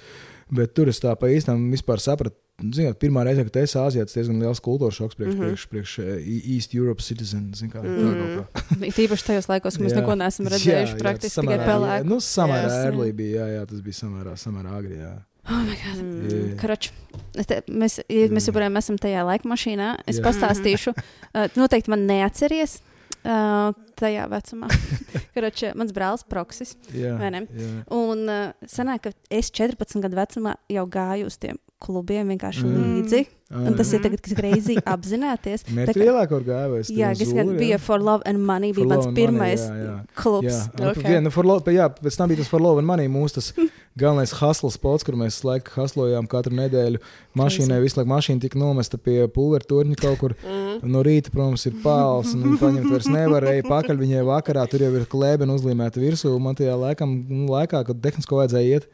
Bet 0.52 0.76
tur 0.78 0.90
es 0.92 1.00
tā 1.02 1.16
pa 1.18 1.28
īstam 1.34 1.72
vispār 1.74 1.98
sapratu. 2.00 2.36
Zināt, 2.62 2.96
pirmā 3.02 3.24
reize, 3.26 3.44
kad 3.44 3.58
es 3.64 3.74
Āzijā, 3.76 4.06
tas 4.08 4.14
diezgan 4.16 4.38
liels 4.40 4.62
kultūras 4.64 4.96
šoks 4.96 5.18
priekš, 5.20 5.34
Mhm. 5.34 5.42
priekš, 5.44 5.64
priekš 5.68 5.94
eh, 6.00 6.54
East 6.56 6.74
Europe 6.76 7.02
citizen. 7.04 7.50
Kā, 7.52 7.82
tā 7.82 7.96
kaut 8.00 8.56
kā. 8.56 8.92
Tīpaši 8.96 9.26
tajos 9.28 9.50
laikos, 9.52 9.76
kad 9.76 9.84
mēs 9.86 9.92
Jā. 9.92 10.00
neko 10.00 10.16
neesam 10.16 10.46
Jā, 10.46 10.52
redzējuši. 10.54 10.94
jā, 10.96 11.02
Praktiski 11.02 11.42
tikai 11.42 11.58
samērā- 11.58 11.68
pelēku. 11.68 12.06
Nu, 12.06 12.16
samērā 12.24 12.70
Jā. 12.72 12.86
ērlī 12.92 13.10
bija, 13.14 13.42
jā, 13.42 13.48
jā, 13.60 13.66
tas 13.68 13.82
bija 13.82 14.00
samērā, 14.00 14.34
samērā 14.40 14.72
agri. 14.78 14.96
Jā. 15.02 15.14
Oh 15.50 15.62
my 15.62 15.76
God. 15.76 16.00
Mm. 16.06 16.30
Jā. 16.32 16.56
Karoč, 16.58 16.92
es 17.36 17.46
te, 17.46 17.62
mēs, 17.68 18.00
mēs 18.10 18.32
Mm. 18.48 18.48
joprojām 18.54 18.78
esam 18.78 18.98
tajā 18.98 19.26
laika 19.26 19.44
mašīnā. 19.52 19.90
Es 20.08 20.20
Jā. 20.20 20.24
pastāstīšu, 20.24 20.94
uh, 21.36 21.48
noteikti 21.58 21.90
man 21.90 22.08
neatceries 22.08 22.80
uh, 23.26 23.74
tajā 24.00 24.30
vecumā. 24.32 24.70
Karoč, 25.36 25.66
mans 25.76 25.94
brālis 25.96 26.26
Proksis. 26.30 26.76
Jā. 26.96 27.18
Un 27.94 28.26
uh, 28.30 28.68
sanāk, 28.70 29.10
ka 29.10 29.16
es 29.34 29.52
14 29.52 30.04
gadu 30.06 30.22
vecumā 30.22 30.58
jau 30.72 30.86
gāju 30.92 31.30
uz 31.32 31.40
tiem 31.42 31.60
klubiem 31.80 32.30
vienkārši 32.32 32.64
Mm. 32.64 32.76
mm. 32.76 32.94
līdzi. 32.96 33.26
Un 33.56 33.76
tas 33.78 33.92
ir 33.94 34.00
tagad, 34.02 34.22
kas 34.26 34.34
greizi 34.34 34.74
apzināties. 34.94 35.66
Mēs 35.70 35.92
Tā 35.92 35.94
tur 35.94 36.02
kā- 36.02 36.06
ielākām, 36.10 36.30
kur 36.32 36.46
gājām. 36.48 36.72
Jā, 36.98 37.12
kas 37.20 37.34
gan 37.36 37.52
bija 37.60 37.78
For 37.80 38.00
Love 38.02 38.24
and 38.26 38.40
Money, 38.42 38.72
bija 38.74 38.88
mans 38.90 39.06
and 39.06 39.14
Money, 39.14 39.20
pirmais 39.28 39.62
jā, 39.62 39.76
jā. 39.84 39.98
klubs. 40.18 40.48
Jā, 40.50 40.62
Ok. 40.80 40.98
okay. 40.98 41.04
viena, 41.12 41.30
for 41.32 41.46
love, 41.46 41.62
jā, 41.76 41.86
pēc 41.94 42.18
tam 42.18 42.32
bija 42.32 42.38
tas 42.42 42.48
for 42.50 42.60
love 42.64 42.80
and 42.82 42.88
money. 42.90 43.06
Mūsu 43.08 43.36
tas 43.38 43.52
galvenais 44.02 44.34
hustle 44.40 44.72
spots, 44.74 45.04
kur 45.06 45.14
mēs 45.20 45.38
laiku 45.46 45.76
haslojām 45.78 46.26
katru 46.32 46.56
nedēļu. 46.58 46.98
Mašīnai 47.38 47.78
visu 47.84 48.00
laiku 48.00 48.10
mašīna 48.16 48.42
tika 48.48 48.58
nomesta 48.58 48.98
pie 48.98 49.28
pulveru 49.28 49.70
torņa 49.70 49.96
kaut 50.02 50.18
kur. 50.24 50.34
Mm. 50.42 50.82
No 50.90 51.04
rīta, 51.06 51.30
protams, 51.30 51.68
ir 51.70 51.78
pāls, 51.86 52.34
un 52.34 52.44
viņa 52.50 52.60
paņemt 52.66 52.92
vairs 52.92 53.12
nevarēja. 53.14 53.68
Pakaļ 53.70 54.02
viņai 54.02 54.26
vakarā 54.26 54.66
tur 54.72 54.80
jau 54.88 54.92
ir 54.98 55.06
klēbena 55.06 55.54
uzlīmēta 55.54 56.02
virsū. 56.02 56.34
un 56.36 56.42
Man 56.50 56.56
tajā 56.58 56.74
laikam, 56.82 57.14
nu, 57.30 57.46
laikā, 57.54 57.86
kad 57.86 58.02
tehnisko 58.02 58.42
vajadzēja 58.42 58.80
iet, 58.82 58.90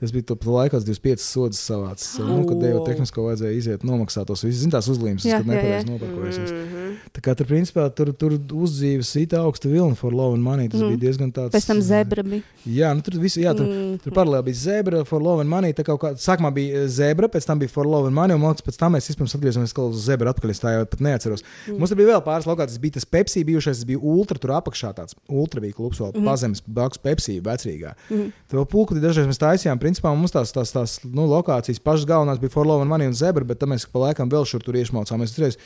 tas 0.00 0.12
bija 0.14 0.28
tas 0.32 0.52
laiks, 0.52 0.86
25 0.86 1.24
sodas 1.24 1.60
savāds. 1.70 2.08
Nu, 2.22 2.42
kad 2.48 2.60
O. 2.60 2.84
tehnisko 2.86 3.28
vajadzēja 3.28 3.56
iziet, 3.56 3.86
nomaksāt 3.86 4.28
tos 4.28 4.44
visus, 4.46 4.62
zin 4.64 4.74
tās 4.74 4.88
uzlīmes, 4.92 5.24
kad 5.26 5.48
nepareizi 5.48 5.86
jā. 5.86 5.92
noparkojusies. 5.92 6.75
Tā 7.16 7.22
kā 7.24 7.36
tur, 7.38 7.48
principā, 7.50 7.86
tur, 7.96 8.12
tur 8.16 8.36
uzdzīves 8.36 9.10
sita 9.16 9.40
augsta 9.44 9.70
vilna 9.70 9.96
for 9.98 10.14
love 10.14 10.36
and 10.36 10.44
money. 10.44 10.70
Tas 10.72 10.82
mm. 10.82 10.94
bija 10.94 11.04
diezgan 11.06 11.32
tāds. 11.34 11.54
Pēc 11.54 11.68
tam 11.68 11.82
zebra 11.84 12.24
bija. 12.26 12.44
Jā, 12.66 12.90
nu, 12.96 13.04
tur 13.06 13.18
viss, 13.22 13.38
jā, 13.40 13.54
tur, 13.56 13.66
Mm. 13.66 13.96
Tur 14.02 14.14
paralēli 14.14 14.46
bija 14.48 14.58
zebra, 14.60 15.00
for 15.08 15.22
love 15.22 15.42
and 15.42 15.50
money. 15.50 15.74
Tā 15.76 15.84
kā 15.86 15.96
kā, 16.00 16.12
sākumā 16.20 16.52
bija 16.54 16.82
eh, 16.82 16.88
zebra, 16.92 17.28
pēc 17.32 17.46
tam 17.48 17.60
bija 17.60 17.72
for 17.72 17.88
love 17.88 18.08
and 18.08 18.16
money, 18.16 18.36
un 18.36 18.42
man 18.42 18.54
liekas, 18.54 18.64
pēc 18.66 18.78
tam 18.80 18.94
mēs 18.96 19.08
vispirms 19.10 19.34
atgriezāmies 19.36 19.74
uz 19.82 20.04
zebra 20.06 20.32
atpakaļ. 20.32 20.52
Es 20.52 20.62
tā 20.62 20.74
jau 20.74 20.84
pat 20.92 21.02
neatceros. 21.04 21.42
Mm. 21.42 21.72
Mm. 21.72 21.80
Mums 21.80 21.92
tur 21.92 22.00
bija 22.00 22.12
vēl 22.12 22.22
pāris 22.26 22.48
lokācijas. 22.48 22.76
Tas 22.76 22.82
bija 22.82 22.96
tas 22.96 23.08
Pepsi 23.16 23.42
bijušais, 23.46 23.80
tas 23.80 23.88
bija 23.88 24.02
ultra 24.02 24.40
tur 24.42 24.54
apakšā 24.56 24.92
tāds 24.96 25.16
ultra 25.26 25.62
bija 25.64 25.76
klubs, 25.76 26.00
vēl 26.02 26.12
mm. 26.14 26.28
pazemes, 26.30 26.62
blakus 26.66 27.02
Pepsi 27.02 27.38
vecrīgā. 27.44 27.94
Mhm. 28.10 28.30
Tur 28.50 28.62
vēl 28.62 28.68
pulkudi 28.72 29.02
dažreiz 29.02 29.28
mēs 29.30 29.42
taisījām, 29.42 29.80
principā 29.82 30.12
mums 30.14 30.34
tās, 30.34 30.54
tās, 30.54 30.72
tās 30.74 30.98
nu, 31.04 31.26
lokācijas 31.30 31.82
pašas 31.82 32.08
galvenās 32.08 32.40
bija 32.42 32.54
for 32.54 32.68
love 32.68 32.84
and 32.84 32.92
money 32.92 33.10
un 33.10 33.16
zebra, 33.16 33.46
bet 33.46 33.60
tam 33.62 33.74
mēs 33.74 33.88
pa 33.90 34.08
laikam 34.08 34.30
vēl 34.32 34.46
šur 34.48 34.64
tur 34.64 34.78
iešmaucāmies. 34.78 35.34
Citreiz, 35.34 35.58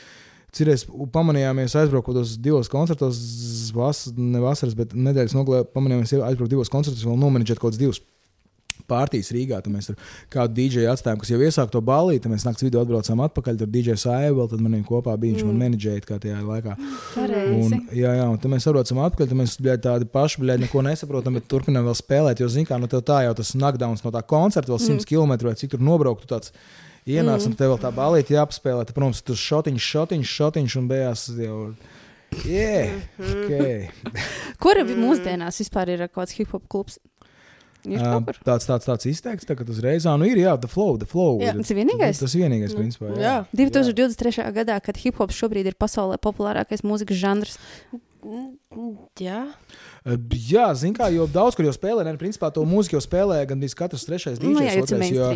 Citreiz 0.51 0.85
pamanījāmies 1.15 1.77
aizbraukt 1.79 2.17
uz 2.19 2.35
divos 2.43 2.67
koncertos, 2.71 3.19
vas, 3.75 4.05
ne 4.17 4.41
vasaras, 4.43 4.75
bet 4.75 4.91
nedēļas 4.91 5.35
nogalē 5.37 5.63
pamanījāmies 5.71 6.17
aizbraukt 6.19 6.51
divos 6.51 6.71
koncertos, 6.71 7.05
vēl 7.07 7.19
nomenedžēt 7.21 7.61
kaut 7.61 7.71
kādus 7.71 7.79
divus 7.79 8.01
pārtīs 8.91 9.31
Rīgā. 9.33 9.59
Tad 9.63 9.73
mēs 9.73 9.89
tur 9.89 9.97
kādu 10.33 10.57
dīdžeju 10.57 10.89
atstājām, 10.91 11.21
kas 11.21 11.31
jau 11.31 11.39
iesāka 11.41 11.73
to 11.75 11.81
balīti. 11.85 12.23
Tad 12.25 12.33
mēs 12.33 12.45
naktas 12.47 12.65
vidū 12.65 12.81
atbraucām 12.81 13.23
atpakaļ. 13.27 13.59
Tur 13.61 13.71
dīdžeja 13.71 13.97
sāja 14.03 14.33
vēl, 14.35 14.49
tad 14.51 14.63
maniem 14.63 14.83
kopā 14.87 15.15
bija 15.21 15.35
viņš 15.35 15.45
mm. 15.45 15.51
man 15.51 15.63
menedžēja 15.65 16.05
kā 16.07 16.19
tajā 16.21 16.41
laikā. 16.45 16.75
Pareizi. 17.15 17.57
Un, 17.57 17.87
jā, 17.95 18.13
jā, 18.19 18.27
un 18.27 18.39
tad 18.41 18.53
mēs 18.53 18.67
atbraucam 18.67 19.03
atpakaļ. 19.07 19.31
Tad 19.31 19.41
mēs 19.41 19.57
bļaļ, 19.61 19.81
tādi 19.87 20.11
paši 20.17 20.43
bļaļ, 20.43 20.63
neko 20.67 20.85
nesaprotam, 20.87 21.39
bet 21.39 21.49
turpinām 21.51 21.87
vēl 21.89 21.97
spēlēt. 21.97 22.43
Jo, 22.43 22.51
zināmā 22.51 22.75
mērā, 22.75 22.83
nu, 22.85 22.91
tev 22.91 23.03
tā 23.07 23.23
jau 23.27 23.35
tas 23.41 23.55
knockdowns 23.57 24.05
no 24.05 24.13
tā 24.13 24.23
koncerta, 24.27 24.73
vēl 24.73 24.81
100 24.81 24.99
mm. 24.99 25.09
km 25.11 25.49
vai 25.49 25.57
cik 25.59 25.75
tur 25.75 25.85
nobraukt. 25.91 26.25
tu 26.25 26.33
Tāds, 26.35 26.55
Ienāca, 27.09 27.47
mm. 27.47 27.51
un 27.51 27.57
tev 27.57 27.73
vēl 27.73 27.79
tā 27.81 27.91
balīti 27.95 28.35
jāpaspēlē. 28.35 28.85
Tad, 28.85 28.95
protams, 28.97 29.23
tur 29.25 29.39
šotiņš, 29.39 29.87
šotiņš, 29.93 30.33
šotiņš, 30.39 30.75
un 30.81 30.89
beigās 30.91 31.27
jau. 31.33 31.61
Yeah, 32.47 33.01
okay. 33.19 33.89
Kur 34.61 34.79
ir 34.79 34.93
mūsdienās 34.95 35.57
vispār 35.59 35.89
ir 35.91 36.05
kaut 36.07 36.21
kāds 36.21 36.37
hip 36.37 36.53
hop 36.55 36.69
klubs? 36.71 37.01
Kur? 37.81 38.37
tāds, 38.45 38.67
tāds, 38.69 38.85
tāds 38.85 39.07
izteikts, 39.09 39.47
tā, 39.49 39.55
ka 39.57 39.65
uzreiz, 39.65 40.05
ā, 40.05 40.13
nu 40.21 40.27
ir, 40.29 40.37
jā, 40.43 40.53
the 40.61 40.69
flow, 40.69 40.99
the 41.01 41.07
flow. 41.09 41.39
Jā, 41.41 41.55
tas 41.57 41.71
ir 41.73 41.79
vienīgais? 41.79 42.21
Tas 42.21 42.35
ir 42.37 42.43
vienīgais, 42.45 42.75
principā. 42.77 43.09
Jā. 43.17 43.39
2023. 43.57 44.45
gadā, 44.53 44.77
kad 44.85 44.99
hip 45.01 45.17
hops 45.17 45.39
šobrīd 45.39 45.71
ir 45.71 45.77
pasaulē 45.81 46.19
populārākais 46.21 46.85
mūzikas 46.85 47.17
žanrs, 47.17 47.57
Jā, 49.21 49.37
Jā, 50.51 50.65
zinu, 50.77 50.93
kā 50.97 51.07
jau 51.13 51.25
daudz 51.29 51.55
kur 51.57 51.65
jau 51.67 51.73
spēlē, 51.75 52.03
ne, 52.07 52.13
principā 52.21 52.51
to 52.53 52.63
mūziku 52.69 52.97
jau 52.97 53.03
spēlē 53.03 53.39
gandrīz 53.49 53.73
katrs 53.77 54.05
trešais 54.07 54.39
Nu, 54.41 54.53
jau 54.61 54.85
tas 54.85 54.93
otrais, 54.93 55.11
jo-. 55.13 55.29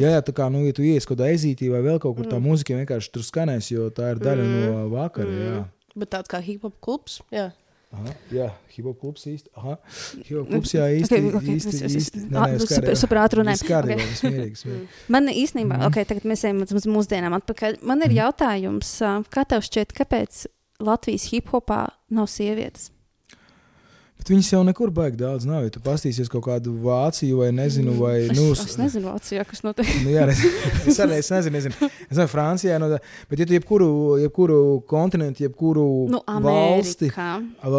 Jā. 0.00 0.12
Jā, 0.16 0.22
tā 0.24 0.34
kā, 0.36 0.48
nu, 0.52 0.64
ja 0.66 0.72
tu 0.76 0.84
ies 0.86 1.04
kaut 1.08 1.18
kādā 1.18 1.32
ezītī 1.36 1.70
vai 1.72 1.82
vēl 1.84 2.00
kaut 2.02 2.16
kur, 2.18 2.28
tā 2.30 2.40
mūzika 2.42 2.76
vienkārši 2.80 3.12
tur 3.14 3.22
skanēs, 3.26 3.70
jo 3.74 3.88
tā 3.94 4.14
ir 4.14 4.22
daļa 4.22 4.46
no 4.48 4.84
vakara. 4.94 5.34
Jā, 5.44 5.58
bet 5.96 6.12
tāds 6.16 6.32
kā 6.32 6.40
hip 6.44 6.64
hop 6.68 6.78
klubs. 6.84 7.20
Jā. 7.32 7.50
Aha, 7.92 8.08
jā 8.32 8.46
hip-hop 8.72 8.96
klubs. 9.02 9.26
Aha, 9.52 9.74
hip-hop 10.24 10.46
klubs, 10.54 10.70
ok, 11.36 11.48
īsti, 11.52 11.74
es- 11.84 12.06
nu, 12.16 12.38
Ok. 12.40 12.54
viss 14.08 14.24
mierīgs, 14.24 14.62
mierīgs. 14.64 14.88
Man 15.12 15.28
īstenībā, 15.28 15.76
Mhm. 15.76 15.90
ok, 15.90 16.06
tagad 16.08 16.24
mēs 16.32 16.46
ejam 16.48 16.62
uz, 16.64 16.86
mūsdienām 16.88 17.36
atpakaļ. 17.36 17.82
Man 17.84 18.00
ir 18.08 18.14
jautājums, 18.16 18.94
ā, 19.04 19.12
kā 19.28 19.44
tev 19.44 19.60
šķiet, 19.68 19.92
kāpēc 19.92 20.46
Latvijas 20.82 21.28
hip 21.32 21.52
hopā 21.54 21.86
nav 22.12 22.28
sievietes? 22.30 22.91
Bet 24.22 24.30
viņas 24.30 24.48
jau 24.52 24.60
nekur 24.62 24.92
baigi 24.94 25.18
daudz 25.18 25.42
nav. 25.48 25.64
Ja 25.66 25.70
tu 25.74 25.80
pastīsies 25.82 26.28
kaut 26.30 26.44
kādu 26.46 26.76
Vāciju 26.84 27.40
vai 27.40 27.48
nezinu, 27.50 27.96
vai. 27.98 28.28
Es, 28.28 28.36
Nu, 28.38 28.52
es 28.54 28.76
nezinu, 28.78 29.10
Vācijā, 29.10 29.42
kas 29.48 29.64
notiek. 29.64 29.88
Nu, 30.04 30.12
jā, 30.14 30.28
es, 30.30 30.42
es 30.92 31.00
arī 31.02 31.16
es 31.18 31.30
nezinu, 31.34 31.56
nezinu. 31.56 31.88
Es 32.06 32.12
nezinu, 32.12 32.28
Francijā, 32.30 32.76
no, 32.78 32.86
tā- 32.92 33.00
bet 33.26 33.42
ja 33.42 33.46
tu 33.50 33.56
jebkuru, 33.56 33.88
jebkuru 34.22 34.58
kontinentu, 34.86 35.42
jebkuru 35.42 35.86
Nu, 36.12 36.20
valsti, 36.44 37.08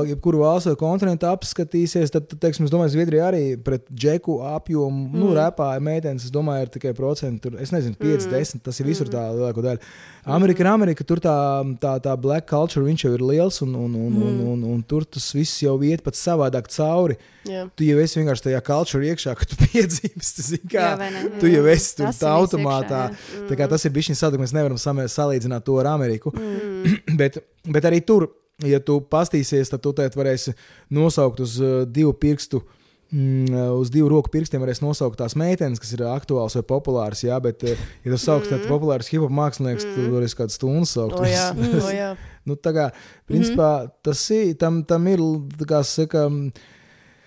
jebkuru 0.10 0.41
valstu 0.43 0.73
vai 0.73 0.82
kontinentu 0.82 1.29
apskatīsies, 1.32 2.12
tad, 2.12 2.27
tad 2.27 2.43
teiksim, 2.43 2.67
es 2.67 2.75
domāju, 2.75 2.91
Zviedrija 2.97 3.29
arī 3.32 3.43
pret 3.63 3.88
džeku 3.88 4.41
apjomu, 4.51 5.08
mm. 5.13 5.23
nu, 5.23 5.32
repā 5.39 5.69
meitenes, 5.79 6.27
es 6.27 6.36
domāju, 6.36 6.67
ir 6.67 6.73
tikai 6.75 6.91
procenti, 6.97 7.39
tur, 7.47 7.56
es 7.63 7.71
nezinu, 7.71 7.95
5, 8.03 8.27
10, 8.36 8.65
tas 8.67 8.84
ir 8.84 8.91
visur 8.91 9.08
tā 9.08 9.29
lielāko 9.32 9.63
daļu. 9.63 9.93
Amerika 10.36 10.63
ir 10.63 10.71
Amerika, 10.71 11.08
tur 11.08 11.23
tā, 11.23 11.38
tā, 11.79 11.95
tā 12.03 12.19
black 12.19 12.51
culture, 12.51 12.84
viņš 12.84 13.08
jau 13.08 13.15
ir 13.15 13.25
liels, 13.32 13.63
un, 13.63 13.73
un, 13.79 13.95
un, 13.95 14.21
un, 14.27 14.38
un, 14.53 14.67
un 14.75 14.84
tur 14.84 15.08
tas 15.08 15.32
viss 15.36 15.63
jau 15.63 15.79
iet 15.88 16.03
pat 16.03 16.19
savādāk 16.34 16.67
cauri. 16.74 17.15
Jā. 17.48 17.63
Tu 17.78 17.88
jau 17.88 17.98
esi 18.04 18.19
vienkārši 18.19 18.46
tajā 18.50 18.62
culture 18.67 19.08
iekšā, 19.08 19.34
kad 19.39 19.48
tu 19.54 19.58
piedzīvi, 19.63 20.26
zini, 20.28 20.62
kā 20.74 20.89
Jā, 20.91 21.10
ne? 21.15 21.24
tu 21.39 21.48
Jā. 21.48 21.56
jau 21.62 21.65
esi 21.72 21.96
tur 22.02 22.10
Tas 22.12 22.19
tā 22.26 22.36
automātā. 22.36 23.02
iekšā, 23.13 23.48
Tā 23.50 23.58
kā 23.63 23.69
tas 23.72 23.86
ir 23.88 23.96
bijis 23.96 24.12
savādāk, 24.19 24.43
mēs 24.43 24.54
nevaram 24.58 24.78
samē- 24.82 25.08
salīdzināt 25.12 25.63
to 25.67 25.80
ar 25.80 25.93
Ameriku. 25.96 26.34
Mm. 26.36 27.02
bet, 27.22 27.39
bet 27.72 27.88
arī 27.89 28.04
tur, 28.06 28.28
ja 28.63 28.80
tu 28.84 29.00
pastīsies, 29.02 29.72
tad 29.72 29.82
tu 29.86 29.93
varēsi 30.19 30.54
nosaukt 30.93 31.39
uz 31.43 31.58
uh, 31.63 31.84
divu 31.89 32.13
pirkstu. 32.13 32.62
Uh, 32.63 32.80
uz 33.13 33.91
divu 33.93 34.10
roku 34.10 34.32
pirkstiem 34.34 34.62
varēs 34.63 34.82
nosaukt 34.82 35.19
tās 35.19 35.36
meitenes, 35.38 35.82
kas 35.82 35.93
ir 35.93 36.06
aktuāls 36.10 36.58
vai 36.58 36.63
populārs. 36.73 37.23
Jā, 37.26 37.38
bet, 37.43 37.65
uh, 37.67 37.88
ja 38.06 38.13
tu 38.13 38.19
sauc 38.21 38.47
mm. 38.49 38.67
populārus 38.71 39.12
hip 39.13 39.21
hop 39.21 39.34
mākslinieks, 39.34 39.86
mm. 39.86 39.95
tu 39.97 40.13
varēsi 40.15 40.39
kādu 40.39 40.56
stundu 40.56 40.89
saukt. 40.89 41.19
O, 41.19 41.26
jā. 41.30 41.49
O, 41.84 41.89
jā. 41.93 42.13
nu, 42.49 42.58
tā 42.58 42.73
kā, 42.76 42.88
principā, 43.30 43.69
tas 44.06 44.21
ir, 44.34 44.54
tam, 44.60 44.82
tam 44.88 45.06
ir, 45.12 45.21
kā 45.69 45.84
saka, 45.88 46.26
vai 46.30 46.52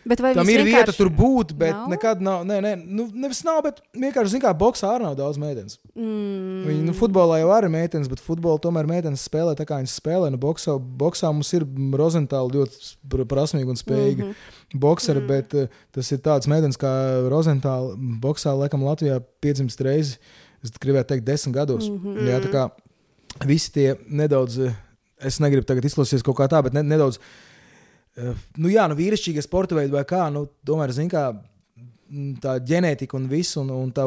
Tam 0.06 0.46
ir 0.46 0.60
vieta, 0.62 0.66
vienkārši 0.68 1.00
tur 1.00 1.08
būt, 1.10 1.52
bet 1.58 1.72
nav? 1.74 1.86
nekad 1.90 2.20
nav. 2.22 2.44
Nē, 2.46 2.60
nē, 2.62 2.72
nu, 2.78 3.08
nevis 3.10 3.40
nav, 3.46 3.58
bet 3.64 3.80
vienkārši, 3.90 4.36
zināmā 4.36 4.52
mērā, 4.52 4.58
boxā 4.60 4.90
arī 4.92 5.06
nav 5.06 5.16
daudz 5.18 5.40
meitenes. 5.42 5.80
Mm. 5.98 6.60
Viņi, 6.68 6.84
nu, 6.86 6.94
futbolā 6.94 7.40
jau 7.40 7.48
ir 7.56 7.66
meitenes, 7.74 8.10
bet 8.12 8.22
futbolā 8.22 8.60
tomēr 8.62 8.86
meitenes 8.86 9.24
spēlē 9.26 9.56
tā, 9.58 9.66
kā 9.66 9.80
viņas 9.80 9.96
spēlē. 9.98 10.30
Nu, 10.30 10.38
boxā, 10.38 10.76
boxā 10.78 11.32
mums 11.34 11.50
ir 11.58 11.66
Rozentāla 11.98 12.54
ļoti 12.54 12.92
pr- 13.10 13.26
prasmīga 13.32 13.74
un 13.74 13.80
spējīga 13.80 14.22
mm. 14.22 14.30
-hmm. 14.30 14.82
boxera, 14.86 15.24
mm. 15.24 15.32
bet 15.32 15.58
uh, 15.58 15.82
tas 15.98 16.12
ir 16.14 16.22
tāds 16.22 16.50
meitenes 16.52 16.78
kā 16.78 16.92
Rozentāla. 17.32 17.98
Boxā, 18.22 18.54
laikam, 18.54 18.86
Latvijā 18.86 19.18
piedzimst 19.42 19.82
reizi, 19.82 20.20
es 20.62 20.70
gribētu 20.78 21.14
teikt, 21.14 21.26
desmit 21.26 21.56
gados. 21.58 21.90
Mm. 21.90 21.98
-hmm. 22.04 22.30
Jā, 22.30 22.38
tā 22.46 22.54
kā 22.54 22.68
visi 23.44 23.72
tie 23.72 23.96
nedaudz, 24.06 24.58
eh, 24.58 24.78
es 25.18 25.40
negribu 25.42 25.66
tagad 25.66 25.84
izklausīties 25.84 26.22
kaut 26.22 26.38
kā 26.38 26.46
tā, 26.46 26.62
bet 26.62 26.72
ne, 26.72 26.82
nedaudz. 26.82 27.18
eh, 27.18 27.45
Nu, 28.16 28.70
jā, 28.72 28.86
nu, 28.88 28.96
vīrišķīgie 28.96 29.44
sporta 29.44 29.76
veidi 29.76 29.92
vai 29.92 30.06
kā, 30.08 30.26
nu, 30.32 30.46
tomēr, 30.64 30.92
zin 30.96 31.08
kā, 31.12 31.26
mm, 32.08 32.30
tā 32.40 32.54
ģenētika 32.64 33.18
un 33.18 33.26
viss, 33.28 33.58
un, 33.60 33.68
un 33.74 33.90
tā, 33.92 34.06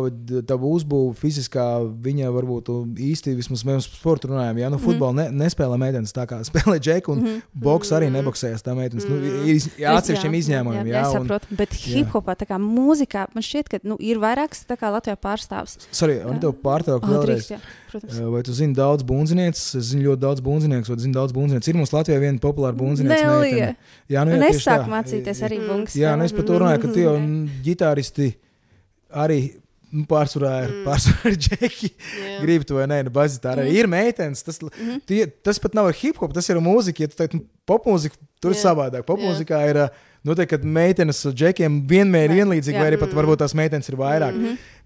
tā 0.50 0.58
uzbūve 0.58 1.14
fiziskā, 1.20 1.66
viņa 2.08 2.32
varbūt 2.34 2.72
īsti, 3.06 3.36
vismaz 3.38 3.62
mēs 3.68 3.90
par 3.92 4.00
sportu 4.00 4.32
runājam, 4.32 4.62
ja 4.64 4.72
nu, 4.74 4.80
futbolu 4.82 5.14
ne, 5.20 5.28
nespēlē 5.44 5.78
meitenes 5.78 6.16
tā 6.16 6.26
kā 6.30 6.40
spēlē 6.50 6.80
džeku, 6.82 7.14
un 7.14 7.22
mm 7.22 7.28
-hmm. 7.28 7.62
boks 7.68 7.94
arī 7.94 8.10
neboksējas 8.16 8.66
tā 8.66 8.74
meitenes. 8.74 9.06
Nu, 9.06 9.20
ir 9.22 9.54
iz- 9.56 9.70
atsevišķiem 9.78 10.40
izņēmumiem, 10.42 10.90
jā, 10.90 10.96
jā, 10.96 11.04
jā, 11.04 11.20
un, 11.20 11.28
saprotu. 11.28 11.60
Bet 11.62 11.78
hip 11.84 12.10
hopā, 12.18 12.34
tā 12.34 12.50
kā 12.50 12.58
mūzikā, 12.58 13.28
man 13.36 13.46
šķiet, 13.46 13.70
ka 13.70 13.80
nu, 13.84 13.98
ir 14.00 14.18
vairāks 14.18 14.66
tā 14.66 14.74
kā 14.74 14.90
Latvijā 14.90 15.22
pārstāvs. 15.22 15.78
sorry, 15.92 16.18
un 16.26 16.40
tev 16.40 16.58
pārtraukt 16.66 17.06
vēlreiz. 17.06 17.46
drīkst, 17.46 17.52
jā, 17.52 17.62
protams. 17.90 18.18
Vai 18.34 18.42
tu 18.48 18.54
zini 18.56 18.76
daudz 18.78 19.06
bunzinieces? 19.08 19.76
Es 19.80 19.90
zinu 19.92 20.06
ļoti 20.10 20.22
daudz 20.24 20.44
bunzinieku, 20.46 20.90
vai 20.92 21.00
zini 21.04 21.16
daudz 21.16 21.34
bunzinieku. 21.36 21.70
Ir 21.72 21.80
mums 21.80 21.94
Latvijā 21.96 22.20
viena 22.22 22.42
populāra 22.44 22.78
bunzinieca. 22.78 23.32
Nelija. 23.34 23.72
Jā, 24.12 24.26
nu, 24.28 24.36
Un 24.38 24.46
jā, 24.46 24.52
es 24.54 24.62
tā. 24.62 24.76
sāku 24.78 24.94
mācīties 24.94 25.42
arī 25.48 25.60
bungas. 25.66 25.98
Jā, 26.00 26.14
nu 26.20 26.28
es 26.28 26.36
par 26.36 26.48
to 26.48 26.60
runāju, 26.62 26.84
ka 26.86 26.94
tu 26.94 27.04
jau 27.04 27.16
mm, 27.20 27.62
ģitāristi 27.66 28.30
arī 29.26 29.40
nu, 29.92 30.04
pārsvarā 30.10 30.54
ir, 30.68 30.76
pārsvarā 30.86 31.34
ir 31.34 31.40
džeki. 31.46 31.92
Jā. 32.24 32.36
Gribu 32.44 32.70
to 32.70 32.78
vai 32.78 32.86
nē, 32.92 33.02
nu, 33.08 33.14
bazitā 33.16 33.56
arī 33.56 33.72
ir 33.80 33.90
meitenes. 33.90 34.46
Tas, 34.46 34.62
tie, 35.10 35.24
tas 35.46 35.62
pat 35.62 35.78
nav 35.78 35.90
hip 36.02 36.22
hop, 36.22 36.36
tas 36.38 36.50
ir 36.52 36.62
mūzika. 36.64 37.06
Ja 37.06 37.12
tu 37.12 37.18
teikt, 37.20 37.40
nu, 37.40 37.46
popmūzika, 37.70 38.18
tur 38.42 38.54
ir 38.54 38.60
Jā. 38.60 38.70
savādāk. 38.70 39.08
Popmūzikā 39.10 39.66
ir. 39.72 39.84
ā, 39.88 39.90
Noteikti, 40.28 40.58
ka 40.58 40.68
meitenes 40.68 41.22
ar 41.30 41.38
džekiem 41.38 41.80
vienmēr 41.88 42.28
ir 42.28 42.42
vienlīdzīgi, 42.42 42.76
Jā. 42.76 42.84
vai 42.84 42.92
arī 42.92 43.00
pat 43.00 43.16
varbūt 43.16 43.40
tās 43.44 43.56
meitenes 43.56 43.88
ir 43.88 43.96
vairāk. 44.00 44.36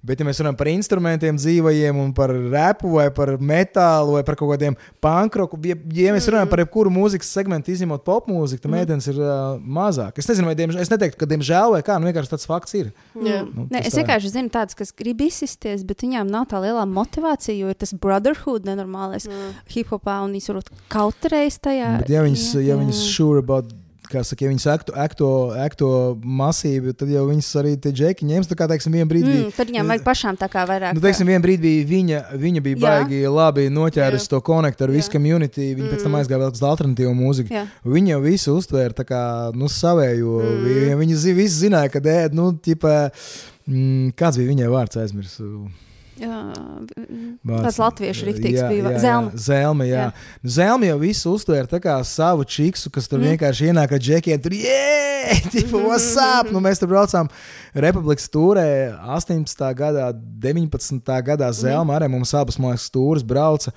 Bet, 0.04 0.20
ja 0.20 0.28
mēs 0.28 0.42
runājam 0.42 0.58
par 0.60 0.68
instrumentiem, 0.68 1.38
dzīvajiem, 1.40 2.00
un 2.04 2.10
par 2.16 2.34
repu, 2.36 2.90
vai 2.98 3.06
par 3.16 3.38
metālu, 3.40 4.18
vai 4.18 4.24
par 4.28 4.36
kaut 4.36 4.50
kādiem 4.52 4.76
pankroku, 5.02 5.56
ja, 5.64 5.78
ja 5.96 6.12
mēs 6.12 6.28
runājam 6.28 6.50
par 6.52 6.60
jebkuru 6.60 6.92
mūzikas 6.92 7.30
segmentu, 7.32 7.72
izņemot 7.72 8.04
popmūziku, 8.04 8.66
tad 8.66 8.74
meitenes 8.74 9.08
ir 9.08 9.22
uh, 9.22 9.56
mazāk. 9.64 10.20
Es 10.20 10.28
nezinu, 10.28 10.50
vai 10.50 10.58
diemžēl, 10.60 10.82
es 10.84 10.92
neteiktu, 10.92 11.22
ka 11.22 11.30
diemžēl 11.32 11.78
vai 11.78 11.80
kā, 11.88 11.96
nu 12.04 12.10
vienkārši 12.10 12.34
tāds 12.34 12.50
fakts 12.50 12.76
ir. 12.82 12.90
Jā. 13.16 13.46
Nu, 13.48 13.70
Nē, 13.70 13.80
tas 13.80 13.88
es 13.88 13.96
tā 13.96 14.04
vienkārši 14.04 14.34
zinu 14.34 14.52
tādus, 14.52 14.78
kas 14.82 14.92
grib 15.00 15.24
izsisties, 15.24 15.88
bet 15.88 16.04
viņām 16.04 16.28
nav 16.36 16.50
tā 16.52 16.60
lielā 16.66 16.84
motivācija, 16.84 17.56
jo 17.56 17.72
ir 17.72 17.80
tas 17.80 17.96
brotherhood 17.96 18.68
nenormālais 18.68 19.30
mm. 19.32 19.56
hip 19.72 19.96
hopā, 19.96 20.20
un 20.28 20.36
viņas 20.36 20.52
varbūt 20.52 20.74
kautrējas 20.92 21.62
tajā. 21.64 21.96
Bet, 22.04 22.12
ja 22.12 22.28
viņas, 22.28 22.46
Jā, 22.58 22.66
ja 22.68 22.74
jā. 22.74 22.82
viņas 22.84 23.06
sure 23.16 23.40
about, 23.40 23.72
kā 24.10 24.24
saka, 24.26 24.46
ja 24.46 24.52
viņas 24.52 24.66
aktu, 24.74 24.96
akto, 25.00 25.30
akto 25.64 25.90
masīvi, 26.24 26.94
tad 26.98 27.12
jau 27.12 27.24
viņas 27.30 27.50
arī 27.62 27.74
tie 27.82 27.94
džeki 27.96 28.28
ņems. 28.30 28.50
Tā 28.50 28.58
kā, 28.60 28.68
teiksim, 28.72 28.96
vienā 28.96 29.08
brīdī. 29.10 29.34
Mm, 29.34 29.54
tad 29.56 29.72
viņām 29.72 29.94
vajag 29.94 30.06
pašām 30.08 30.40
tā 30.40 30.50
kā 30.52 30.66
vairāk. 30.70 30.98
Nu, 30.98 31.04
teiksim, 31.04 31.30
vienā 31.30 31.44
brīdī 31.44 31.74
viņa, 31.90 32.24
viņa 32.42 32.64
bija 32.66 32.80
Jā. 32.80 32.84
baigi 32.84 33.22
labi 33.32 33.68
noķērusi 33.74 34.32
to 34.34 34.42
konektu 34.46 34.88
ar 34.88 34.94
visu 34.96 35.14
community. 35.14 35.72
Viņa 35.78 35.94
pēc 35.94 36.06
tam 36.08 36.20
aizgāja 36.20 36.42
vēl 36.44 36.54
uz 36.54 36.66
alternatīvu 36.74 37.14
mūziku. 37.18 37.56
Jā. 37.56 37.64
Viņa 37.96 38.16
jau 38.16 38.20
visu 38.26 38.58
uztvēra 38.60 38.98
tā 39.00 39.08
kā 39.08 39.24
nu, 39.58 39.72
savējo. 39.72 40.42
Mm. 40.44 40.68
Mm. 40.68 41.00
Viņa 41.04 41.24
zi, 41.24 41.38
visi 41.38 41.66
zināja, 41.66 41.94
ka 41.94 42.04
ēd, 42.04 42.36
nu, 42.38 42.52
ķipa, 42.64 42.94
mm, 43.70 44.14
kāds 44.20 44.42
bija 44.42 44.54
viņai 44.54 44.72
vārds 44.74 45.02
aizmirsu. 45.04 45.54
Tāds 46.24 47.80
latviešu 47.82 48.28
riktīgs 48.30 48.60
Jā, 48.62 48.68
bija. 48.72 48.92
Zelma. 49.02 49.32
Zelma, 49.40 49.88
jā. 49.88 49.96
Jā. 49.96 50.06
Jā. 50.10 50.52
Zelma 50.58 50.90
jau 50.90 51.00
visu 51.02 51.34
uztvēra 51.36 51.70
tā 51.70 51.80
kā 51.84 51.96
savu 52.08 52.46
čiksu, 52.48 52.92
kas 52.94 53.10
tur 53.12 53.20
mm. 53.20 53.34
vienkārši 53.34 53.72
ienāk 53.72 53.96
ar 53.96 54.04
džekiem. 54.04 54.44
Tur 54.44 54.56
jē, 54.58 55.40
tipo, 55.56 55.82
what's 55.88 56.14
up? 56.20 56.52
Nu, 56.54 56.62
mēs 56.64 56.82
tur 56.82 56.92
braucām 56.92 57.32
Republikas 57.86 58.30
tūrē 58.32 58.66
18. 59.18 59.66
gadā, 59.80 60.12
19. 60.14 61.14
gadā 61.28 61.52
Zelma 61.56 61.98
arī 62.00 62.10
mums 62.14 62.34
abas 62.38 62.60
mākslas 62.62 62.90
stūres 62.92 63.28
brauca. 63.28 63.76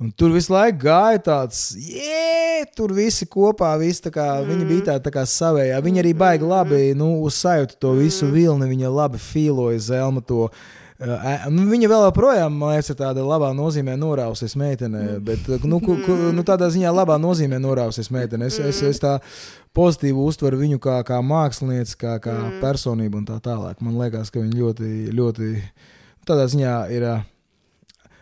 Un 0.00 0.08
tur 0.16 0.32
visu 0.32 0.54
laiku 0.54 0.86
gāja 0.86 1.20
tāds, 1.20 1.74
jē, 1.76 2.62
tur 2.72 2.94
visi 2.96 3.26
kopā, 3.28 3.74
visi 3.82 4.08
kā, 4.08 4.30
mm. 4.40 4.48
viņi 4.48 4.68
bija 4.68 4.86
tādi 4.92 5.04
tā 5.10 5.12
kā 5.12 5.26
savējā. 5.28 5.80
Viņi 5.84 6.00
arī 6.00 6.14
baigi 6.16 6.48
labi, 6.48 6.84
nu, 6.96 7.18
uzsajūta 7.28 7.76
to 7.82 7.92
visu 7.98 8.30
vilni, 8.32 8.70
viņa 8.70 8.92
labi 8.94 9.20
fīloja 9.20 9.82
Zelma 9.90 10.24
to. 10.24 10.46
Uh, 10.48 10.79
nu, 11.00 11.64
viņa 11.70 11.88
vēl 11.88 12.04
joprojām, 12.08 12.56
man 12.60 12.74
liekas, 12.74 12.90
ir 12.92 12.98
tāda 13.00 13.24
labā 13.24 13.50
nozīmē 13.56 13.94
norausies 14.00 14.56
meitene. 14.60 15.18
Bet, 15.24 15.46
uh, 15.48 15.62
nu, 15.64 15.78
ku, 15.80 15.96
ku, 16.04 16.16
nu, 16.36 16.44
tādā 16.46 16.68
ziņā 16.72 16.92
labā 16.92 17.16
nozīmē 17.22 17.58
norausies 17.62 18.10
meitene. 18.12 18.50
Es, 18.50 18.58
es, 18.60 18.82
es 18.84 19.00
tā 19.02 19.16
pozitīvi 19.76 20.20
uztveru 20.20 20.60
viņu 20.60 20.80
kā, 20.82 20.98
kā 21.08 21.22
mākslinieci, 21.24 21.96
kā, 22.00 22.18
kā 22.22 22.36
personību 22.60 23.22
un 23.22 23.28
tā 23.32 23.40
tālāk. 23.44 23.80
Man 23.80 23.96
liekas, 24.00 24.32
ka 24.34 24.42
viņa 24.44 24.60
ļoti, 24.60 24.94
ļoti 25.16 25.52
tādā 26.28 26.48
ziņā 26.52 26.78
ir. 26.96 27.08
Uh, 27.14 27.28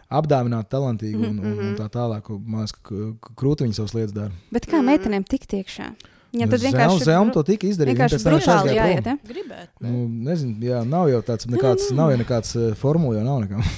apdāvināta, 0.08 0.70
talantīga 0.72 1.18
un, 1.20 1.34
un, 1.44 1.58
un 1.66 1.72
tā 1.76 1.84
tālāk. 1.92 2.30
Man 2.32 2.62
liekas, 2.62 2.72
ka 2.80 2.94
k- 3.20 3.34
krūti 3.36 3.66
viņa 3.66 3.76
savas 3.76 3.92
lietas 3.92 4.14
dara. 4.16 4.32
Bet 4.54 4.64
kā 4.70 4.80
meitenēm 4.80 5.26
tikt 5.28 5.52
iekšā? 5.58 5.90
Viņam 6.32 6.50
tad 6.52 6.64
vienkārši 6.66 7.04
Zelma 7.08 7.32
to 7.32 7.42
tika 7.48 7.68
izdarīta. 7.70 7.96
vienkārši 7.96 8.24
brutāli 8.26 8.74
jāiet. 8.76 9.06
ja? 9.06 9.18
Gribētu. 9.28 9.70
Nu, 9.84 10.06
nezinu, 10.28 10.58
jā, 10.68 10.82
nav 10.84 11.08
jau 11.08 11.22
tāds 11.24 11.48
nekāds, 11.48 11.90
nav 11.96 12.12
jau 12.12 12.18
nekāds 12.20 12.56
uh, 12.58 12.72
formula, 12.76 13.16
jau 13.20 13.24
nav 13.24 13.44
nekam. 13.46 13.62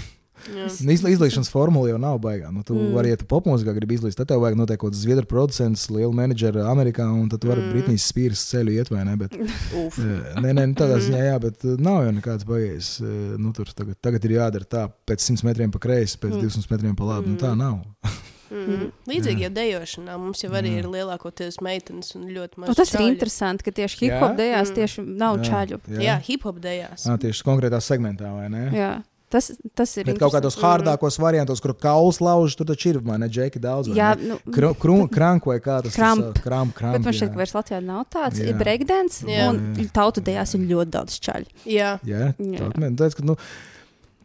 Iz, 0.49 0.81
izlīšanas 1.05 1.51
formula 1.53 1.91
jau 1.91 1.99
nav 2.01 2.17
baigā. 2.23 2.49
Nu, 2.53 2.63
tu 2.67 2.75
mm. 2.75 2.95
vari, 2.97 3.11
ja 3.13 3.19
tu 3.21 3.27
popmūzikā 3.29 3.75
gribi 3.77 3.99
izlīst, 3.99 4.17
tad 4.19 4.31
tev 4.31 4.41
vajag 4.41 4.57
noteikti 4.57 4.81
kaut 4.83 4.95
kāds 4.95 5.03
zviedru 5.05 5.29
producents, 5.29 5.85
liela 5.93 6.15
menedžera 6.17 6.65
Amerikā, 6.71 7.05
un 7.13 7.29
tad 7.31 7.43
tu 7.43 7.51
vari 7.51 7.61
mm. 7.61 7.75
Britnijas 7.75 8.07
spīras 8.09 8.45
ceļu 8.49 8.75
iet 8.79 8.91
vai 8.93 9.05
ne. 9.09 9.19
Bet, 9.21 9.37
Uf. 9.83 10.01
eh, 10.01 10.41
nē, 10.41 10.55
nē, 10.57 10.67
nu, 10.73 10.79
tādā 10.81 10.97
ziņā, 11.05 11.23
jā, 11.29 11.37
bet 11.45 11.69
eh, 11.69 11.77
nav 11.85 12.03
jau 12.07 12.17
nekāds 12.17 12.49
baigies. 12.49 12.91
eh, 13.05 13.21
Nu, 13.41 13.53
tur 13.57 13.69
tagad, 13.77 14.01
tagad 14.03 14.25
ir 14.27 14.39
jādara 14.39 14.65
tā, 14.77 14.87
pēc 15.09 15.29
100 15.29 15.47
metriem 15.51 15.77
pa 15.77 15.83
kreisi, 15.83 16.19
pēc 16.21 16.39
mm. 16.39 16.49
200 16.49 16.73
metriem 16.75 16.97
pa 16.99 17.13
labi. 17.13 17.35
Nu, 17.35 17.41
tā 17.41 17.53
nav. 17.59 17.83
Mm. 18.51 18.89
Līdzīgi 19.07 19.45
jau 19.47 19.51
dejošanā 19.55 20.17
mums 20.19 20.41
jau 20.43 20.51
arī 20.59 20.73
ir 20.81 20.89
lielākoties 20.91 21.61
meitenes 21.63 22.15
un 22.19 22.27
ļoti 22.35 22.59
maz. 22.59 22.69
Un 22.69 22.75
tas 22.75 22.91
ir 22.95 22.99
čaļu. 23.01 23.09
interesanti, 23.15 23.63
ka 23.65 23.71
tieši 23.71 23.99
hip 24.05 24.17
hop 24.19 24.33
Jā? 24.35 24.37
dejās 24.43 24.71
Mm. 24.71 24.75
tieši 24.81 25.07
nav 25.07 25.39
čaļu. 25.47 25.79
Jā, 26.03 26.19
hip 26.27 26.43
hop 26.43 26.59
dejās. 26.61 27.07
À, 27.07 27.17
tieši 27.19 27.45
konkrētā 27.47 27.79
segmentā, 27.81 28.33
vai 28.35 28.49
ne? 28.49 28.71
Jā. 28.75 29.03
Tas, 29.31 29.53
tas 29.79 29.97
ir 29.97 30.05
Bet 30.07 30.19
kaut 30.19 30.33
kādos 30.35 30.57
hārdākos 30.59 31.17
variantos, 31.23 31.61
kur 31.63 31.71
kauls 31.79 32.19
lauž, 32.19 32.57
tur 32.59 32.67
taču 32.67 32.89
ir, 32.91 33.01
ne, 33.01 33.29
džeki 33.31 33.61
daudz. 33.63 33.87
vai 33.87 33.95
Jā, 33.97 34.19
nu, 34.19 34.41
Kru- 34.51 34.75
kru- 34.75 35.09
Krank 35.09 35.47
vai 35.47 35.61
kā 35.61 35.81
tas 35.85 35.95
Kramp. 35.95 36.19
ir? 36.37 36.43
Kramp, 36.43 36.75
kramp. 36.75 36.97
Bet 36.99 37.05
man 37.05 37.15
šķiet, 37.15 37.29
jā. 37.29 37.31
ka 37.31 37.39
vairs 37.39 37.53
Latvijā 37.55 37.81
nav 37.85 38.07
tāds. 38.11 38.41
Jā. 38.43 38.49
Ir 38.49 38.55
breakdance, 38.59 39.23
Jā. 39.23 39.49
un 39.51 39.77
tautu 39.95 40.19
dejās 40.21 40.57
ir 40.59 40.67
ļoti 40.67 40.91
daudz 40.91 41.21
čaļu. 41.23 41.47
Jā, 41.65 42.01
Jā, 42.03 42.35
Jā. 42.37 42.59
tā 42.59 42.91
ir. 42.91 42.97
Teic, 42.97 43.15
ka, 43.15 43.23
nu, 43.23 43.37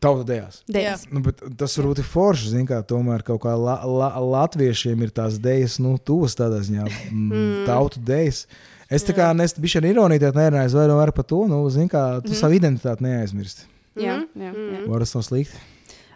tauta 0.03 0.25
dejās. 0.27 0.61
Dejās. 0.71 1.05
Nu, 1.11 1.21
bet 1.25 1.41
tas 1.59 1.75
varbūt 1.79 2.01
ir 2.01 2.07
forši, 2.09 2.51
zin, 2.53 2.65
kā 2.69 2.81
tomēr 2.87 3.23
kaut 3.27 3.41
kā 3.45 3.53
la, 3.59 3.77
la, 3.85 4.09
latviešiem 4.21 5.05
ir 5.05 5.13
tās 5.15 5.39
dejas, 5.41 5.77
nu, 5.83 5.95
tuvas 5.97 6.37
tādā 6.37 6.61
ziņā, 6.65 6.87
mm. 7.11 7.63
tautu 7.69 8.03
dejas. 8.05 8.45
Es 8.91 9.05
tā 9.05 9.15
kā 9.17 9.31
nesu 9.33 9.61
bišķi 9.63 9.81
ar 9.81 9.87
ironiju, 9.89 10.21
tad 10.21 10.37
nerunāju 10.37 10.83
vairāk 10.99 11.15
par 11.17 11.25
to, 11.29 11.45
nu, 11.49 11.63
zin, 11.73 11.89
kā 11.91 12.03
tu 12.25 12.33
mm. 12.33 12.39
savu 12.41 12.59
identitāti 12.59 13.05
neaizmirsti. 13.07 13.71
Jā, 13.95 14.19
jā, 14.35 14.51
jā. 14.51 14.83
Var 14.91 15.05
tas 15.05 15.15
nav 15.15 15.23
slikti? 15.25 15.63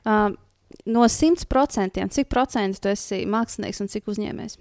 Um, 0.04 0.36
no 0.90 1.08
100%, 1.08 2.06
cik 2.14 2.30
procentu 2.32 2.84
tu 2.84 2.92
esi 2.92 3.24
mākslinieks 3.30 3.82
un 3.84 3.92
cik 3.92 4.12
uzņēmējs? 4.12 4.60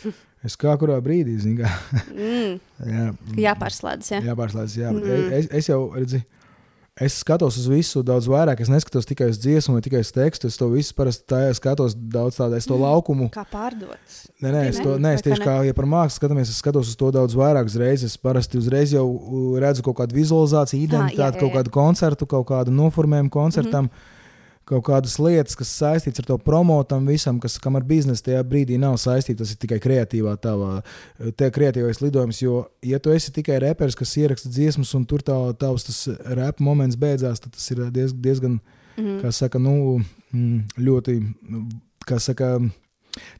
Es 0.40 0.54
kā 0.56 0.72
kurā 0.80 0.94
brīdī, 1.04 1.34
zin, 1.36 1.58
kā. 1.58 1.68
Mm, 2.14 2.54
Jā, 2.94 3.08
jāpārslēdz. 3.50 4.06
Jā. 4.14 4.20
Jāpārslēdz, 4.30 4.76
jā. 4.80 4.92
Mhm. 4.94 5.10
Mm. 5.10 5.34
Es, 5.36 5.48
es 5.58 5.68
jau 5.68 5.82
redzu, 5.92 6.22
es 7.00 7.16
skatos 7.22 7.56
uz 7.56 7.66
visu 7.70 8.02
daudz 8.06 8.28
vairāk. 8.30 8.60
Es 8.60 8.70
neskatos 8.70 9.08
tikai 9.08 9.30
uz 9.32 9.38
dziesmu 9.40 9.76
vai 9.76 9.82
tikai 9.84 10.02
uz 10.04 10.12
tekstu. 10.12 10.50
Es 10.50 10.58
to 10.60 10.68
visu 10.72 10.94
parasti 10.98 11.24
tā, 11.32 11.40
skatos 11.56 11.96
daudz 11.96 12.36
tādu, 12.36 12.58
es 12.58 12.68
to 12.68 12.76
laukumu. 12.80 13.30
Kā 13.34 13.46
pārdot? 13.48 14.14
Nē, 14.42 14.52
nē, 14.52 14.62
es, 14.68 14.78
Ne? 14.78 14.84
to, 14.84 14.98
nē, 15.00 15.14
es 15.16 15.24
tieši 15.24 15.42
kā 15.44 15.56
ja 15.66 15.76
par 15.76 15.88
mākslu 15.88 16.20
skatāmies, 16.20 16.52
es 16.52 16.60
skatos 16.60 16.92
uz 16.92 17.00
to 17.00 17.10
daudz 17.14 17.36
vairāk 17.38 17.72
reizes. 17.80 18.14
Es 18.14 18.20
parasti 18.20 18.60
uzreiz 18.60 18.92
jau 18.92 19.06
uh, 19.08 19.58
redzu 19.62 19.84
kaut 19.86 19.98
kādu 20.02 20.18
vizualizāciju, 20.20 20.84
identitāti, 20.84 21.20
jā, 21.20 21.32
jā, 21.34 21.40
kaut 21.40 21.50
jā. 21.50 21.56
kādu 21.58 21.74
koncertu, 21.74 22.26
kaut 22.26 22.48
kādu 22.52 22.74
noformējumu 22.74 23.30
koncertam. 23.30 23.88
Mm 23.88 23.90
-hmm. 23.90 24.18
Kaut 24.70 24.84
kādas 24.86 25.16
lietas, 25.18 25.56
kas 25.58 25.72
saistītas 25.80 26.22
ar 26.22 26.28
to 26.28 26.36
promotam, 26.38 27.08
visam, 27.10 27.40
kas 27.42 27.56
kam 27.58 27.74
ar 27.74 27.82
biznesu 27.82 28.22
tajā 28.28 28.42
brīdī 28.46 28.76
nav 28.78 28.94
saistīts. 29.02 29.40
Tas 29.42 29.54
ir 29.54 29.58
tikai 29.64 29.80
kreatīvā 29.82 30.36
tavā, 30.38 30.76
te 31.34 31.48
kreatīvais 31.50 31.98
lidojums. 32.04 32.38
Jo, 32.44 32.60
ja 32.86 33.00
tu 33.02 33.10
esi 33.10 33.32
tikai 33.34 33.58
reperis, 33.66 33.98
kas 33.98 34.14
ieraksta 34.20 34.48
dziesmas, 34.52 34.94
un 34.94 35.08
tur 35.10 35.24
tā, 35.26 35.34
tavs 35.58 35.88
tas 35.88 35.98
rap 36.38 36.62
moments 36.62 36.98
beidzās, 37.00 37.42
tad 37.42 37.56
tas 37.58 37.66
ir 37.74 37.88
diez, 37.90 38.14
diezgan, 38.14 38.60
Mhm. 38.96 39.20
kā 39.22 39.32
saka, 39.32 39.58
nu, 39.58 40.00
mm, 40.34 40.76
ļoti, 40.78 41.14
kā 42.06 42.20
saka, 42.20 42.58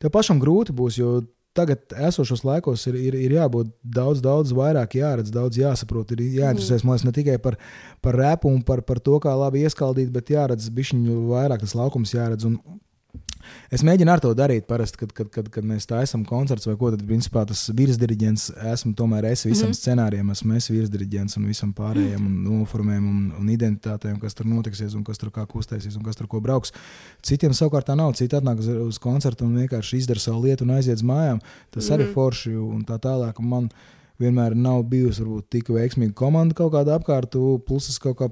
tev 0.01 0.11
pašam 0.11 0.41
grūti 0.41 0.73
būs, 0.75 0.99
jo 0.99 1.23
tagad 1.57 1.95
esošos 2.09 2.45
laikos 2.47 2.85
ir, 2.91 2.99
ir, 2.99 3.17
ir 3.19 3.35
jābūt 3.35 3.73
daudz, 3.83 4.23
daudz 4.23 4.53
vairāk 4.55 4.95
jāredz, 5.01 5.33
daudz 5.35 5.59
jāsaprot, 5.59 6.13
ir 6.15 6.23
jāinteresēs 6.39 6.85
mm. 6.87 7.09
ne 7.09 7.15
tikai 7.17 7.39
par, 7.43 7.59
par 8.05 8.19
repu 8.19 8.53
un 8.53 8.63
par, 8.67 8.85
par 8.87 9.01
to, 9.03 9.19
kā 9.23 9.35
labi 9.37 9.65
ieskaldīt, 9.67 10.13
bet 10.15 10.31
jāredz 10.35 10.71
bišķiņu 10.77 11.19
vairāk 11.33 11.65
tas 11.65 11.75
laukums 11.79 12.15
jāredz. 12.15 12.47
Un, 12.47 12.61
Es 13.71 13.85
mēģinu 13.87 14.11
ar 14.11 14.21
to 14.23 14.31
darīt, 14.35 14.67
parasti, 14.67 14.99
kad, 14.99 15.13
kad, 15.15 15.29
kad, 15.31 15.49
kad 15.55 15.67
mēs 15.67 15.87
taisām 15.91 16.25
koncerts 16.27 16.67
vai 16.67 16.77
ko. 16.81 16.91
Tad, 16.95 17.05
principā, 17.07 17.45
tas 17.47 17.69
virsdiriģents 17.77 18.49
esmu 18.73 18.95
tomēr 18.99 19.29
es 19.31 19.45
visam 19.47 19.69
mm 19.69 19.73
-hmm. 19.73 19.79
scenārijam, 19.79 20.33
esmu 20.35 20.57
es 20.57 20.71
virsdiriģents 20.71 21.37
un 21.39 21.47
visam 21.47 21.73
pārējiem, 21.75 22.27
un 22.27 22.43
noformējumam, 22.49 23.17
un, 23.17 23.33
un 23.41 23.53
identitātēm, 23.55 24.19
kas 24.21 24.35
tur 24.35 24.47
notiksies, 24.47 24.95
un 24.95 25.05
kas 25.05 25.19
tur 25.19 25.31
kā 25.31 25.47
kustēsies, 25.47 25.97
un 25.97 26.03
kas 26.03 26.17
tur 26.17 26.27
ko 26.27 26.41
brauks. 26.41 26.73
Citiem 27.23 27.53
savukārt 27.53 27.87
tā 27.87 27.97
nav. 27.97 28.15
Citi 28.15 28.37
atnāk 28.37 28.59
uz, 28.59 28.69
uz 28.69 28.99
koncertu 28.99 29.45
un 29.45 29.57
vienkārši 29.57 29.97
izdara 29.97 30.21
savu 30.21 30.43
lietu 30.43 30.65
un 30.65 30.71
aiziet 30.71 30.97
uz 30.97 31.03
mājām. 31.03 31.41
Tas 31.71 31.89
mm 31.89 31.97
-hmm. 31.97 32.01
arī 32.01 32.13
forši 32.13 32.55
un 32.57 32.85
tā 32.85 32.99
tālāk. 32.99 33.39
Un 33.39 33.49
man 33.49 33.71
vienmēr 34.21 34.55
nav 34.55 34.83
bijusi 34.83 35.23
varbūt 35.23 35.49
tik 35.51 35.69
veiksmīga 35.69 36.15
komanda 36.15 36.55
kaut 36.55 36.73
kāda 36.73 36.99
apkārt, 36.99 37.37
plus 37.67 37.89
es 37.89 37.99
kaut 37.99 38.19
kā 38.19 38.31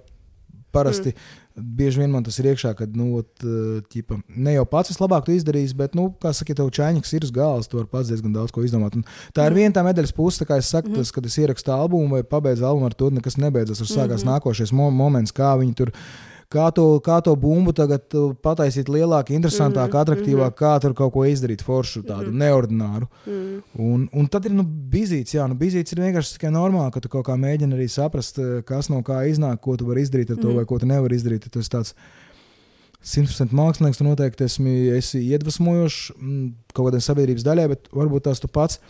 parasti. 0.75 1.13
Mm. 1.15 1.45
Bieži 1.79 1.99
vien 1.99 2.13
man 2.13 2.23
tas 2.23 2.37
ir 2.39 2.47
iekšā, 2.53 2.71
kad, 2.79 2.93
nu, 2.95 3.09
ot, 3.19 3.45
ķipa, 3.91 4.21
ne 4.31 4.55
jau 4.55 4.65
pats 4.71 4.93
vislabāk 4.93 5.31
izdarījis, 5.35 5.75
bet, 5.79 5.97
nu, 5.99 6.07
kā 6.23 6.31
saka, 6.37 6.55
ja 6.55 6.61
tev 6.61 6.71
čāņķis 6.77 7.17
ir 7.19 7.27
uz 7.27 7.33
galvas, 7.35 7.67
tu 7.67 7.81
vari 7.81 7.91
pats 7.91 8.13
diezgan 8.13 8.37
daudz 8.37 8.55
ko 8.55 8.63
izdomāt. 8.63 8.95
Un 8.95 9.03
tā 9.35 9.49
ir 9.49 9.57
viena 9.59 9.75
tā 9.75 9.83
medaļas 9.87 10.15
puse, 10.15 10.47
kā 10.47 10.61
es 10.63 10.71
saku, 10.71 10.95
tas, 10.95 11.11
kad 11.15 11.27
es 11.27 11.39
ierakstu 11.43 11.75
albumu 11.75 12.21
vai 12.21 12.23
pabeidzu 12.23 12.69
albumu 12.69 12.87
ar 12.87 12.95
to, 12.95 13.11
nekas 13.11 13.41
nebeidzas. 13.43 13.83
Tur 13.83 13.91
sākās 13.91 14.23
mm 14.23 14.29
-hmm. 14.29 14.35
nākošais 14.37 14.73
mo 14.73 14.91
moments, 14.95 15.35
kā 15.35 15.57
viņi 15.59 15.75
tur. 15.83 15.95
Kā 16.49 16.71
to, 16.73 16.85
kā 17.05 17.19
to 17.21 17.35
bumbu 17.37 17.75
tagad 17.77 18.15
uh, 18.17 18.31
pataisīt 18.33 18.89
lielāku, 18.89 19.35
interesantāku, 19.37 19.91
mm 19.91 19.93
-hmm. 19.93 20.03
attraktīvāku, 20.03 20.57
kā 20.57 20.71
tur 20.81 20.95
kaut 20.95 21.13
ko 21.13 21.25
izdarīt, 21.29 21.63
foršu, 21.63 22.03
tādu 22.03 22.31
mm 22.31 22.33
-hmm. 22.33 22.39
neordināru. 22.43 23.07
Mm 23.27 23.33
-hmm. 23.33 23.63
un, 23.75 24.09
un 24.13 24.29
tad 24.29 24.45
ir 24.47 24.53
nu, 24.53 24.63
bizīts, 24.65 25.35
jā, 25.35 25.47
nu, 25.49 25.55
bizīts 25.55 25.93
ir 25.93 26.01
vienkārši 26.01 26.33
tikai 26.33 26.51
normāli, 26.51 26.93
ka 26.93 27.01
tu 27.01 27.09
kaut 27.09 27.27
kā 27.27 27.37
mēģini 27.37 27.75
arī 27.75 27.89
saprast, 27.89 28.39
uh, 28.39 28.63
kas 28.65 28.89
no 28.89 29.03
kā 29.03 29.29
iznāk, 29.29 29.61
ko 29.61 29.77
tu 29.77 29.87
vari 29.87 30.03
izdarīt 30.03 30.31
ar 30.31 30.37
to, 30.37 30.43
mm 30.43 30.51
-hmm. 30.51 30.57
vai 30.57 30.65
ko 30.65 30.79
tu 30.79 30.87
nevari 30.87 31.17
izdarīt. 31.17 31.51
Tas 31.51 31.69
tāds 31.69 31.95
100% 33.05 33.55
mākslinieks, 33.55 33.99
tu 33.99 34.05
noteikti 34.05 34.45
esi, 34.45 34.63
esi 34.97 35.21
iedvesmojošs 35.23 36.13
mm, 36.17 36.49
kaut 36.75 36.89
kādai 36.89 37.01
sabiedrības 37.01 37.45
daļai, 37.47 37.69
bet 37.69 37.89
varbūt 37.95 38.27
tās 38.27 38.41
tu 38.41 38.49
pats. 38.49 38.81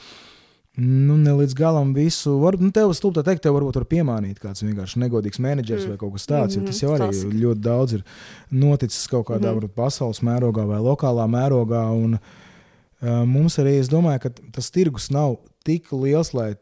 Nu, 0.78 1.16
ne 1.18 1.32
līdz 1.34 1.56
galam 1.58 1.90
visu. 1.90 2.36
Var, 2.38 2.54
nu, 2.62 2.70
tev 2.74 2.92
stulbi 2.94 3.24
teikt, 3.26 3.42
tev 3.42 3.56
varbūt 3.56 3.80
var 3.80 3.86
piemānīt 3.90 4.38
kāds 4.38 4.62
vienkārši 4.62 5.00
negodīgs 5.02 5.40
menedžers 5.42 5.82
mm. 5.82 5.90
vai 5.90 5.98
kaut 5.98 6.12
kas 6.14 6.28
tāds. 6.30 6.54
Mm 6.54 6.62
-hmm. 6.62 6.66
Tas 6.66 6.82
jau 6.82 6.92
arī 6.94 7.08
Klasika. 7.08 7.40
ļoti 7.42 7.60
daudz 7.64 7.92
ir 7.96 8.04
noticis 8.50 9.08
kaut 9.10 9.26
kādā 9.26 9.52
mm 9.52 9.58
-hmm. 9.58 9.74
pasaules 9.74 10.22
mērogā 10.22 10.66
vai 10.66 10.78
lokālā 10.78 11.26
mērogā. 11.26 11.82
Un, 12.04 12.14
uh, 12.14 13.24
mums 13.26 13.58
arī, 13.58 13.78
es 13.80 13.88
domāju, 13.88 14.18
ka 14.18 14.30
tas 14.52 14.70
tirgus 14.70 15.10
nav 15.10 15.36
tik 15.64 15.92
liels, 15.92 16.32
lai 16.34 16.54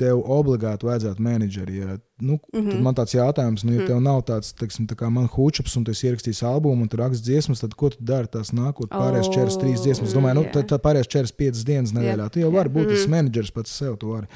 tev 0.00 0.22
obligāti 0.24 0.86
vajadzētu 0.86 1.22
menedžeri. 1.22 1.76
Ja, 1.76 1.96
nu, 2.20 2.38
mm 2.38 2.60
-hmm. 2.60 2.70
Tad 2.70 2.82
man 2.82 2.94
tāds 2.94 3.14
jautājums, 3.14 3.64
nu, 3.64 3.72
ja 3.72 3.86
tev 3.86 4.00
nav 4.00 4.22
tāds, 4.28 4.52
teiksim, 4.58 4.86
tā 4.86 4.96
kā 4.96 5.10
man 5.10 5.26
hučups, 5.26 5.76
un 5.76 5.84
tu 5.84 5.90
esi 5.90 6.06
ierakstījis 6.06 6.42
albumu, 6.48 6.82
un 6.82 6.88
tu 6.88 6.96
raksti 6.96 7.22
dziesmas, 7.22 7.60
tad 7.60 7.74
ko 7.74 7.90
tu 7.90 7.96
dari? 8.00 8.26
Tās 8.26 8.52
nākot 8.52 8.88
pārējās 8.88 9.28
Oh, 9.28 9.34
četras, 9.34 9.58
trīs 9.58 9.80
dziesmas. 9.82 10.08
Es 10.08 10.14
domāju, 10.14 10.34
nu, 10.34 10.44
tad, 10.52 10.66
tad 10.68 10.80
pārējās 10.82 11.08
četras, 11.08 11.32
piecas 11.32 11.64
dienas 11.64 11.92
nedēļā. 11.92 12.30
Tu 12.30 12.40
jau 12.40 12.50
vari 12.52 12.68
būt 12.68 12.88
tas 12.88 13.06
menedžers 13.06 13.50
pats 13.50 13.70
sev, 13.70 13.96
tu 13.96 14.08
vari 14.08 14.26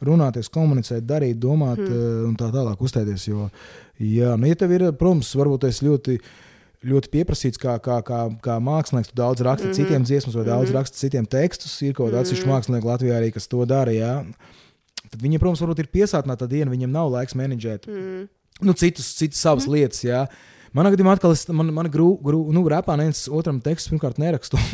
runāties, 0.00 0.48
komunicēt, 0.48 1.06
darīt, 1.06 1.38
domāt 1.38 1.78
mm. 1.78 2.24
un 2.28 2.36
tā 2.36 2.50
tālāk 2.50 2.80
uzstāties. 2.80 3.28
Jo, 3.28 3.50
jā, 3.98 4.36
nu, 4.36 4.46
ja 4.46 4.54
tev 4.54 4.72
ir, 4.72 4.92
protams, 4.92 5.34
varbūt 5.34 5.60
tas 5.60 5.82
ļoti 5.82 6.18
ļoti 6.84 7.08
pieprasīts, 7.08 7.60
kā, 7.60 7.78
kā, 7.80 8.00
kā, 8.04 8.20
kā 8.44 8.58
mākslinieks. 8.60 9.08
Tu 9.08 9.16
daudz 9.16 9.40
raksti 9.40 9.66
mm 9.66 9.70
-hmm. 9.70 9.76
citiem 9.76 10.04
dziesmas, 10.04 10.34
vai 10.34 10.44
daudz 10.44 10.68
mm 10.68 10.72
-hmm. 10.72 10.78
raksti 10.78 10.98
citiem 10.98 11.26
tekstus. 11.26 11.82
Ir 11.82 11.94
kaut 11.94 12.10
kāda 12.10 12.20
atsevišķa 12.20 12.46
mākslinieka 12.46 12.86
Latvijā 12.86 13.14
arī, 13.20 13.32
kas 13.32 13.48
to 13.48 13.64
dara. 13.64 13.92
Jā. 13.92 14.24
Tad 15.14 15.22
viņiem, 15.22 15.38
protams, 15.42 15.62
varbūt 15.62 15.84
ir 15.84 15.92
piesātināta 15.94 16.48
diena, 16.50 16.72
viņiem 16.72 16.90
nav 16.90 17.12
laiks 17.14 17.36
menedžēt 17.38 17.86
mm. 17.86 18.24
nu, 18.66 18.74
citus, 18.80 19.12
citus 19.14 19.42
savas 19.44 19.68
mm. 19.68 19.76
lietas. 19.76 20.02
Jā. 20.02 20.24
Manā 20.74 20.90
gadījumā 20.90 21.12
atkal 21.14 21.30
es, 21.30 21.44
man, 21.54 21.68
man 21.70 21.86
grūti, 21.86 22.18
grū, 22.26 22.40
nu, 22.50 22.64
repā 22.66 22.96
neviens 22.98 23.28
otram 23.30 23.60
tekstu 23.62 23.92
pirmkārt 23.92 24.18
nerakstu. 24.18 24.58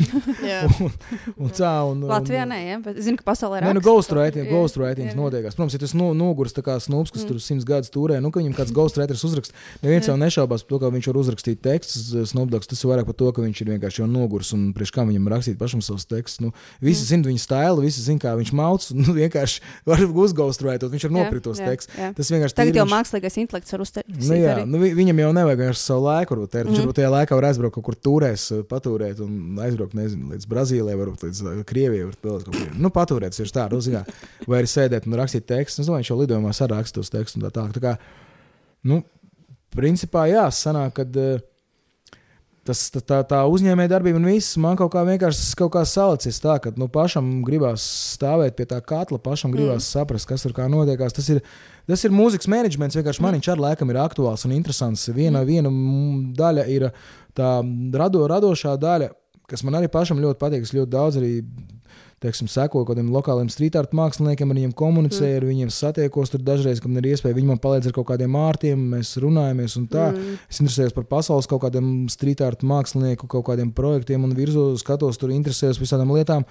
Un, 0.81 0.91
un, 1.37 1.49
tā, 1.53 1.69
un, 1.87 2.01
Latvijā 2.09 2.43
un, 2.45 2.51
nē, 2.51 2.57
ja? 2.65 2.77
bet 2.81 2.97
es 2.99 3.05
zinu, 3.05 3.17
ka 3.19 3.25
pasaulē 3.27 3.59
ir. 3.59 3.65
Nē, 3.65 3.73
nu, 3.77 3.81
ghostwriting, 3.85 4.47
ghostwriting 4.49 5.13
notiekās. 5.17 5.55
Protams, 5.57 5.75
ja 5.75 5.81
tas 5.81 5.93
nu, 5.97 6.09
nogurs 6.17 6.55
tā 6.55 6.63
kā 6.65 6.75
snūps, 6.81 7.13
kas 7.13 7.23
mm. 7.23 7.29
tur 7.29 7.41
simts 7.43 7.65
gadus 7.67 7.91
turē, 7.93 8.17
nu, 8.23 8.31
ka 8.33 8.41
viņam 8.41 8.55
kāds 8.57 8.73
ghostwriters 8.77 9.23
uzraksta, 9.27 9.55
neviens 9.83 10.09
jau 10.09 10.15
nešaubās 10.19 10.65
par 10.65 10.73
to, 10.73 10.79
ka 10.83 10.91
viņš 10.95 11.09
var 11.11 11.19
uzrakstīt 11.21 11.61
tekstus. 11.65 12.09
Snubdogs 12.31 12.69
tas 12.69 12.81
ir 12.81 12.91
vairāk 12.91 13.09
par 13.09 13.17
to, 13.21 13.29
ka 13.35 13.45
viņš 13.45 13.61
ir 13.63 13.71
vienkārši 13.75 14.03
jau 14.03 14.09
nogurs 14.09 14.51
un 14.57 14.67
priekš 14.77 14.93
kā 14.97 15.05
viņam 15.07 15.29
rakstīt 15.35 15.59
pašam 15.61 15.83
savus 15.85 16.07
tekstus. 16.09 16.41
Nu, 16.45 16.53
visi 16.81 17.05
mm. 17.05 17.09
zina 17.11 17.29
viņa 17.31 17.45
stilu, 17.45 17.85
visi 17.85 18.05
zina, 18.05 18.21
kā 18.25 18.35
viņš 18.41 18.53
mauc, 18.57 18.89
un 18.93 19.01
nu, 19.05 19.17
vienkārši 19.17 19.65
var 19.89 20.05
uzghostwritot, 20.09 20.91
viņš 20.93 21.07
var 21.07 21.15
Jā, 21.15 21.17
nopirkt 21.19 21.47
tos 21.49 21.61
jā, 21.61 21.71
tekstus. 21.73 21.97
jā. 21.97 22.11
Tas 22.17 22.33
vienkārši 22.35 22.59
Tagad 22.61 22.81
jau 22.81 22.87
mākslīgais 22.89 23.39
intelekts 23.43 23.77
var 23.77 23.85
uzteikt. 23.85 24.13
Nu, 24.17 24.37
jā, 24.37 24.57
nu, 24.67 24.81
vi- 24.81 24.93
viņam 24.97 25.23
jau 25.25 25.31
nevajag 25.41 25.65
vienkārši 25.65 25.83
savu 25.91 26.05
laiku, 26.07 26.35
varbūt. 26.37 26.57
Viņš 26.57 26.71
Mhm. 26.71 26.81
varbūt 26.85 26.97
tajā 27.01 27.11
laikā 27.13 27.37
var 27.37 27.47
aizbraukt 27.51 27.75
kaut 27.77 27.85
kur 27.89 27.97
turēs, 28.07 28.47
patūrēt 28.71 29.21
un 29.21 29.59
aizbraukt, 29.67 29.93
nezinu, 29.99 30.31
līdz 30.33 30.47
Brazīlijai, 30.49 30.97
varbūt 31.03 31.27
līdz 31.27 31.43
uh, 31.45 31.61
Krievijai, 31.67 32.07
varbūt 32.09 32.47
kaut 32.47 32.55
kur. 32.55 32.73
Nu, 32.79 32.89
patūrēt, 32.95 33.37
ir 33.43 33.51
tā, 33.53 33.67
nu, 33.71 33.83
zinā, 33.83 34.05
vai 34.47 34.61
arī 34.63 34.71
sēdēt 34.71 35.05
un 35.07 35.19
rakstīt 35.19 35.45
tekstus. 35.51 35.83
Es 35.83 35.91
domāju, 35.91 36.03
viņš 36.05 36.11
jau 36.13 36.19
lidojumā 36.23 36.53
saraksta 36.55 36.99
tos 37.01 37.11
tekstus 37.13 37.37
un 37.41 37.45
tā 37.47 37.51
tālāk. 37.59 37.75
Tā 37.77 37.83
kā, 37.83 37.97
nu, 38.87 39.03
principā, 39.75 40.25
jā, 40.31 40.47
sanāk, 40.51 40.93
kad 40.99 41.15
uh, 41.17 41.39
tas, 42.67 42.81
tā, 42.93 43.01
tā, 43.01 43.19
tā 43.27 43.39
uzņēmēja 43.49 43.91
darbība 43.95 44.19
un 44.19 44.27
viss 44.29 44.57
man 44.61 44.77
kaut 44.79 44.91
kā 44.93 45.03
vienkārši 45.07 45.55
kaut 45.59 45.73
kā 45.75 45.83
salicis 45.87 46.39
tā, 46.43 46.57
ka 46.61 46.73
nu, 46.77 46.87
pašam 46.91 47.29
gribās 47.45 47.85
stāvēt 48.15 48.57
pie 48.57 48.67
tā 48.69 48.79
katla, 48.85 49.19
pašam 49.21 49.53
gribās 49.55 49.81
mm. 49.81 49.87
saprast, 49.87 50.29
kas 50.29 50.45
tur 50.45 50.53
kā 50.57 50.67
notiekās. 50.71 51.15
Tas 51.17 51.29
ir, 51.33 51.41
tas 51.89 52.05
ir 52.05 52.13
mūzikas 52.15 52.49
menedžments, 52.51 52.97
vienkārši 52.99 53.25
man 53.25 53.37
viņš 53.37 53.51
ar 53.55 53.65
laikam 53.65 53.93
ir 53.93 54.01
aktuāls 54.03 54.45
un 54.47 54.55
interesants. 54.57 55.07
Viena, 55.15 55.43
viena 55.47 55.71
mm, 55.71 56.31
daļa 56.37 56.67
ir 56.73 56.89
tā 57.37 57.57
rado, 57.97 58.23
radošā 58.29 58.77
daļa, 58.81 59.11
kas 59.49 59.65
man 59.67 59.81
arī 59.81 59.89
pašam 59.91 60.21
ļoti 60.21 60.41
patīk. 60.41 60.67
Es 60.67 60.75
ļoti 60.75 60.93
daudz 60.93 61.21
arī 61.21 61.33
teiksim, 62.21 62.49
seko 62.51 62.81
kaut 62.81 62.91
kādiem 62.91 63.09
lokāliem 63.13 63.49
street 63.49 63.75
art 63.79 63.95
māksliniekiem, 63.97 64.51
ar 64.51 64.59
viņiem 64.59 64.73
komunicēju, 64.77 65.39
ar 65.39 65.45
viņiem 65.47 65.71
satiekos. 65.73 66.33
Tur 66.33 66.43
dažreiz, 66.45 66.81
kad 66.83 66.99
ir 66.99 67.07
iespēja, 67.11 67.37
viņi 67.37 67.49
man 67.49 67.61
palīdz 67.61 67.89
ar 67.89 67.95
kaut 67.95 68.09
kādiem 68.11 68.37
ārtiem, 68.37 68.83
mēs 68.93 69.15
runājamies 69.21 69.77
un 69.79 69.87
tā. 69.91 70.11
Mm. 70.13 70.35
Es 70.45 70.61
interesējos 70.61 70.93
par 70.97 71.07
pasaules 71.09 71.49
kaut 71.49 71.63
kādiem 71.65 71.89
street 72.13 72.43
art 72.45 72.65
mākslinieku, 72.67 73.29
kaut 73.31 73.47
kādiem 73.49 73.73
projektiem 73.73 74.27
un 74.27 74.35
virzu, 74.37 74.69
skatos, 74.81 75.17
tur 75.21 75.33
interesējos 75.33 75.81
par 75.81 75.87
visādām 75.87 76.13
lietām. 76.13 76.45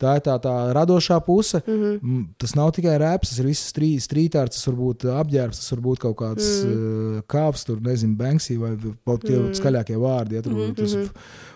Tā 0.00 0.16
ir 0.18 0.22
tā, 0.26 0.34
tā 0.42 0.52
radošā 0.74 1.20
puse. 1.24 1.62
Mm 1.66 1.74
Mhm. 1.74 1.98
-hmm. 2.02 2.26
Tas 2.38 2.54
nav 2.54 2.72
tikai 2.72 2.98
rēps, 2.98 3.28
tas 3.30 3.38
ir 3.38 3.46
viss 3.46 3.72
strī- 3.72 4.00
street 4.00 4.34
art, 4.34 4.52
tas 4.52 4.66
var 4.66 4.76
būt 4.76 5.04
apģērbs, 5.04 5.58
tas 5.60 5.70
var 5.70 5.80
būt 5.80 5.98
kaut 5.98 6.16
kāds 6.16 6.64
mm. 6.64 7.16
uh, 7.16 7.22
kāps, 7.28 7.64
tur 7.64 7.80
nezinu, 7.80 8.16
Banksy 8.16 8.56
vai 8.58 8.76
kaut 9.06 9.22
tie 9.22 9.36
mm. 9.38 9.52
skaļākie 9.54 9.96
vārdi. 9.96 10.34
Ja, 10.34 10.42
tur, 10.42 10.52
mm 10.52 10.58
-hmm. 10.58 10.74
tas, 10.74 10.96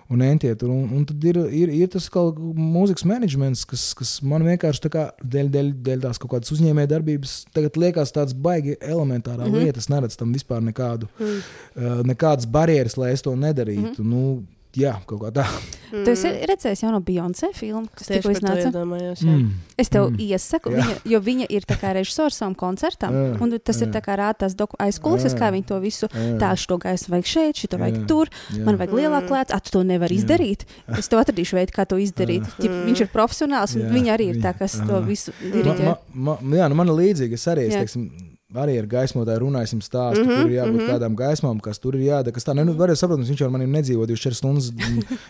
un 0.09 0.23
entie 0.23 0.55
tur. 0.55 0.71
Un, 0.73 0.89
un 0.97 1.05
tad 1.05 1.25
ir, 1.25 1.37
ir, 1.53 1.69
ir 1.69 1.89
tas 1.93 2.09
kaut 2.09 2.37
kāds 2.37 2.57
mūzikas 2.57 3.05
menedžments, 3.05 3.65
kas, 3.69 3.95
kas 3.95 4.15
man 4.23 4.43
vienkārši 4.47 4.85
tā 4.87 4.91
kā 4.93 5.05
dēļ, 5.23 5.51
dēļ, 5.55 5.73
dēļ 5.89 6.05
tās 6.07 6.19
kaut 6.19 6.31
kādas 6.31 6.53
uzņēmēja 6.53 6.93
darbības 6.95 7.39
tagad 7.53 7.77
liekas 7.77 8.13
tāds 8.13 8.35
baigi 8.35 8.77
elementārā 8.81 9.45
mm 9.47 9.53
-hmm. 9.53 9.65
lieta. 9.65 9.79
Es 9.79 9.89
neredzu 9.89 10.19
tam 10.19 10.33
vispār 10.33 10.63
nekādu, 10.65 11.09
mm. 11.19 11.41
uh, 11.77 11.99
nekādas 12.05 12.47
barjeras, 12.47 12.97
lai 12.97 13.13
es 13.13 13.23
to 13.23 13.37
nedarītu. 13.37 14.03
Mm 14.03 14.09
-hmm. 14.09 14.11
nu, 14.15 14.45
jā, 14.77 14.93
kaut 15.07 15.21
kā 15.23 15.31
tā. 15.33 15.45
Mm. 15.89 16.05
Tu 16.05 16.11
esi 16.13 16.29
redzējis 16.51 16.83
jau 16.85 16.91
no 16.93 17.01
Beyoncé 17.01 17.49
filmu, 17.57 17.89
kas 17.97 18.09
Tieši 18.11 18.21
tikko 18.21 18.29
to 18.29 18.39
iznāca. 18.39 18.67
iedomājos. 18.69 19.23
jā. 19.25 19.33
Mm. 19.39 19.53
Es 19.79 19.89
tev 19.89 20.09
Mm. 20.11 20.15
mm. 20.15 20.21
iesaku, 20.29 20.71
Jā. 20.71 20.77
viņa, 20.85 20.97
jo 21.13 21.21
viņa 21.21 21.47
ir 21.51 21.63
tā 21.65 21.77
kā 21.81 21.93
režisors 21.97 22.37
savam 22.37 22.55
koncertam. 22.55 23.13
Jā, 23.15 23.41
Un 23.41 23.59
tas 23.59 23.81
ir 23.81 23.89
jā. 23.89 23.93
tā 23.97 24.03
kā 24.05 24.17
rāda 24.19 24.45
tās 24.45 24.55
aizkulisēs, 24.79 25.33
Jā. 25.35 25.39
kā 25.39 25.49
viņi 25.55 25.67
to 25.67 25.81
visu 25.81 26.07
Jā. 26.13 26.39
tā 26.39 26.53
šo 26.57 26.79
gaisu 26.79 27.09
vajag 27.11 27.25
šeit, 27.25 27.55
šito 27.57 27.79
vajag 27.79 28.03
Jā. 28.03 28.07
tur, 28.07 28.29
Jā. 28.53 28.65
man 28.65 28.77
vajag 28.77 28.93
lielāku 28.93 29.31
lēcu, 29.33 29.55
ah, 29.55 29.61
tu 29.61 29.71
to 29.71 29.83
nevari 29.83 30.15
Jā. 30.19 30.25
izdarīt. 30.25 30.65
Es 30.99 31.09
tev 31.09 31.21
atradīšu 31.25 31.55
veidu, 31.57 31.73
kā 31.73 31.87
to 31.89 31.97
izdarīt. 31.97 32.45
Ķip, 32.61 32.85
viņš 32.87 33.01
ir 33.01 33.09
profesionāls, 33.09 33.75
un 33.77 33.83
Jā, 33.89 33.93
viņa 33.97 34.11
arī 34.19 34.29
ir 34.35 34.43
tā, 34.43 34.53
kas 34.59 34.73
to 34.73 34.97
aha. 35.01 35.07
visu 35.07 35.33
Ma, 35.43 35.51
diriģē. 35.57 35.97
ma, 36.15 36.37
ma, 36.41 36.57
jā, 36.57 36.69
nu 36.69 36.75
man 36.75 36.87
ir 36.89 36.95
līdzīgi. 36.95 37.33
Es 37.33 37.47
arī, 37.47 37.67
es, 37.69 37.75
Jā. 37.75 37.81
teiksim, 37.87 38.11
arī 38.57 38.79
ar 38.81 38.87
gaismotāju 38.89 39.43
runāsim 39.43 39.81
stāstu, 39.85 40.23
mm 40.23 40.25
Mhm, 40.25 40.33
-hmm, 40.33 40.43
kur 40.43 40.51
ir 40.51 40.57
jābūt 40.57 40.73
mm 40.73 40.79
-hmm. 40.79 40.89
kādām 40.89 41.15
gaismām, 41.15 41.61
kas 41.61 41.79
tur 41.79 41.95
ir 41.95 42.01
jādara. 42.01 42.33
Kas 42.33 42.45
tā, 42.45 42.55
ne, 42.55 42.65
nu, 42.65 42.73
varēja 42.73 42.97
saprast, 42.97 43.29
viņš 43.29 43.41
jau 43.41 43.47
ar 43.47 43.53
maniem 43.53 43.71
nedzīvo 43.71 44.07
24 44.07 44.35
stundas. 44.35 44.71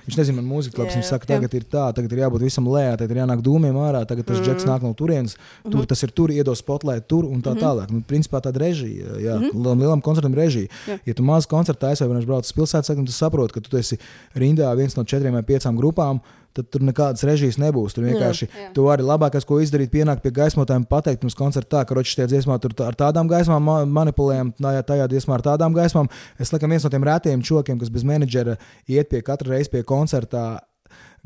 viņš 0.06 0.16
nezina, 0.16 0.40
man 0.40 0.46
mūzika. 0.46 0.84
Jā, 0.84 0.94
Viņš 0.94 1.04
saka, 1.04 1.26
tagad 1.26 1.54
ir 1.54 1.64
tā, 1.64 1.92
tagad 1.94 2.12
ir 2.12 2.18
jābūt 2.18 2.40
visam 2.42 2.68
lejā, 2.68 2.96
tagad 2.96 3.10
ir 3.10 3.22
jānāk 3.22 3.42
dūmiem 3.42 3.74
ārā, 3.74 4.06
tagad 4.06 4.24
tas 4.24 4.38
mm 4.38 4.44
-hmm. 4.44 4.54
džeks 4.54 4.64
nāk 4.64 4.82
no 4.82 4.94
turienes, 4.94 5.36
tur 5.70 5.86
tas 5.86 6.02
ir 6.02 6.10
tur, 6.10 6.30
iedos 6.30 6.58
spotlight 6.58 7.08
tur 7.08 7.24
un 7.24 7.42
tā 7.42 7.58
tālāk. 7.58 7.90
Nu, 7.90 8.02
principā 8.08 8.40
tāda 8.40 8.58
režija, 8.58 9.06
jā, 9.18 9.38
mm 9.38 9.50
-hmm. 9.50 9.78
lielam 9.80 10.00
koncertam 10.00 10.34
režija. 10.34 10.68
Jā. 10.86 10.98
Ja 11.04 11.14
tu 11.14 11.22
maz 11.22 11.46
koncertā 11.46 11.88
aizsver, 11.88 12.08
vienkārši 12.08 12.26
brauc 12.26 12.44
uz 12.44 12.52
pilsētu, 12.52 12.86
tad 12.86 13.06
tu 13.06 13.12
saproti, 13.12 13.52
ka 13.52 13.60
tu 13.60 13.76
esi 13.76 13.98
rindā 14.34 14.76
viens 14.76 14.96
no 14.96 15.04
četriem 15.04 15.32
vai 15.32 15.42
piecām 15.42 15.76
grupām. 15.76 16.20
Tad 16.56 16.70
tur 16.72 16.82
nekādas 16.82 17.22
režijas 17.28 17.58
nebūs. 17.60 17.94
Tur 17.94 18.06
vienkārši 18.08 18.48
jā. 18.48 18.68
tu 18.74 18.86
vari 18.86 19.04
labākais, 19.06 19.44
ko 19.46 19.60
izdarīt, 19.62 19.92
pienākt 19.92 20.24
pie 20.24 20.32
gaismotājiem, 20.34 20.86
pateikt 20.90 21.26
mums 21.26 21.36
koncertā, 21.38 21.78
tā, 21.78 21.84
ka 21.86 21.98
roķis 21.98 22.16
tie 22.18 22.26
dziesmā 22.30 22.56
tur 22.62 22.74
ar 22.86 22.96
tādām 22.98 23.28
gaismām 23.30 23.62
ma- 23.62 23.84
manipulējam, 24.00 24.54
tajā, 24.58 24.82
tajā 24.88 25.10
dziesmā 25.12 25.36
ar 25.38 25.44
tādām 25.52 25.76
gaismām. 25.76 26.08
Es 26.40 26.52
laikam 26.54 26.72
viens 26.72 26.86
no 26.86 26.90
tiem 26.94 27.06
rētiem 27.06 27.44
čokiem, 27.44 27.78
kas 27.78 27.92
bez 27.94 28.06
menedžera 28.08 28.56
iet 28.88 29.12
pie 29.12 29.22
katra 29.22 29.54
reize 29.54 29.70
pie 29.70 29.84
koncertā. 29.86 30.46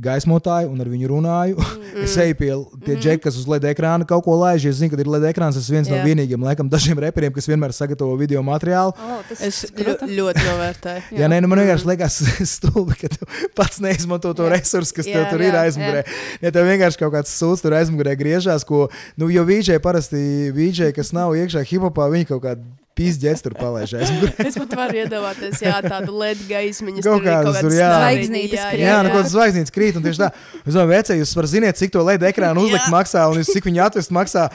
Gaismotāju 0.02 0.70
un 0.72 0.82
ar 0.82 0.90
viņu 0.90 1.10
runāju. 1.12 1.56
Mm. 1.92 2.02
es 2.04 2.14
eju 2.18 2.36
pie 2.38 2.50
tie 2.86 2.96
džeki, 2.96 3.22
kas 3.26 3.36
uz 3.38 3.46
LED 3.50 3.68
ekrāna 3.70 4.06
kaut 4.08 4.24
ko 4.26 4.34
laiž. 4.40 4.64
Es 4.70 4.78
zinu, 4.80 4.92
ka 4.92 5.00
ir 5.00 5.10
LED 5.12 5.28
ekrāns. 5.30 5.58
Es 5.60 5.68
viens 5.70 5.88
Jā. 5.88 5.94
no 5.94 6.06
vienīgiem, 6.06 6.42
laikam, 6.42 6.70
dažiem 6.72 6.98
reperiem, 7.04 7.32
kas 7.34 7.48
vienmēr 7.50 7.74
sagatavo 7.76 8.16
video 8.20 8.42
materiālu. 8.46 8.94
Oh, 8.96 9.20
Es 9.42 9.62
ļo, 9.76 9.96
ļoti 10.08 10.44
novērtēju. 10.48 11.04
Jā, 11.20 11.30
nē, 11.30 11.40
nu 11.44 11.50
man 11.52 11.62
vienkārši 11.62 11.88
liekas, 11.92 12.18
stulbi, 12.56 12.98
ka 13.00 13.12
tu 13.12 13.28
pats 13.58 13.80
neizmanto 13.84 14.32
to 14.36 14.48
Jā. 14.48 14.56
resursu, 14.56 14.96
kas 14.98 15.08
Jā, 15.10 15.20
tev 15.20 15.32
tur 15.32 15.46
ir 15.46 15.54
jā, 15.54 15.64
aizmugurē. 15.68 16.04
Ja 16.42 16.52
tev 16.54 16.68
vienkārši 16.68 17.02
kaut 17.04 17.14
kāds 17.16 17.32
sūds 17.38 17.64
tur 17.64 17.76
aizmugurē 17.78 18.16
griežās, 18.18 18.66
ko, 18.68 18.86
nu, 19.20 19.30
jo 19.32 19.44
vīģē 19.48 19.78
parasti 19.84 20.52
vīģē, 20.56 20.92
kas 20.96 21.12
nav 21.16 21.36
iekšā 21.38 21.64
hipopā, 21.68 22.08
viņi 22.12 22.30
kaut 22.32 22.44
kādu 22.46 22.64
pīzdēs 22.98 23.42
tur 23.44 23.54
palaiž 23.58 23.94
aizmugurē. 23.98 24.46
Es 24.48 24.58
pat 24.60 24.76
varu 24.78 25.00
iedomāties, 25.02 25.62
jā, 25.64 25.78
tādu 25.86 26.14
LED 26.20 26.44
gaismiņu. 26.50 27.02
Kaut 27.06 27.24
kādas 27.26 27.60
tur, 27.64 27.72
jā. 27.76 27.90
Zvaigznītes 27.96 28.64
krīt. 28.68 28.84
Jā, 28.84 29.00
nu, 29.02 29.10
kaut 29.14 29.22
kāds 29.22 29.34
zvaigznītes 29.34 29.74
krīt, 29.74 29.98
un 29.98 30.06
tieši 30.06 30.24
tā. 30.26 30.30
Es 30.62 30.72
domāju, 30.76 30.92
vecē, 30.94 31.18
jūs 31.22 31.34
varat 31.38 31.54
zināt, 31.56 31.80
cik 31.80 31.92
to 31.96 32.04
LED 32.06 32.28
ekrānu 32.32 32.66
uzlikt 32.68 32.86
Jā. 32.86 32.94
maksā, 32.94 33.26
un 33.32 33.40
jūs 33.42 33.52
cik 33.54 33.68
viņi 33.70 33.84
atvest 33.88 34.12
maksā. 34.14 34.48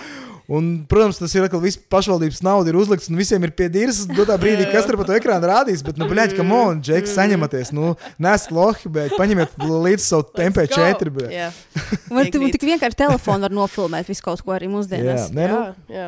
Un, 0.48 0.86
protams, 0.88 1.18
tas 1.20 1.34
ir 1.36 1.44
atkal 1.44 1.60
viss 1.60 1.76
pašvaldības 1.92 2.38
nauda, 2.46 2.72
ir 2.72 2.78
uzlikts, 2.80 3.10
un 3.12 3.18
visiem 3.20 3.44
ir 3.44 3.52
pie 3.52 3.66
dīras. 3.68 4.06
Dotā 4.08 4.38
brīdī, 4.40 4.64
kas 4.72 4.86
tur 4.88 4.96
pa 4.96 5.04
to 5.10 5.12
ekrānu 5.18 5.44
rādīs, 5.50 5.82
bet, 5.84 5.98
nu, 6.00 6.08
bļaļ, 6.08 6.38
ka 6.38 6.46
mon, 6.48 6.80
Džeks, 6.80 7.18
saņematies, 7.18 7.74
nu, 7.76 7.98
nes 8.24 8.46
lohi, 8.56 8.88
bet 8.96 9.18
paņemiet 9.20 9.58
līdzi 9.60 10.06
savu 10.06 10.24
MP4. 10.46 11.12
bet- 11.18 11.34
Jā, 11.36 11.50
Var 12.08 12.32
tu 12.32 12.40
tik 12.56 12.64
vienkārši 12.64 12.96
telefonu 13.04 13.44
var 13.44 13.58
nofilmēt 13.60 14.08
visu 14.08 14.24
kaut 14.24 14.40
ko 14.40 14.56
arī 14.56 14.70
Jā, 14.72 14.74
mūsdienās. 14.78 15.28
nē, 15.36 15.50
nu, 15.52 15.60
jā, 15.92 16.00
jā. 16.00 16.08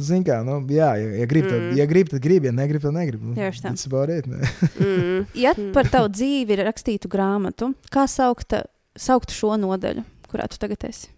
Zini, 0.00 0.24
kā, 0.26 0.40
nu, 0.46 0.58
jā, 0.72 0.88
ja, 0.98 1.08
ja 1.20 1.26
grib, 1.30 1.46
tad, 1.50 1.64
ja 1.78 1.86
grib, 1.90 2.08
tad 2.10 2.22
grib, 2.24 2.44
ja 2.48 2.52
negrib, 2.56 2.82
tad 2.82 2.94
negrib. 2.96 3.22
Nu, 3.22 3.34
Tieši 3.36 3.62
tā. 3.64 3.70
that's 3.72 3.86
about 3.86 4.10
it, 4.10 4.26
ne? 4.26 4.40
Mm. 4.80 5.24
Ja 5.38 5.52
par 5.74 5.88
tavu 5.92 6.08
dzīvi 6.12 6.56
ir 6.56 6.64
rakstītu 6.66 7.10
grāmatu, 7.12 7.70
kā 7.94 8.06
saukta, 8.10 8.64
sauktu 8.98 9.36
šo 9.36 9.54
nodaļu, 9.60 10.02
kurā 10.30 10.48
tu 10.50 10.58
tagad 10.62 10.84
esi? 10.88 11.08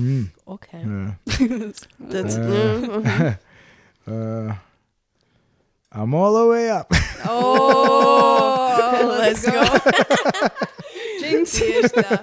Mm, 0.00 0.28
Ok. 0.48 0.68
jā. 0.72 1.00
Tad, 2.12 2.30
Jā. 2.32 2.44
mm, 2.48 3.32
Uh, 4.02 4.50
I'm 5.92 6.12
all 6.12 6.32
the 6.34 6.46
way 6.50 6.70
up. 6.70 6.90
Oh, 7.24 9.14
Let's 9.22 9.44
go. 9.46 9.62
Tieši 11.22 11.86
tā. 11.94 12.18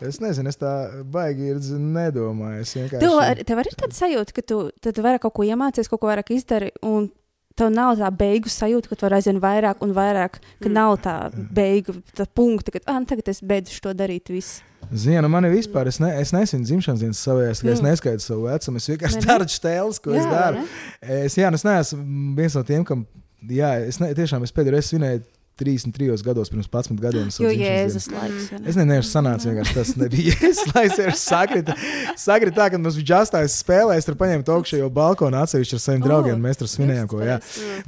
Es 0.00 0.18
nezinu, 0.20 0.48
es 0.52 0.58
tā 0.60 0.70
baigi 1.08 1.46
ir, 1.54 1.60
nedomāju. 1.80 2.60
Es 2.60 2.74
vienkārši. 2.76 3.00
Tu, 3.00 3.12
ar- 3.18 3.44
tev 3.48 3.60
arī 3.62 3.70
ir 3.72 3.78
tāda 3.80 3.96
sajūta, 3.96 4.34
ka 4.36 4.42
tu, 4.42 4.58
tad 4.84 4.94
tu 4.98 5.04
vairāk 5.06 5.22
kaut 5.24 5.32
ko 5.38 5.42
iemācies, 5.46 5.88
kaut 5.88 6.00
ko 6.02 6.10
vairāk 6.10 6.32
izdari, 6.36 6.68
un 6.84 7.08
tev 7.56 7.70
nav 7.72 7.94
tā 7.96 8.10
beigu 8.12 8.50
sajūta, 8.52 8.90
ka 8.90 8.96
tu 9.00 9.06
vari 9.06 9.16
aizvien 9.16 9.40
vairāk 9.40 9.80
un 9.80 9.94
vairāk, 9.96 10.36
ka 10.60 10.68
Mm. 10.68 10.72
nav 10.76 10.98
tā 11.00 11.14
beigu 11.32 11.94
tā 12.14 12.26
punkta, 12.28 12.70
ka 12.74 12.80
ah, 12.86 12.98
nu 13.00 13.06
tagad 13.08 13.28
es 13.32 13.40
beidzu 13.40 13.80
to 13.80 13.94
darīt. 13.96 14.28
Viss. 14.28 14.60
Zini, 14.92 15.16
nu 15.24 15.28
man 15.32 15.44
ir 15.48 15.50
vispār, 15.56 15.88
es, 15.88 15.98
ne, 15.98 16.12
es 16.20 16.30
nesinu 16.36 16.62
dzimšanas 16.68 17.00
dienas 17.00 17.22
savējās, 17.26 17.62
ka 17.64 17.68
es 17.72 17.80
Mm. 17.80 17.86
neskaitu 17.88 18.20
savu 18.20 18.44
vecumu. 18.50 18.76
Es 18.76 18.88
vienkārši 18.92 19.24
daru 19.26 19.44
stēles, 19.48 19.98
ko 20.02 20.12
es 20.12 20.24
daru. 20.28 20.60
ne? 20.60 21.24
Es, 21.24 21.34
jā, 21.40 21.48
nu 21.50 21.54
es 21.56 21.64
neesmu 21.64 22.36
viens 22.36 22.54
no 22.54 22.62
tiem, 22.62 22.84
kam, 22.84 23.06
jā, 23.48 23.72
es 23.88 23.98
ne, 23.98 24.12
tiešām 24.14 24.42
es 24.44 24.52
pēdējo 24.52 24.76
reizi 24.76 24.92
svinēju 24.92 25.22
33 25.56 26.22
gados, 26.22 26.50
pirms 26.52 26.68
11 26.68 27.00
gadiem. 27.00 27.28
Jo. 27.40 27.48
Jēzus 27.48 28.10
laiks. 28.12 28.50
ne? 28.52 28.60
Es 28.68 28.76
nezinu, 28.76 28.98
kas 29.00 29.12
sanāca. 29.14 29.48
vienkārši 29.48 29.76
Tas 29.78 29.92
nebija. 29.96 30.34
Es 30.50 30.60
domāju, 30.66 31.08
sakrita, 31.16 31.76
sakrita 32.20 32.58
tā, 32.60 32.68
ka 32.74 32.80
mums 32.80 32.98
bija 33.00 33.14
jāstājas 33.22 33.56
spēlē. 33.62 33.96
Es 33.96 34.08
tur 34.08 34.18
paņēmu 34.20 34.44
to 34.44 34.56
augšējo 34.58 34.90
balkonu 34.92 35.40
atsevišķi 35.40 35.78
ar 35.78 35.84
saviem 35.86 36.04
O, 36.04 36.10
draugiem. 36.10 36.42
Mēs 36.44 36.60
tur 36.60 36.68
svinējām 36.68 37.08
ko. 37.08 37.22
Jā. 37.24 37.38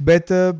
Bet 0.01 0.33
uh, 0.33 0.51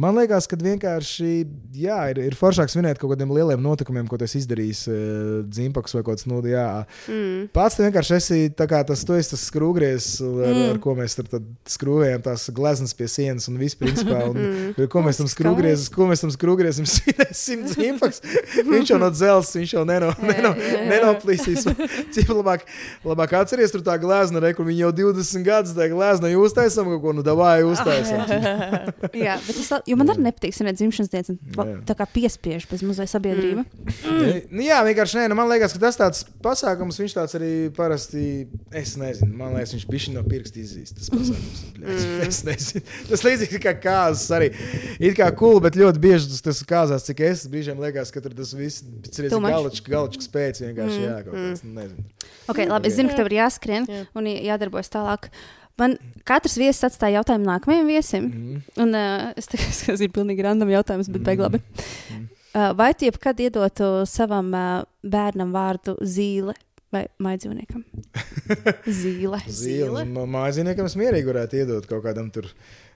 man 0.00 0.16
liekas, 0.18 0.46
ka 0.50 0.56
vienkārši 0.58 1.30
jā, 1.78 1.98
ir, 2.12 2.20
ir 2.28 2.36
foršāk 2.38 2.70
svinēt 2.72 2.98
kaut 3.00 3.12
kādiem 3.14 3.30
lieliem 3.34 3.62
notikumiem, 3.62 4.08
ko 4.10 4.18
tas 4.20 4.34
izdarīs 4.38 4.84
uh, 4.90 5.42
dzimpaks 5.46 5.94
vai 5.96 6.02
kaut 6.02 6.14
kāds. 6.18 6.26
Nu, 6.30 6.40
jā. 6.48 6.84
Mm. 7.10 7.48
Pats 7.54 7.78
vienkārši 7.80 8.16
esi 8.18 8.40
kā 8.54 8.80
tas, 8.86 9.04
tu 9.06 9.16
esi 9.18 9.34
tas 9.34 9.44
skrūvgriezs, 9.50 10.18
ar, 10.24 10.52
Mm. 10.54 10.66
ar 10.74 10.78
ko 10.82 10.92
mēs 10.96 11.16
tur 11.18 11.26
skrūvējam 11.68 12.22
tās 12.24 12.46
gleznas 12.54 12.92
pie 12.96 13.08
sienas 13.10 13.48
un 13.50 13.58
viss 13.60 13.78
principā. 13.78 14.24
Un, 14.30 14.38
Mm. 14.44 14.88
Ko 14.90 15.00
mēs 15.04 15.18
tam 15.20 15.28
skrūvgriezam, 15.30 15.92
ko 15.94 16.06
mēs 16.10 16.22
tam 16.24 16.30
skrūvgriezam, 16.34 16.86
svinēsim 16.94 17.64
dzimpaks. 17.70 18.20
Viņš 18.66 18.90
jau 18.92 18.98
no 19.00 19.08
dzelzs, 19.14 19.54
viņš 19.56 19.72
jau 19.76 19.84
neno, 19.88 20.10
neno, 20.30 20.52
jā, 20.58 20.70
jā. 20.74 20.82
nenoplīsīs. 20.90 21.66
Cik 22.14 22.32
labāk, 22.34 22.64
labāk 23.06 23.34
atceries 23.40 23.72
tur 23.74 23.84
tā 23.86 23.96
glezna, 24.02 24.42
re, 24.44 24.52
kur 24.56 24.66
viņi 24.68 24.84
jau 24.84 24.92
20 25.04 25.46
gadus 25.46 25.74
tā 25.76 25.88
glezna, 25.92 26.30
jūs 26.32 26.54
taisam 26.56 26.90
kaut 26.92 27.02
ko, 27.04 27.14
nu 27.16 27.24
davāj, 27.26 27.62
jūs 27.64 27.82
taisam. 27.86 28.24
Jā, 29.16 29.38
bet 29.46 29.54
es, 29.56 29.70
jo 29.86 29.96
man 30.00 30.08
arī 30.12 30.22
nepatīk 30.26 30.54
svinēt 30.56 30.78
dzimšanas 30.78 31.10
dienas, 31.12 31.28
un 31.32 31.38
va- 31.56 31.66
Jā. 31.68 31.76
tā 31.90 31.94
kā 31.98 32.06
piespiež 32.14 32.66
bez 32.70 32.82
mazliet 32.86 33.10
sabiedrība. 33.12 33.64
Nu, 34.50 34.62
jā, 34.64 34.78
vienkārši 34.86 35.18
nē, 35.20 35.28
nu, 35.28 35.36
man 35.38 35.48
liekas, 35.50 35.72
ka 35.76 35.82
tas 35.86 35.96
tāds 36.00 36.24
pasākums, 36.44 36.98
viņš 37.00 37.14
tāds 37.16 37.34
arī 37.38 37.50
parasti, 37.74 38.46
es 38.72 38.94
nezinu, 39.00 39.30
man 39.36 39.54
liekas, 39.56 39.74
viņš 39.76 39.86
bija 39.90 40.14
no 40.14 40.22
pirksta 40.28 40.60
izzīst. 40.62 40.98
Tas 41.00 41.10
pasākums. 41.12 41.64
Mm. 41.78 42.20
Es 42.28 42.42
nezinu. 42.46 42.82
Tas 43.10 43.22
līdzīgi 43.26 43.58
kā 43.60 43.74
kāzas 43.80 44.28
arī. 44.34 44.48
It 44.98 45.16
kā 45.18 45.28
cool, 45.36 45.60
bet 45.60 45.76
ļoti 45.76 46.00
bieži 46.00 46.30
tas, 46.32 46.40
tas 46.46 46.62
kāzās, 46.68 47.04
cik 47.08 47.20
es 47.26 47.46
brīžiem 47.52 47.78
liekas, 47.82 48.10
ka 48.14 48.22
tur 48.24 48.32
tas 48.34 48.54
viss 48.56 48.82
ir 48.84 49.28
Too 49.30 49.40
much? 49.40 49.52
galačs, 49.52 49.82
galačs 49.84 50.28
spēc 50.28 50.62
vienkārši, 50.64 51.02
jā, 51.04 51.18
kaut 51.26 51.34
kāds, 51.36 51.64
nu, 51.66 51.74
nezinu. 51.80 52.06
Okay, 52.48 52.66
labi, 52.68 52.88
es 52.88 52.96
zinu, 52.96 53.10
ka 53.12 53.16
tev 53.20 53.28
ir 53.32 53.36
jāskrien 53.42 53.86
Jā. 53.88 54.06
un 54.16 54.24
jā- 54.30 54.40
jādarbojas 54.48 54.88
tālāk. 54.92 55.28
Man 55.80 55.96
katrs 56.28 56.54
viesis 56.60 56.86
atstāja 56.86 57.20
jautājumu 57.20 57.48
nākamajam 57.48 57.88
viesim. 57.90 58.28
Mhm. 58.28 58.60
Un, 58.84 58.94
uh, 58.94 59.32
es 59.38 59.50
domāju, 59.50 59.72
ka 59.80 59.92
tas 59.92 60.04
ir 60.04 60.12
pilnīgi 60.14 60.46
random 60.46 60.70
jautājums, 60.70 61.10
bet 61.10 61.26
beig 61.26 61.42
labi. 61.42 61.62
Mhm. 62.12 62.28
Uh, 62.54 62.70
vai 62.78 62.92
tu 62.94 63.08
jebkad 63.08 63.40
iedotu 63.42 63.88
savam 64.06 64.52
uh, 64.54 64.84
bērnam 65.02 65.50
vārdu 65.54 65.96
zīle 66.06 66.54
vai 66.94 67.04
maidzīvniekam? 67.26 67.84
Zīle. 69.02 69.42
Zīle. 69.50 70.06
Mājdzīvniekam 70.08 70.88
es 70.90 70.96
mierīgi 71.00 71.30
varētu 71.30 71.60
iedot 71.62 71.86
kaut 71.90 72.04
kādam 72.06 72.30
tur. 72.34 72.48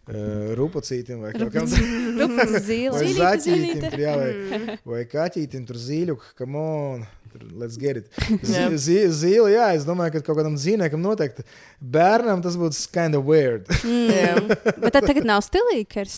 uh, 0.08 0.54
rupacītim 0.56 1.20
vai 1.26 1.34
kaut 1.36 1.52
kādam 1.52 2.18
Rupas 2.18 2.52
vai 2.56 2.62
zīle. 2.64 3.04
Zīlīte. 3.44 3.90
tur, 3.92 4.00
jā, 4.00 4.14
vai, 4.16 4.76
vai 4.94 5.02
kaķītim, 5.10 5.66
tur 5.68 5.76
zīļuk, 5.82 6.28
come 6.38 6.56
on. 6.62 7.02
tur, 7.32 7.44
Let's 7.60 7.76
get 7.76 7.98
it. 8.00 8.06
Jā. 8.48 8.70
Zi- 8.72 8.78
zi- 8.86 9.10
Zīle, 9.20 9.50
jā, 9.52 9.66
es 9.76 9.84
domāju, 9.84 10.14
ka 10.16 10.22
kaut 10.30 10.38
kādam 10.40 10.56
zīmēkam 10.56 11.02
noteikti. 11.04 11.44
Bērnam 11.80 12.40
tas 12.44 12.56
būtu 12.56 12.86
kind 12.94 13.18
of 13.18 13.26
weird. 13.28 13.68
Jā. 13.84 14.32
Bet 14.80 14.94
tad 14.96 15.04
tagad 15.10 15.28
nav 15.28 15.44
stilīgi, 15.44 15.84
ka 15.92 16.06
ir 16.06 16.14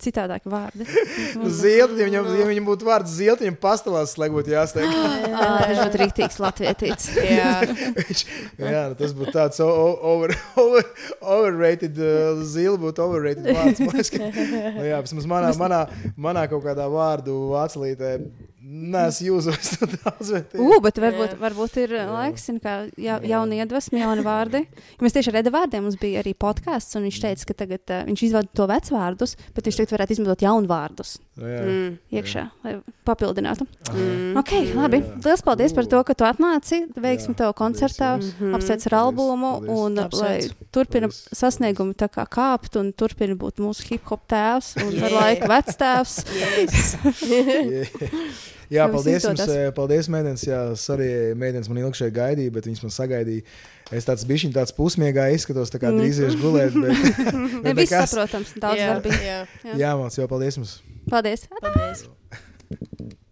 citādāki 0.00 0.48
vārdi. 0.48 0.86
Zīle, 1.60 1.92
ja 2.00 2.06
viņam, 2.08 2.28
ja 2.38 2.46
viņam 2.48 2.68
būtu 2.70 2.86
vārds 2.88 3.12
zīle, 3.18 3.36
viņam 3.42 3.58
pastāvās 3.60 4.14
slēgt 4.16 4.34
būtu 4.34 4.54
jāsteig. 4.54 4.88
Ā, 4.88 5.50
Tas 5.66 5.80
būtu 5.82 6.00
rīktīgs 6.02 6.38
latvietīts. 6.40 7.10
Jā. 7.36 7.50
Viņš- 7.68 8.24
jā, 8.62 8.82
nu, 8.90 8.96
tas 8.98 9.12
būtu 9.16 9.34
tāds 9.36 9.60
over, 9.66 10.32
over, 10.62 10.88
overrated. 11.20 12.00
Uh, 12.00 12.42
zīle 12.48 12.78
būtu 12.80 13.04
overrated 13.04 13.50
vārds. 13.52 14.12
Nu, 14.16 14.86
jā, 14.88 15.02
vismaz 15.04 15.28
manā, 15.28 15.52
manā, 15.60 15.82
manā 16.16 16.46
kaut 16.50 16.64
kādā 16.64 16.88
vārdu 16.92 17.36
vācelītē. 17.52 18.16
Nē, 18.66 19.02
es 19.12 19.20
jūtos 19.22 19.68
to 19.78 19.86
daudz. 19.94 20.30
Bet, 20.34 20.54
Ugh, 20.58 20.80
bet 20.82 20.96
varbūt, 20.98 21.34
Jā. 21.36 21.38
varbūt 21.38 21.76
ir 21.84 21.92
jā. 21.94 22.06
laiks, 22.10 22.48
kā 22.64 22.72
ja, 22.98 23.20
jauni 23.22 23.60
iedvesmi, 23.62 24.00
jauni 24.02 24.24
vārdi. 24.26 24.64
Ja 24.66 25.00
mēs 25.06 25.14
tieši 25.14 25.30
ar 25.30 25.36
Reda 25.38 25.52
vārdiem 25.54 25.84
mums 25.86 25.98
bija 26.00 26.24
arī 26.24 26.32
podkāsts, 26.34 26.96
un 26.98 27.06
viņš 27.06 27.20
teica, 27.22 27.46
ka 27.46 27.54
tagad 27.62 27.92
uh, 27.94 28.00
viņš 28.08 28.24
izvada 28.26 28.50
to 28.58 28.66
vecvārdus, 28.66 29.36
bet 29.54 29.68
viņš 29.70 29.78
tagad 29.78 29.94
varētu 29.94 30.16
izmantot 30.16 30.42
jaunu 30.42 30.66
vārdus 30.72 31.12
jā. 31.38 31.60
Mm. 31.62 31.92
iekšā, 32.18 32.42
lai 32.66 32.74
papildinātu. 33.06 33.68
Mm. 33.92 34.34
Ok, 34.42 34.52
labi. 34.74 35.02
Lielas 35.22 35.44
paldies 35.46 35.76
par 35.76 35.86
to, 35.92 36.02
ka 36.08 36.16
tu 36.18 36.26
atnāci. 36.26 36.82
Veiksmi 36.96 37.36
Jā, 37.36 37.38
tev 37.44 37.54
koncertā. 37.60 38.16
paldies 38.16 38.34
Mhm. 38.40 38.56
Apsveic 38.58 38.88
ar 38.90 38.98
albumu, 39.04 39.52
paldies. 39.60 39.70
un 39.76 39.92
uh, 40.02 40.08
lai 40.18 40.34
Apsveic. 40.40 40.58
turpina 40.74 41.06
Paldies. 41.12 41.38
sasniegumi 41.38 41.94
tā 41.94 42.08
kā 42.10 42.26
kāpt, 42.26 42.80
un 42.80 42.90
turpina 42.96 43.36
būt 43.38 43.62
mūsu 43.62 43.86
hip 43.92 44.10
hop 44.10 44.26
tēvs 44.26 44.74
un 44.82 44.90
ar 44.90 45.06
Yeah. 45.06 45.16
laiku 45.20 45.52
vectēvs. 45.54 46.18
Yes. 46.34 46.96
Jā, 48.70 48.88
paldies 48.90 49.22
jums, 49.24 49.42
eh, 49.48 49.70
paldies, 49.76 50.08
mēdienas. 50.10 50.42
Jā, 50.48 50.60
arī 50.96 51.08
mēdienas 51.38 51.68
man 51.70 51.78
ilgi 51.84 52.00
šeit 52.00 52.14
gaidīja, 52.16 52.52
bet 52.52 52.66
viņas 52.66 52.82
man 52.82 52.90
sagaidīja. 52.96 53.42
Es 53.94 54.04
tāds 54.08 54.24
bišķiņ 54.26 54.52
tāds 54.56 54.74
pusmiegā 54.74 55.28
izskatos, 55.36 55.70
tā 55.70 55.78
kā 55.78 55.92
Mm. 55.92 56.00
drīz 56.02 56.18
iešu 56.24 56.40
gulēt. 56.42 56.74
Bet, 56.74 56.96
Ne 57.62 57.72
bet 57.72 57.76
viss 57.84 57.92
nekas. 57.92 58.10
saprotams, 58.10 58.54
daudz 58.58 58.80
Jā, 58.80 58.88
darbību. 58.96 59.22
jā. 59.22 59.38
Jā. 59.64 59.76
Jā, 59.84 59.94
māc, 60.02 60.18
jau 60.18 60.26
paldies 60.28 60.58
jums. 60.58 60.80
Paldies! 61.10 61.46
Paldies. 61.62 63.22